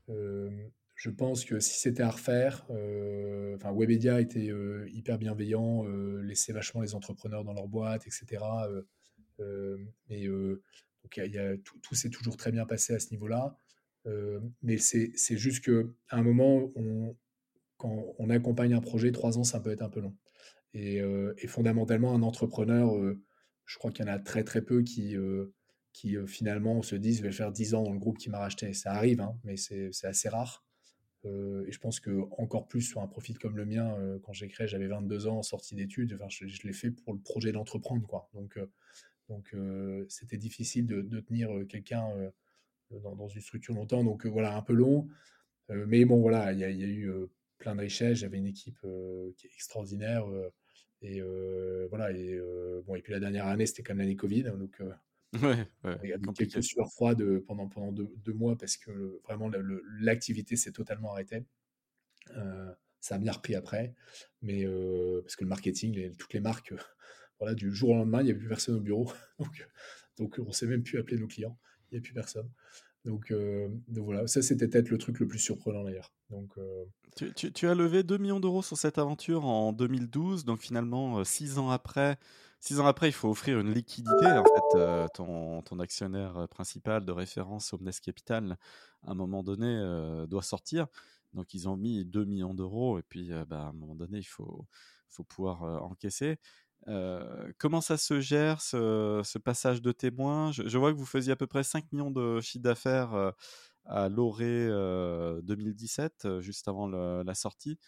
euh, 0.09 0.69
je 1.01 1.09
pense 1.09 1.45
que 1.45 1.59
si 1.59 1.79
c'était 1.79 2.03
à 2.03 2.11
refaire, 2.11 2.63
euh, 2.69 3.57
Webedia 3.73 4.21
était 4.21 4.51
euh, 4.51 4.87
hyper 4.93 5.17
bienveillant, 5.17 5.83
euh, 5.87 6.21
laissait 6.21 6.53
vachement 6.53 6.81
les 6.81 6.93
entrepreneurs 6.93 7.43
dans 7.43 7.53
leur 7.53 7.67
boîte, 7.67 8.05
etc. 8.05 8.43
a, 8.43 8.67
tout, 11.63 11.95
s'est 11.95 12.11
toujours 12.11 12.37
très 12.37 12.51
bien 12.51 12.67
passé 12.67 12.93
à 12.93 12.99
ce 12.99 13.09
niveau-là. 13.09 13.57
mais 14.61 14.77
c'est 14.77 15.37
juste 15.37 15.63
que 15.65 15.95
à 16.09 16.17
un 16.17 16.21
moment, 16.21 16.71
quand 17.77 18.13
on 18.19 18.29
accompagne 18.29 18.75
un 18.75 18.81
projet, 18.81 19.11
trois 19.11 19.39
ans, 19.39 19.43
ça 19.43 19.59
peut 19.59 19.71
être 19.71 19.81
un 19.81 19.89
peu 19.89 20.01
long. 20.01 20.15
Et, 20.75 21.01
fondamentalement, 21.47 22.13
un 22.13 22.21
entrepreneur, 22.21 22.93
je 23.65 23.77
crois 23.79 23.91
qu'il 23.91 24.05
y 24.05 24.07
en 24.07 24.13
a 24.13 24.19
très 24.19 24.43
très 24.43 24.61
peu 24.61 24.83
qui 24.83 25.17
finalement 26.27 26.83
se 26.83 26.95
disent 26.95 27.17
je 27.17 27.23
vais 27.23 27.31
faire 27.31 27.51
dix 27.51 27.73
ans 27.73 27.81
dans 27.81 27.93
le 27.93 27.99
groupe 27.99 28.19
qui 28.19 28.29
m'a 28.29 28.37
racheté. 28.37 28.71
Ça 28.73 28.91
arrive, 28.91 29.19
hein, 29.19 29.35
mais 29.43 29.57
c'est 29.57 30.05
assez 30.05 30.29
rare. 30.29 30.63
Et 31.23 31.71
je 31.71 31.79
pense 31.79 31.99
que 31.99 32.21
encore 32.37 32.67
plus 32.67 32.81
sur 32.81 33.01
un 33.01 33.07
profil 33.07 33.37
comme 33.37 33.55
le 33.55 33.65
mien, 33.65 33.95
quand 34.23 34.33
j'ai 34.33 34.47
créé, 34.47 34.67
j'avais 34.67 34.87
22 34.87 35.27
ans 35.27 35.37
en 35.37 35.43
sortie 35.43 35.75
d'études. 35.75 36.13
Enfin, 36.13 36.27
je, 36.29 36.45
l'ai 36.65 36.73
fait 36.73 36.91
pour 36.91 37.13
le 37.13 37.19
projet 37.19 37.51
d'entreprendre, 37.51 38.07
quoi. 38.07 38.29
Donc, 38.33 38.57
donc 39.29 39.55
c'était 40.09 40.37
difficile 40.37 40.87
de, 40.87 41.19
tenir 41.19 41.49
quelqu'un 41.69 42.07
dans, 42.89 43.27
une 43.27 43.41
structure 43.41 43.75
longtemps. 43.75 44.03
Donc 44.03 44.25
voilà, 44.25 44.55
un 44.55 44.63
peu 44.63 44.73
long. 44.73 45.07
mais 45.69 46.05
bon, 46.05 46.21
voilà, 46.21 46.53
il 46.53 46.59
y, 46.59 46.63
a 46.63 46.69
eu 46.69 47.11
plein 47.59 47.75
de 47.75 47.81
richesses. 47.81 48.19
J'avais 48.19 48.37
une 48.37 48.47
équipe 48.47 48.79
qui 49.37 49.47
est 49.47 49.53
extraordinaire. 49.53 50.25
et 51.03 51.21
voilà. 51.89 52.11
Et 52.11 52.39
bon, 52.87 52.95
et 52.95 53.01
puis 53.03 53.13
la 53.13 53.19
dernière 53.19 53.45
année, 53.45 53.67
c'était 53.67 53.83
quand 53.83 53.93
même 53.93 53.99
l'année 53.99 54.15
Covid. 54.15 54.43
Donc 54.43 54.81
Ouais, 55.41 55.65
il 56.03 56.09
y 56.09 56.13
a 56.13 56.17
eu 56.17 56.33
quelques 56.33 56.61
sueurs 56.61 56.91
froides 56.91 57.21
euh, 57.21 57.43
pendant, 57.47 57.67
pendant 57.67 57.91
deux, 57.91 58.33
mois 58.33 58.57
parce 58.57 58.75
que 58.75 59.21
vraiment 59.23 59.49
l'activité 59.99 60.57
s'est 60.57 60.73
totalement 60.73 61.13
arrêtée. 61.13 61.45
Euh, 62.35 62.71
ça 62.99 63.15
a 63.15 63.17
bien 63.17 63.31
repris 63.31 63.55
après, 63.55 63.95
mais 64.41 64.65
euh, 64.65 65.21
parce 65.21 65.35
que 65.35 65.43
le 65.43 65.49
marketing, 65.49 66.15
toutes 66.17 66.33
les 66.33 66.41
marques, 66.41 66.73
voilà, 67.39 67.55
du 67.55 67.73
jour 67.73 67.91
au 67.91 67.95
lendemain, 67.95 68.19
il 68.21 68.25
n'y 68.25 68.31
avait 68.31 68.39
plus 68.39 68.49
personne 68.49 68.75
au 68.75 68.81
bureau. 68.81 69.11
donc, 69.39 69.67
donc 70.17 70.35
on 70.39 70.49
ne 70.49 70.51
sait 70.51 70.67
même 70.67 70.83
plus 70.83 70.99
appeler 70.99 71.17
nos 71.17 71.27
clients. 71.27 71.57
Il 71.89 71.95
n'y 71.95 71.99
a 71.99 72.01
plus 72.01 72.13
personne. 72.13 72.49
Donc, 73.05 73.33
donc 73.87 74.05
voilà, 74.05 74.27
ça 74.27 74.43
c'était 74.43 74.67
peut-être 74.67 74.91
le 74.91 74.97
truc 74.99 75.19
le 75.19 75.27
plus 75.27 75.39
surprenant 75.39 75.83
d'ailleurs. 75.83 76.13
Donc, 76.29 76.53
tu, 77.15 77.33
tu, 77.33 77.51
tu, 77.51 77.67
as 77.67 77.73
levé 77.73 78.03
2 78.03 78.17
millions 78.19 78.39
d'euros 78.39 78.61
sur 78.61 78.77
cette 78.77 78.99
aventure 78.99 79.45
en 79.45 79.73
2012, 79.73 80.45
donc 80.45 80.61
finalement, 80.61 81.23
six 81.23 81.57
ans 81.57 81.71
après, 81.71 82.19
Six 82.61 82.79
ans 82.79 82.85
après, 82.85 83.09
il 83.09 83.11
faut 83.11 83.27
offrir 83.29 83.59
une 83.59 83.73
liquidité. 83.73 84.27
En 84.27 84.43
fait, 84.43 84.77
euh, 84.77 85.07
ton, 85.15 85.79
actionnaire 85.79 86.37
euh, 86.37 86.45
principal 86.45 87.03
de 87.03 87.11
référence, 87.11 87.73
Omnes 87.73 87.91
Capital, 88.03 88.55
à 89.01 89.11
un 89.11 89.15
moment 89.15 89.41
donné, 89.41 89.65
euh, 89.65 90.27
doit 90.27 90.43
sortir. 90.43 90.85
Donc, 91.33 91.55
ils 91.55 91.67
ont 91.67 91.75
mis 91.75 92.05
2 92.05 92.23
millions 92.23 92.53
d'euros. 92.53 92.99
Et 92.99 93.01
puis, 93.01 93.31
bah, 93.47 93.63
à 93.63 93.69
un 93.69 93.73
moment 93.73 93.95
donné, 93.95 94.19
il 94.19 94.23
faut, 94.23 94.67
pouvoir 95.27 95.63
encaisser. 95.83 96.37
comment 97.57 97.81
ça 97.81 97.97
se 97.97 98.21
gère, 98.21 98.61
ce, 98.61 99.37
passage 99.39 99.81
de 99.81 99.91
témoin 99.91 100.51
je, 100.51 100.77
vois 100.77 100.91
que 100.93 100.97
vous 100.97 101.05
faisiez 101.05 101.33
à 101.33 101.35
peu 101.35 101.47
près 101.47 101.63
5 101.63 101.91
millions 101.91 102.11
de 102.11 102.41
chiffre 102.41 102.63
d'affaires 102.63 103.33
à 103.85 104.09
l'orée 104.09 104.67
2017, 105.43 106.39
juste 106.41 106.67
avant 106.67 106.87
la 106.87 107.33
sortie. 107.33 107.79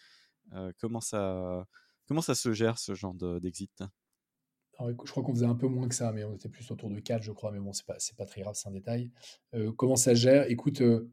comment 0.80 1.00
ça 1.00 1.66
se 2.34 2.52
gère, 2.52 2.78
ce 2.78 2.94
genre 2.94 3.14
d'exit? 3.14 3.84
Je 4.80 5.10
crois 5.10 5.22
qu'on 5.22 5.34
faisait 5.34 5.46
un 5.46 5.54
peu 5.54 5.68
moins 5.68 5.88
que 5.88 5.94
ça, 5.94 6.12
mais 6.12 6.24
on 6.24 6.34
était 6.34 6.48
plus 6.48 6.70
autour 6.70 6.90
de 6.90 6.98
4, 6.98 7.22
je 7.22 7.32
crois. 7.32 7.52
Mais 7.52 7.60
bon, 7.60 7.72
c'est 7.72 7.86
pas, 7.86 7.96
pas 8.16 8.26
très 8.26 8.40
grave, 8.40 8.54
c'est 8.54 8.68
un 8.68 8.72
détail. 8.72 9.10
Euh, 9.54 9.72
comment 9.72 9.96
ça 9.96 10.14
gère? 10.14 10.50
Écoute, 10.50 10.80
euh, 10.80 11.10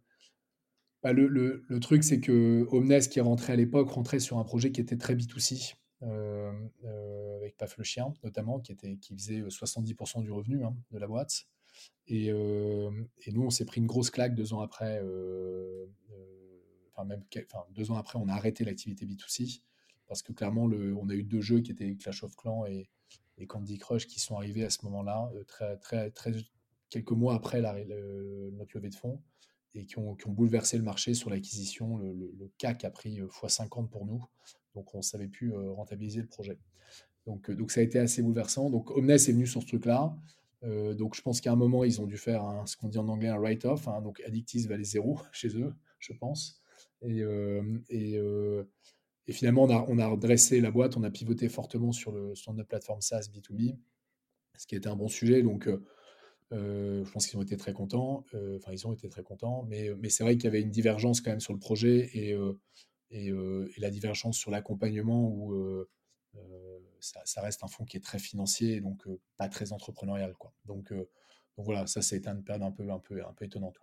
bah, 1.04 1.14
le, 1.14 1.28
le, 1.28 1.80
truc, 1.80 2.04
c'est 2.04 2.20
que 2.20 2.68
Omnes, 2.72 3.00
qui 3.00 3.20
rentré 3.20 3.54
à 3.54 3.56
l'époque, 3.56 3.90
rentrait 3.90 4.20
sur 4.20 4.38
un 4.38 4.44
projet 4.44 4.72
qui 4.72 4.82
était 4.82 4.98
très 4.98 5.16
B2C, 5.16 5.76
euh, 6.04 6.52
avec 7.38 7.58
Paf 7.58 7.78
le 7.78 7.84
chien, 7.84 8.14
notamment, 8.24 8.60
qui, 8.60 8.72
était, 8.72 8.98
qui 8.98 9.14
faisait 9.16 9.42
70% 9.42 10.24
du 10.24 10.32
revenu 10.32 10.64
hein, 10.64 10.76
de 10.92 10.98
la 10.98 11.08
boîte. 11.08 11.46
Et, 12.08 12.28
et 12.28 13.32
nous, 13.32 13.44
on 13.44 13.50
s'est 13.50 13.66
pris 13.66 13.80
une 13.80 13.88
grosse 13.88 14.10
claque 14.10 14.36
deux 14.36 14.54
ans 14.54 14.60
après. 14.60 15.02
Enfin, 16.92 17.06
même 17.06 17.24
enfin, 17.46 17.66
deux 17.72 17.90
ans 17.90 17.96
après, 17.96 18.20
on 18.20 18.28
a 18.28 18.34
arrêté 18.34 18.66
l'activité 18.66 19.06
B2C 19.06 19.62
parce 20.12 20.24
que 20.24 20.34
clairement, 20.34 20.64
on 20.64 21.08
a 21.08 21.14
eu 21.14 21.24
deux 21.24 21.40
jeux 21.40 21.62
qui 21.62 21.72
étaient 21.72 21.96
Clash 21.96 22.26
of 22.26 22.36
Clans 22.36 22.66
et, 22.66 22.90
Candy 23.48 23.78
Crush 23.78 24.08
qui 24.08 24.20
sont 24.20 24.36
arrivés 24.36 24.66
à 24.66 24.70
ce 24.70 24.84
moment-là, 24.84 25.32
euh, 25.34 25.46
très, 25.46 25.78
très, 25.78 26.12
très, 26.12 26.34
quelques 26.90 27.12
mois 27.12 27.34
après 27.34 27.62
notre 27.62 28.76
levée 28.76 28.90
de 28.90 28.96
fonds, 28.96 29.22
et 29.74 29.86
qui 29.86 29.98
ont, 30.00 30.18
bouleversé 30.28 30.78
le 30.78 30.84
marché 30.84 31.14
sur 31.14 31.30
l'acquisition. 31.30 31.98
Le, 31.98 32.52
CAC 32.58 32.84
a 32.84 32.92
pris 32.92 33.22
x50 33.22 33.86
euh, 33.86 33.88
pour 33.88 34.06
nous, 34.06 34.22
donc 34.76 34.94
on 34.94 34.98
ne 34.98 35.02
savait 35.02 35.30
plus 35.30 35.54
euh, 35.54 35.72
rentabiliser 35.72 36.20
le 36.20 36.28
projet. 36.28 36.60
Donc, 37.26 37.50
ça 37.70 37.80
a 37.80 37.84
été 37.84 37.98
assez 37.98 38.22
bouleversant. 38.22 38.70
Donc 38.70 38.92
Omnes 38.92 39.12
est 39.12 39.32
venu 39.32 39.48
sur 39.48 39.62
ce 39.62 39.68
truc-là. 39.68 40.14
donc 40.62 41.16
je 41.16 41.22
pense 41.22 41.40
qu'à 41.40 41.54
un 41.54 41.56
moment, 41.56 41.86
ils 41.86 42.02
ont 42.02 42.06
dû 42.06 42.18
faire 42.18 42.44
ce 42.66 42.76
qu'on 42.76 42.90
dit 42.90 42.98
en 42.98 43.08
anglais 43.08 43.30
un 43.30 43.38
write-off. 43.38 43.88
Hein. 43.88 44.02
donc 44.02 44.22
Addictis 44.28 44.68
valait 44.68 44.84
zéro 44.84 45.22
chez 45.32 45.58
eux, 45.58 45.74
je 46.00 46.12
pense. 46.12 46.62
Et, 47.02 47.24
et 49.28 49.34
finalement, 49.34 49.64
on 49.64 50.00
a, 50.00 50.08
redressé 50.08 50.62
la 50.62 50.72
boîte, 50.72 50.98
on 50.98 51.04
a 51.04 51.12
pivoté 51.12 51.48
fortement 51.48 51.92
sur, 51.92 52.12
le, 52.12 52.34
sur 52.36 52.54
notre 52.54 52.70
plateforme 52.70 53.02
SaaS 53.02 53.30
B2B, 53.34 53.78
ce 54.58 54.66
qui 54.66 54.76
était 54.76 54.90
un 54.90 54.96
bon 54.96 55.08
sujet. 55.08 55.44
Donc, 55.44 55.68
euh, 55.68 55.84
euh, 56.54 57.06
je 57.06 57.12
pense 57.12 57.28
qu'ils 57.28 57.38
ont 57.38 57.44
été 57.44 57.56
très 57.56 57.74
contents. 57.74 58.26
Euh, 58.34 58.58
enfin, 58.58 58.72
ils 58.72 58.88
ont 58.88 58.94
été 58.94 59.10
très 59.10 59.24
contents. 59.24 59.64
Mais, 59.70 59.92
c'est 60.10 60.24
vrai 60.24 60.36
qu'il 60.36 60.46
y 60.46 60.48
avait 60.48 60.62
une 60.62 60.72
divergence 60.72 61.22
quand 61.22 61.30
même 61.30 61.40
sur 61.40 61.54
le 61.54 61.60
projet 61.60 62.10
et, 62.14 62.36
et, 63.12 63.32
la 63.78 63.92
divergence 63.92 64.38
sur 64.38 64.50
l'accompagnement 64.50 65.30
où 65.30 65.86
ça, 67.00 67.42
reste 67.42 67.64
un 67.64 67.68
fonds 67.68 67.86
qui 67.86 67.98
est 67.98 68.02
très 68.02 68.20
financier, 68.20 68.82
donc 68.82 69.08
pas 69.38 69.50
très 69.50 69.72
entrepreneurial. 69.72 70.34
Donc, 70.66 70.92
voilà, 71.58 71.86
ça, 71.86 72.02
c'est 72.02 72.26
une 72.26 72.44
période 72.44 72.64
un 72.64 72.72
peu, 72.72 72.90
un 72.90 73.00
peu, 73.00 73.24
un 73.24 73.34
peu 73.34 73.46
étonnante. 73.46 73.78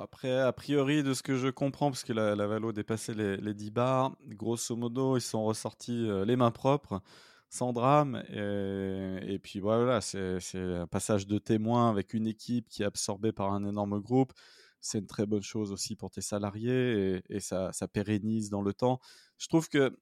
Après, 0.00 0.40
a 0.40 0.52
priori, 0.52 1.02
de 1.02 1.14
ce 1.14 1.22
que 1.22 1.36
je 1.36 1.48
comprends, 1.48 1.90
parce 1.90 2.04
que 2.04 2.12
la, 2.12 2.34
la 2.36 2.46
Valo 2.46 2.72
dépassait 2.72 3.14
les, 3.14 3.36
les 3.36 3.54
10 3.54 3.70
bars, 3.70 4.16
grosso 4.28 4.76
modo, 4.76 5.16
ils 5.16 5.20
sont 5.20 5.44
ressortis 5.44 6.08
euh, 6.08 6.24
les 6.24 6.36
mains 6.36 6.50
propres, 6.50 7.02
sans 7.48 7.72
drame. 7.72 8.22
Et, 8.30 9.38
puis 9.42 9.60
voilà, 9.60 10.00
c'est 10.00 10.38
un 10.54 10.86
passage 10.86 11.26
de 11.26 11.38
témoin 11.38 11.90
avec 11.90 12.14
une 12.14 12.26
équipe 12.26 12.68
qui 12.68 12.82
est 12.82 12.86
absorbée 12.86 13.32
par 13.32 13.52
un 13.52 13.64
énorme 13.64 14.00
groupe. 14.00 14.32
C'est 14.80 14.98
une 14.98 15.06
très 15.06 15.24
bonne 15.24 15.42
chose 15.42 15.72
aussi 15.72 15.96
pour 15.96 16.10
tes 16.10 16.20
salariés 16.20 17.22
et, 17.30 17.40
ça, 17.40 17.72
ça, 17.72 17.88
pérennise 17.88 18.50
dans 18.50 18.62
le 18.62 18.74
temps. 18.74 19.00
Je 19.38 19.48
trouve 19.48 19.68
que, 19.68 19.96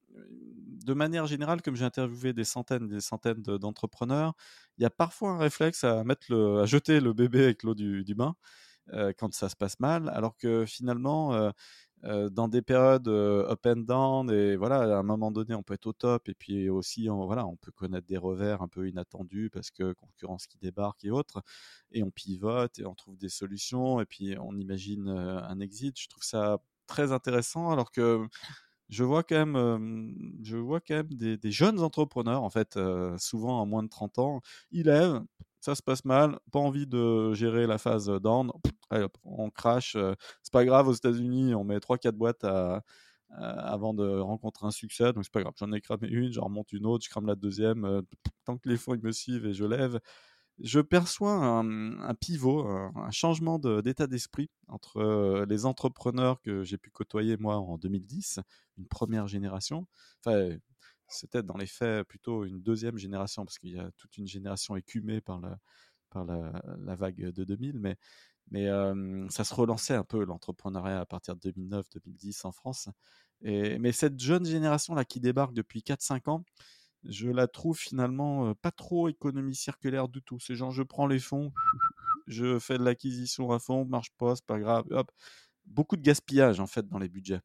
de 0.85 0.95
manière 0.95 1.27
générale, 1.27 1.63
comme 1.63 1.77
j'ai 1.77 1.85
interviewé 1.85 2.33
des 2.33 2.45
centaines 2.45 2.89
des 2.89 3.01
centaines 3.01 3.43
d'entrepreneurs, 3.43 4.35
il 4.79 4.83
y 4.83 4.87
a 4.87 4.91
parfois 4.91 5.31
un 5.31 5.39
réflexe 5.39 5.85
à, 5.85 6.05
mettre 6.05 6.27
le, 6.31 6.61
à 6.61 6.67
jeter 6.67 7.01
le 7.01 7.13
bébé 7.13 7.45
avec 7.45 7.63
l'eau 7.63 7.75
du, 7.75 8.05
du 8.05 8.15
bain. 8.15 8.35
Quand 9.19 9.33
ça 9.35 9.49
se 9.49 9.57
passe 9.57 9.81
mal, 9.81 10.09
alors 10.11 10.37
que 10.37 10.65
finalement, 10.67 11.53
dans 12.03 12.49
des 12.49 12.63
périodes 12.63 13.07
up 13.07 13.65
and 13.65 13.77
down 13.77 14.31
et 14.31 14.57
voilà 14.57 14.97
à 14.97 14.99
un 14.99 15.03
moment 15.05 15.31
donné 15.31 15.55
on 15.55 15.63
peut 15.63 15.75
être 15.75 15.87
au 15.87 15.93
top 15.93 16.29
et 16.29 16.35
puis 16.35 16.69
aussi 16.69 17.09
on, 17.09 17.27
voilà 17.27 17.47
on 17.47 17.55
peut 17.55 17.71
connaître 17.71 18.09
des 18.09 18.17
revers 18.17 18.61
un 18.61 18.67
peu 18.67 18.89
inattendus 18.89 19.51
parce 19.53 19.71
que 19.71 19.93
concurrence 19.93 20.49
qui 20.49 20.59
débarque 20.59 21.05
et 21.05 21.13
autres 21.13 21.43
et 21.93 22.03
on 22.03 22.11
pivote 22.11 22.77
et 22.81 22.87
on 22.87 22.95
trouve 22.97 23.17
des 23.19 23.29
solutions 23.29 24.01
et 24.01 24.05
puis 24.05 24.35
on 24.41 24.57
imagine 24.59 25.09
un 25.09 25.61
exit. 25.61 25.99
Je 25.99 26.09
trouve 26.09 26.25
ça 26.25 26.59
très 26.89 27.13
intéressant 27.13 27.71
alors 27.71 27.93
que 27.93 28.27
je 28.89 29.05
vois 29.05 29.23
quand 29.23 29.47
même, 29.47 30.15
je 30.43 30.57
vois 30.57 30.81
quand 30.81 30.97
même 30.97 31.15
des, 31.15 31.51
jeunes 31.51 31.81
entrepreneurs, 31.81 32.43
en 32.43 32.51
fait, 32.51 32.79
souvent 33.19 33.63
à 33.63 33.65
moins 33.65 33.83
de 33.83 33.89
30 33.89 34.19
ans, 34.19 34.43
ils 34.71 34.85
lèvent, 34.85 35.23
ça 35.63 35.75
se 35.75 35.83
passe 35.83 36.05
mal, 36.05 36.39
pas 36.51 36.59
envie 36.59 36.87
de 36.87 37.33
gérer 37.35 37.67
la 37.67 37.79
phase 37.79 38.09
down, 38.21 38.51
on 39.25 39.51
crache, 39.51 39.97
c'est 40.43 40.53
pas 40.53 40.65
grave, 40.65 40.89
aux 40.89 40.93
États-Unis, 40.93 41.55
on 41.55 41.65
met 41.65 41.79
3-4 41.79 42.13
boîtes 42.13 42.45
avant 43.31 43.95
de 43.95 44.19
rencontrer 44.19 44.67
un 44.67 44.73
succès, 44.73 45.13
donc 45.13 45.25
c'est 45.25 45.33
pas 45.33 45.43
grave, 45.43 45.55
j'en 45.57 45.73
ai 45.73 45.81
cramé 45.81 46.09
une, 46.09 46.33
j'en 46.33 46.45
remonte 46.45 46.73
une 46.73 46.85
autre, 46.85 47.05
je 47.05 47.11
crame 47.11 47.27
la 47.27 47.37
deuxième, 47.37 48.03
tant 48.45 48.59
que 48.59 48.69
les 48.69 48.77
ils 48.89 49.03
me 49.03 49.13
suivent 49.13 49.47
et 49.47 49.55
je 49.55 49.65
lève, 49.65 50.01
je 50.59 50.81
perçois 50.81 51.33
un, 51.33 52.15
pivot, 52.15 52.67
un, 52.67 53.11
changement 53.11 53.59
d'état 53.59 54.07
d'esprit 54.07 54.51
entre 54.69 54.99
euh, 54.99 55.47
les 55.49 55.65
entrepreneurs 55.65 56.41
que 56.43 56.63
j'ai 56.63 56.79
pu 56.79 56.91
côtoyer 56.91 57.37
moi 57.37 57.57
en 57.57 57.79
2010, 57.79 58.41
une 58.79 58.87
première 58.87 59.27
génération. 59.27 59.87
Enfin, 60.25 60.57
c'était 61.13 61.43
dans 61.43 61.57
les 61.57 61.67
faits 61.67 62.07
plutôt 62.07 62.45
une 62.45 62.63
deuxième 62.63 62.99
génération 62.99 63.45
parce 63.45 63.59
qu'il 63.59 63.71
y 63.71 63.79
a 63.79 63.91
toute 63.97 64.17
une 64.19 64.27
génération 64.27 64.77
écumée 64.77 65.21
par 65.21 65.41
la, 65.41 65.59
par 66.11 66.25
la, 66.25 66.97
vague 66.97 67.31
de 67.31 67.45
2000, 67.45 67.79
mais, 67.79 67.97
mais 68.51 68.69
ça 69.31 69.45
se 69.45 69.55
relançait 69.55 69.95
un 69.95 70.05
peu 70.05 70.25
l'entrepreneuriat 70.25 71.01
à 71.01 71.07
partir 71.07 71.37
de 71.37 71.51
2009-2010 71.51 72.47
en 72.47 72.53
France. 72.53 72.89
Et, 73.43 73.79
mais 73.79 73.93
cette 73.93 74.21
jeune 74.21 74.45
génération 74.45 74.95
là 74.95 75.05
qui 75.05 75.21
débarque 75.21 75.55
depuis 75.55 75.81
4-5 75.81 76.31
ans, 76.31 76.45
je 77.05 77.29
la 77.29 77.49
trouve 77.49 77.79
finalement 77.79 78.55
pas 78.55 78.71
trop 78.71 79.09
économie 79.09 79.57
circulaire 79.57 80.09
du 80.09 80.23
tout. 80.23 80.39
C'est 80.39 80.55
genre, 80.55 80.71
je 80.71 80.83
prends 80.83 81.07
les 81.07 81.19
fonds, 81.19 81.53
je 82.27 82.59
fais 82.59 82.79
de 82.79 82.85
l'acquisition 82.85 83.51
à 83.51 83.59
fond, 83.59 83.85
marche 83.85 84.13
pas, 84.19 84.37
c'est 84.37 84.47
pas 84.47 84.59
grave, 84.59 84.85
hop. 84.91 85.11
Beaucoup 85.65 85.97
de 85.97 86.03
gaspillage 86.03 86.61
en 86.61 86.67
fait 86.67 86.89
dans 86.89 86.99
les 86.99 87.09
budgets. 87.09 87.41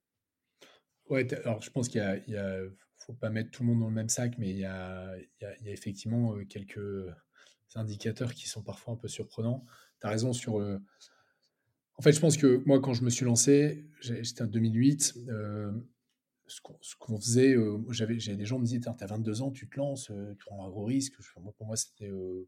Ouais, 1.09 1.31
alors 1.33 1.61
je 1.61 1.69
pense 1.69 1.87
qu'il 1.87 2.01
y 2.27 2.35
a, 2.37 2.59
faut 3.07 3.13
pas 3.13 3.29
mettre 3.29 3.51
tout 3.51 3.63
le 3.63 3.69
monde 3.69 3.79
dans 3.79 3.89
le 3.89 3.95
même 3.95 4.09
sac, 4.09 4.37
mais 4.37 4.49
il 4.51 4.57
y 4.57 4.65
a, 4.65 5.15
effectivement 5.65 6.35
quelques 6.45 6.79
indicateurs 7.75 8.33
qui 8.33 8.47
sont 8.47 8.61
parfois 8.61 8.93
un 8.93 8.97
peu 8.97 9.07
surprenants. 9.07 9.65
Tu 9.99 10.07
as 10.07 10.09
raison 10.09 10.33
sur. 10.33 10.55
En 10.55 12.01
fait, 12.01 12.11
je 12.11 12.19
pense 12.19 12.37
que 12.37 12.61
moi, 12.65 12.79
quand 12.79 12.93
je 12.93 13.03
me 13.03 13.09
suis 13.09 13.25
lancé, 13.25 13.89
j'étais 14.01 14.43
en 14.43 14.47
2008 14.47 15.15
ce 16.47 16.95
qu'on 16.97 17.19
faisait, 17.19 17.55
euh, 17.55 17.79
j'avais, 17.89 18.15
des 18.15 18.45
gens 18.45 18.59
me 18.59 18.65
disaient, 18.65 18.79
tu 18.79 18.87
as 18.87 19.05
22 19.05 19.41
ans, 19.41 19.51
tu 19.51 19.67
te 19.69 19.77
lances, 19.77 20.09
euh, 20.11 20.33
tu 20.39 20.45
prends 20.45 20.65
un 20.65 20.69
gros 20.69 20.85
risque. 20.85 21.15
pour 21.57 21.67
moi, 21.67 21.75
c'était, 21.75 22.09
euh, 22.09 22.47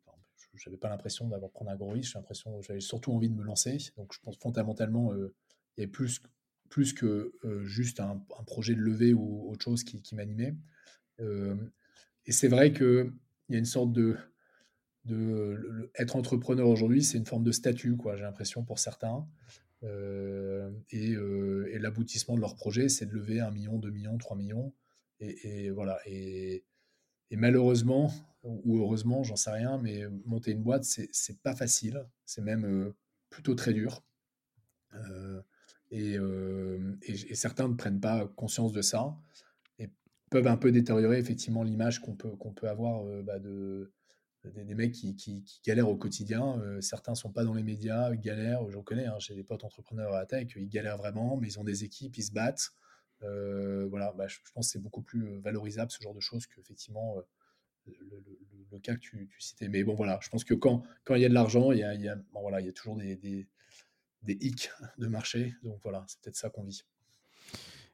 j'avais 0.56 0.78
pas 0.78 0.90
l'impression 0.90 1.28
d'avoir 1.28 1.52
pris 1.52 1.66
un 1.68 1.76
gros 1.76 1.92
risque, 1.92 2.18
j'avais 2.62 2.80
surtout 2.80 3.12
envie 3.14 3.30
de 3.30 3.36
me 3.36 3.44
lancer. 3.44 3.78
Donc, 3.98 4.14
je 4.14 4.20
pense 4.20 4.38
fondamentalement, 4.38 5.14
il 5.14 5.30
y 5.78 5.82
avait 5.82 5.92
plus, 5.92 6.22
plus 6.70 6.94
que 6.94 7.34
juste 7.64 8.00
un, 8.00 8.24
projet 8.46 8.76
de 8.76 8.82
levée 8.82 9.14
ou 9.14 9.50
autre 9.50 9.64
chose 9.64 9.84
qui, 9.84 10.16
m'animait. 10.16 10.56
et 11.20 12.32
c'est 12.32 12.48
vrai 12.48 12.72
qu'il 12.72 13.12
y 13.50 13.56
a 13.56 13.60
une 13.60 13.66
sorte 13.66 13.92
de, 13.92 14.16
être 15.96 16.16
entrepreneur 16.16 16.68
aujourd'hui, 16.68 17.04
c'est 17.04 17.18
une 17.18 17.26
forme 17.26 17.44
de 17.44 17.52
statut, 17.52 17.98
quoi. 17.98 18.16
J'ai 18.16 18.24
l'impression 18.24 18.64
pour 18.64 18.80
certains. 18.80 19.28
Et, 19.84 21.16
l'aboutissement 21.80 22.36
de 22.36 22.42
leur 22.42 22.56
projet, 22.56 22.90
c'est 22.90 23.06
de 23.06 23.14
lever 23.14 23.40
1 23.40 23.52
million, 23.52 23.80
2 23.80 23.90
millions, 23.90 24.18
3 24.18 24.38
millions. 24.38 24.74
Et, 25.20 25.70
voilà. 25.72 26.00
Et, 26.06 26.64
malheureusement, 27.32 28.12
ou 28.44 28.80
heureusement, 28.80 29.24
j'en 29.24 29.36
sais 29.36 29.52
rien, 29.52 29.78
mais 29.78 30.04
monter 30.26 30.52
une 30.52 30.64
boîte, 30.64 30.84
c'est 30.84 31.42
pas 31.42 31.56
facile. 31.56 32.06
C'est 32.26 32.42
même 32.42 32.94
plutôt 33.30 33.56
très 33.56 33.74
dur. 33.74 34.04
Et, 35.92 36.18
certains 37.34 37.68
ne 37.68 37.76
prennent 37.76 38.00
pas 38.00 38.28
conscience 38.36 38.72
de 38.74 38.82
ça 38.82 39.18
et 39.80 39.90
peuvent 40.30 40.48
un 40.48 40.58
peu 40.58 40.72
détériorer 40.72 41.18
effectivement 41.20 41.64
l'image 41.64 42.00
qu'on 42.00 42.16
peut, 42.16 42.36
qu'on 42.36 42.54
peut 42.54 42.70
avoir 42.70 43.04
bah, 43.24 43.40
de, 43.40 43.92
des, 44.46 44.76
mecs 44.76 44.94
qui, 44.94 45.16
qui, 45.16 45.44
galèrent 45.66 45.90
au 45.90 45.98
quotidien. 45.98 46.60
Euh, 46.60 46.82
certains 46.82 47.16
sont 47.16 47.32
pas 47.32 47.44
dans 47.44 47.54
les 47.54 47.64
médias, 47.64 48.16
galèrent. 48.16 48.70
J'en 48.70 48.84
connais, 48.84 49.06
hein, 49.06 49.16
j'ai 49.20 49.36
des 49.36 49.44
potes 49.44 49.64
entrepreneurs 49.64 50.14
à 50.14 50.20
la 50.20 50.26
tech, 50.26 50.48
ils 50.56 50.70
galèrent 50.70 50.98
vraiment, 50.98 51.38
mais 51.38 51.48
ils 51.48 51.60
ont 51.60 51.64
des 51.64 51.84
équipes, 51.84 52.18
ils 52.18 52.24
se 52.24 52.32
battent. 52.32 52.72
Euh, 53.24 53.86
voilà, 53.90 54.14
bah, 54.14 54.28
je, 54.28 54.38
pense 54.54 54.68
que 54.68 54.72
c'est 54.72 54.80
beaucoup 54.80 55.02
plus 55.02 55.28
euh, 55.28 55.40
valorisable 55.40 55.92
ce 55.92 56.02
genre 56.02 56.14
de 56.14 56.22
choses 56.22 56.48
qu'effectivement 56.48 57.18
le, 57.86 58.80
cas 58.80 58.94
que 58.96 59.00
tu, 59.00 59.30
citais. 59.40 59.68
Mais 59.68 59.84
bon, 59.84 59.96
voilà, 59.96 60.20
je 60.22 60.30
pense 60.30 60.44
que 60.44 60.54
quand, 60.54 60.84
quand 61.04 61.16
il 61.16 61.22
y 61.22 61.26
a 61.26 61.30
de 61.30 61.34
l'argent, 61.34 61.72
il 61.72 61.80
y 61.80 61.84
a, 61.84 62.18
voilà, 62.34 62.62
il 62.62 62.66
y 62.66 62.70
a 62.70 62.74
toujours 62.74 62.96
des, 62.96 63.48
des 64.22 64.38
hicks 64.42 64.72
de 64.98 65.08
marché. 65.08 65.54
Donc 65.64 65.80
voilà, 65.84 66.04
c'est 66.08 66.20
peut-être 66.22 66.36
ça 66.36 66.50
qu'on 66.50 66.64
vit. 66.64 66.84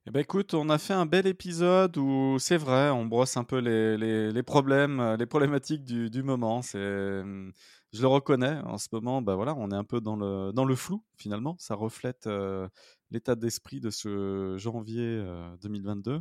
Eh 0.07 0.11
ben 0.11 0.19
écoute, 0.19 0.53
on 0.53 0.69
a 0.69 0.78
fait 0.78 0.93
un 0.93 1.07
bel 1.07 1.26
épisode 1.26 1.97
où 1.97 2.38
c'est 2.38 2.57
vrai, 2.57 2.91
on 2.91 3.07
brosse 3.07 3.38
un 3.38 3.43
peu 3.43 3.57
les, 3.57 4.43
problèmes, 4.43 4.99
euh, 4.99 5.17
les 5.17 5.26
problématiques 5.26 5.84
du, 5.84 6.21
moment. 6.21 6.61
C'est, 6.61 6.78
je 6.78 8.01
le 8.01 8.07
reconnais. 8.07 8.59
En 8.65 8.78
ce 8.78 8.88
moment, 8.91 9.23
bah 9.23 9.34
voilà, 9.34 9.55
on 9.57 9.71
est 9.71 9.76
un 9.76 9.84
peu 9.84 10.01
dans 10.01 10.15
le 10.15 10.51
dans 10.53 10.65
le 10.65 10.76
flou 10.76 11.03
finalement. 11.17 11.55
Ça 11.57 11.73
reflète 11.73 12.28
euh, 12.28 12.67
l'état 13.09 13.34
d'esprit 13.34 13.80
de 13.80 13.89
ce 13.89 14.57
janvier 14.59 15.26
2022. 15.63 16.11
Euh, 16.11 16.19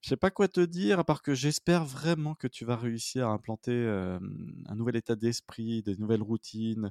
je 0.00 0.08
sais 0.08 0.16
pas 0.16 0.30
quoi 0.30 0.48
te 0.48 0.60
dire, 0.60 0.98
à 0.98 1.04
part 1.04 1.20
que 1.20 1.34
j'espère 1.34 1.84
vraiment 1.84 2.34
que 2.34 2.46
tu 2.48 2.64
vas 2.64 2.76
réussir 2.76 3.28
à 3.28 3.32
implanter 3.32 3.86
un 4.66 4.74
nouvel 4.74 4.96
état 4.96 5.16
d'esprit, 5.16 5.82
des 5.82 5.96
nouvelles 5.96 6.22
routines. 6.22 6.90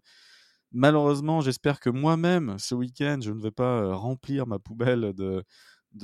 Malheureusement, 0.73 1.39
j'espère 1.41 1.79
que 1.79 1.91
moi-même, 1.91 2.57
ce 2.57 2.73
week-end, 2.73 3.19
je 3.21 3.31
ne 3.31 3.39
vais 3.39 3.51
pas 3.51 3.93
remplir 3.93 4.47
ma 4.47 4.57
poubelle 4.57 5.13
de, 5.13 5.43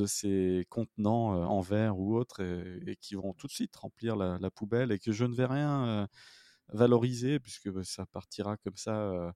ces 0.05 0.67
contenants 0.69 1.43
en 1.49 1.59
verre 1.61 1.97
ou 1.97 2.15
autres 2.15 2.41
et, 2.41 2.95
qui 3.01 3.15
vont 3.15 3.33
tout 3.33 3.47
de 3.47 3.51
suite 3.51 3.75
remplir 3.75 4.15
la, 4.15 4.51
poubelle 4.51 4.91
et 4.91 4.99
que 4.99 5.11
je 5.11 5.25
ne 5.25 5.33
vais 5.33 5.47
rien 5.47 6.07
valoriser 6.67 7.39
puisque 7.39 7.69
bah, 7.71 7.83
ça 7.83 8.05
partira 8.05 8.57
comme 8.57 8.77
ça 8.77 9.33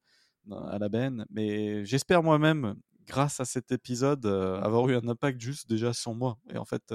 à 0.51 0.77
la 0.77 0.89
benne. 0.89 1.25
Mais 1.31 1.83
j'espère 1.83 2.21
moi-même, 2.21 2.75
grâce 3.07 3.39
à 3.39 3.45
cet 3.45 3.71
épisode, 3.71 4.27
avoir 4.27 4.87
eu 4.89 4.95
un 4.95 5.07
impact 5.07 5.41
juste 5.41 5.67
déjà 5.67 5.93
sur 5.93 6.13
moi. 6.13 6.37
Et 6.53 6.57
en 6.59 6.65
fait, 6.65 6.93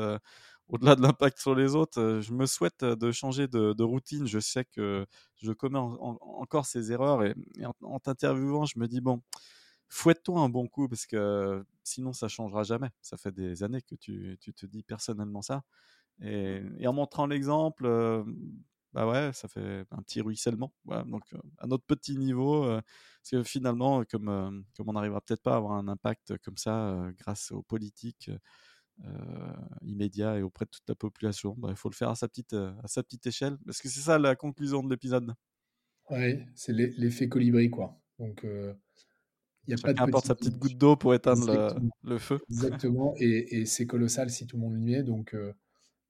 au-delà 0.69 0.97
de 0.97 1.03
l'impact 1.03 1.39
sur 1.39 1.55
les 1.55 1.75
autres, 1.75 2.21
je 2.21 2.33
me 2.33 2.47
souhaite 2.47 2.85
de 2.85 3.11
changer 3.12 3.49
de, 3.49 3.83
routine. 3.83 4.27
Je 4.27 4.39
sais 4.39 4.64
que 4.64 5.07
je 5.37 5.53
commets 5.53 5.79
encore 5.79 6.66
ces 6.66 6.93
erreurs 6.93 7.25
et, 7.25 7.35
en, 7.83 7.99
t'interviewant, 8.01 8.66
je 8.66 8.79
me 8.79 8.87
dis, 8.87 9.01
bon, 9.01 9.23
fouette-toi 9.89 10.41
un 10.41 10.49
bon 10.49 10.69
coup 10.69 10.89
parce 10.89 11.07
que 11.07 11.64
sinon 11.85 12.12
ça 12.12 12.29
changera 12.29 12.62
jamais. 12.64 12.91
Ça 13.01 13.16
fait 13.16 13.33
des 13.33 13.62
années 13.62 13.83
que 13.83 13.95
tu, 13.95 14.39
te 14.39 14.66
dis 14.66 14.83
personnellement 14.83 15.43
ça. 15.43 15.62
Et, 16.23 16.62
en 16.87 16.93
montrant 16.93 17.27
l'exemple, 17.27 17.87
euh, 17.87 18.25
bah 18.93 19.07
ouais, 19.07 19.33
ça 19.33 19.49
fait 19.49 19.87
un 19.91 20.03
petit 20.03 20.21
ruissellement. 20.21 20.73
donc 21.07 21.23
euh, 21.33 21.39
à 21.59 21.66
notre 21.66 21.85
petit 21.85 22.16
niveau, 22.19 22.64
euh, 22.64 22.81
parce 23.23 23.31
que 23.31 23.43
finalement, 23.43 24.05
comme, 24.05 24.64
comme 24.77 24.89
on 24.89 24.93
n'arrivera 24.93 25.21
peut-être 25.23 25.43
pas 25.43 25.55
à 25.55 25.57
avoir 25.57 25.75
un 25.75 25.89
impact 25.89 26.39
comme 26.39 26.57
ça 26.57 27.11
grâce 27.19 27.53
aux 27.53 27.62
politiques 27.62 28.31
immédiats 29.82 30.38
et 30.38 30.42
auprès 30.42 30.64
de 30.64 30.70
toute 30.70 30.88
la 30.88 30.94
population, 30.94 31.55
bah, 31.57 31.68
il 31.70 31.76
faut 31.76 31.88
le 31.88 31.94
faire 31.94 32.11
à 32.11 32.14
sa 32.14 32.28
petite, 32.28 32.53
à 32.55 32.86
sa 32.86 33.03
petite 33.03 33.26
échelle. 33.26 33.57
Parce 33.64 33.80
que 33.80 33.88
c'est 33.88 34.01
ça 34.01 34.18
la 34.18 34.36
conclusion 34.36 34.82
de 34.82 34.90
l'épisode. 34.90 35.32
Oui, 36.11 36.40
c'est 36.55 36.72
l'effet 36.72 37.28
colibri, 37.28 37.70
quoi. 37.70 38.01
Donc, 38.18 38.44
il 39.68 39.74
n'y 39.74 39.80
a 39.80 39.82
pas 39.82 39.92
de 39.92 40.01
apporte 40.01 40.24
sa 40.24 40.34
petite 40.34 40.59
goutte 40.59 40.78
d'eau 40.78 40.96
pour 40.96 41.14
éteindre 41.14 41.76
le, 42.03 42.18
feu. 42.18 42.40
Exactement, 42.49 43.14
et, 43.18 43.66
c'est 43.66 43.86
colossal 43.86 44.30
si 44.30 44.46
tout 44.46 44.57
le 44.57 44.62
monde 44.62 44.82
y 44.82 44.94
est. 44.94 45.03
Donc, 45.03 45.34
euh, 45.34 45.53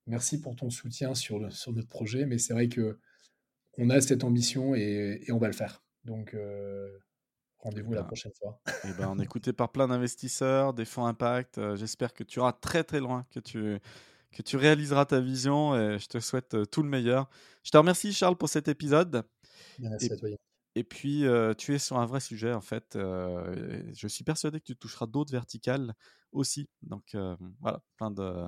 merci 0.07 0.41
pour 0.41 0.55
ton 0.55 0.71
soutien 0.71 1.13
sur, 1.15 1.41
le, 1.41 1.51
sur 1.51 1.73
notre 1.73 1.89
projet. 1.89 2.25
Mais 2.25 2.39
c'est 2.39 2.53
vrai 2.53 2.69
que 2.69 3.01
on 3.77 3.91
a 3.91 4.01
cette 4.01 4.23
ambition 4.23 4.77
et, 4.77 5.27
on 5.31 5.39
va 5.39 5.49
le 5.49 5.55
faire. 5.55 5.83
Donc, 6.05 6.35
euh, 6.35 6.89
rendez-vous 7.59 7.93
la 7.93 8.03
bah, 8.03 8.07
prochaine 8.07 8.33
fois. 8.39 8.61
Et 8.85 8.93
ben, 8.99 9.09
on 9.11 9.19
est 9.19 9.25
écouté 9.25 9.53
par 9.53 9.71
plein 9.71 9.89
d'investisseurs, 9.89 10.75
des 10.75 10.85
fonds 10.85 11.07
impact. 11.07 11.59
Euh, 11.59 11.77
j'espère 11.77 12.15
que 12.15 12.25
tu 12.25 12.41
iras 12.41 12.53
très 12.53 12.85
très 12.85 13.01
loin, 13.01 13.27
que 13.31 13.41
tu, 13.41 13.79
que 14.33 14.43
tu 14.43 14.57
réaliseras 14.57 15.07
ta 15.07 15.21
vision 15.21 15.75
et 15.77 15.99
je 15.99 16.07
te 16.09 16.21
souhaite 16.21 16.71
tout 16.71 16.83
le 16.83 16.89
meilleur. 16.89 17.29
Je 17.65 17.71
te 17.71 17.77
remercie 17.77 18.13
Charles 18.13 18.37
pour 18.37 18.49
cet 18.49 18.69
épisode. 18.69 19.25
Merci 19.79 20.13
à 20.13 20.17
toi. 20.17 20.29
Et 20.75 20.85
puis, 20.85 21.25
tu 21.57 21.75
es 21.75 21.79
sur 21.79 21.99
un 21.99 22.07
vrai 22.07 22.21
sujet, 22.21 22.53
en 22.53 22.61
fait. 22.61 22.97
je 22.97 24.07
suis 24.07 24.23
persuadé 24.23 24.61
que 24.61 24.67
tu 24.67 24.77
toucheras 24.77 25.07
d'autres 25.07 25.33
verticales 25.33 25.95
aussi. 26.31 26.69
Donc, 26.83 27.17
voilà, 27.61 27.83
plein 27.97 28.13
de, 28.13 28.47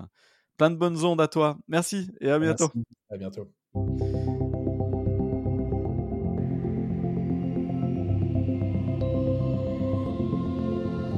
plein 0.56 0.70
de 0.70 0.76
bonnes 0.76 1.02
ondes 1.04 1.20
à 1.20 1.26
toi. 1.26 1.58
Merci 1.66 2.10
et 2.20 2.30
à 2.30 2.38
bientôt. 2.38 2.70
À 3.10 3.16
bientôt. 3.16 3.50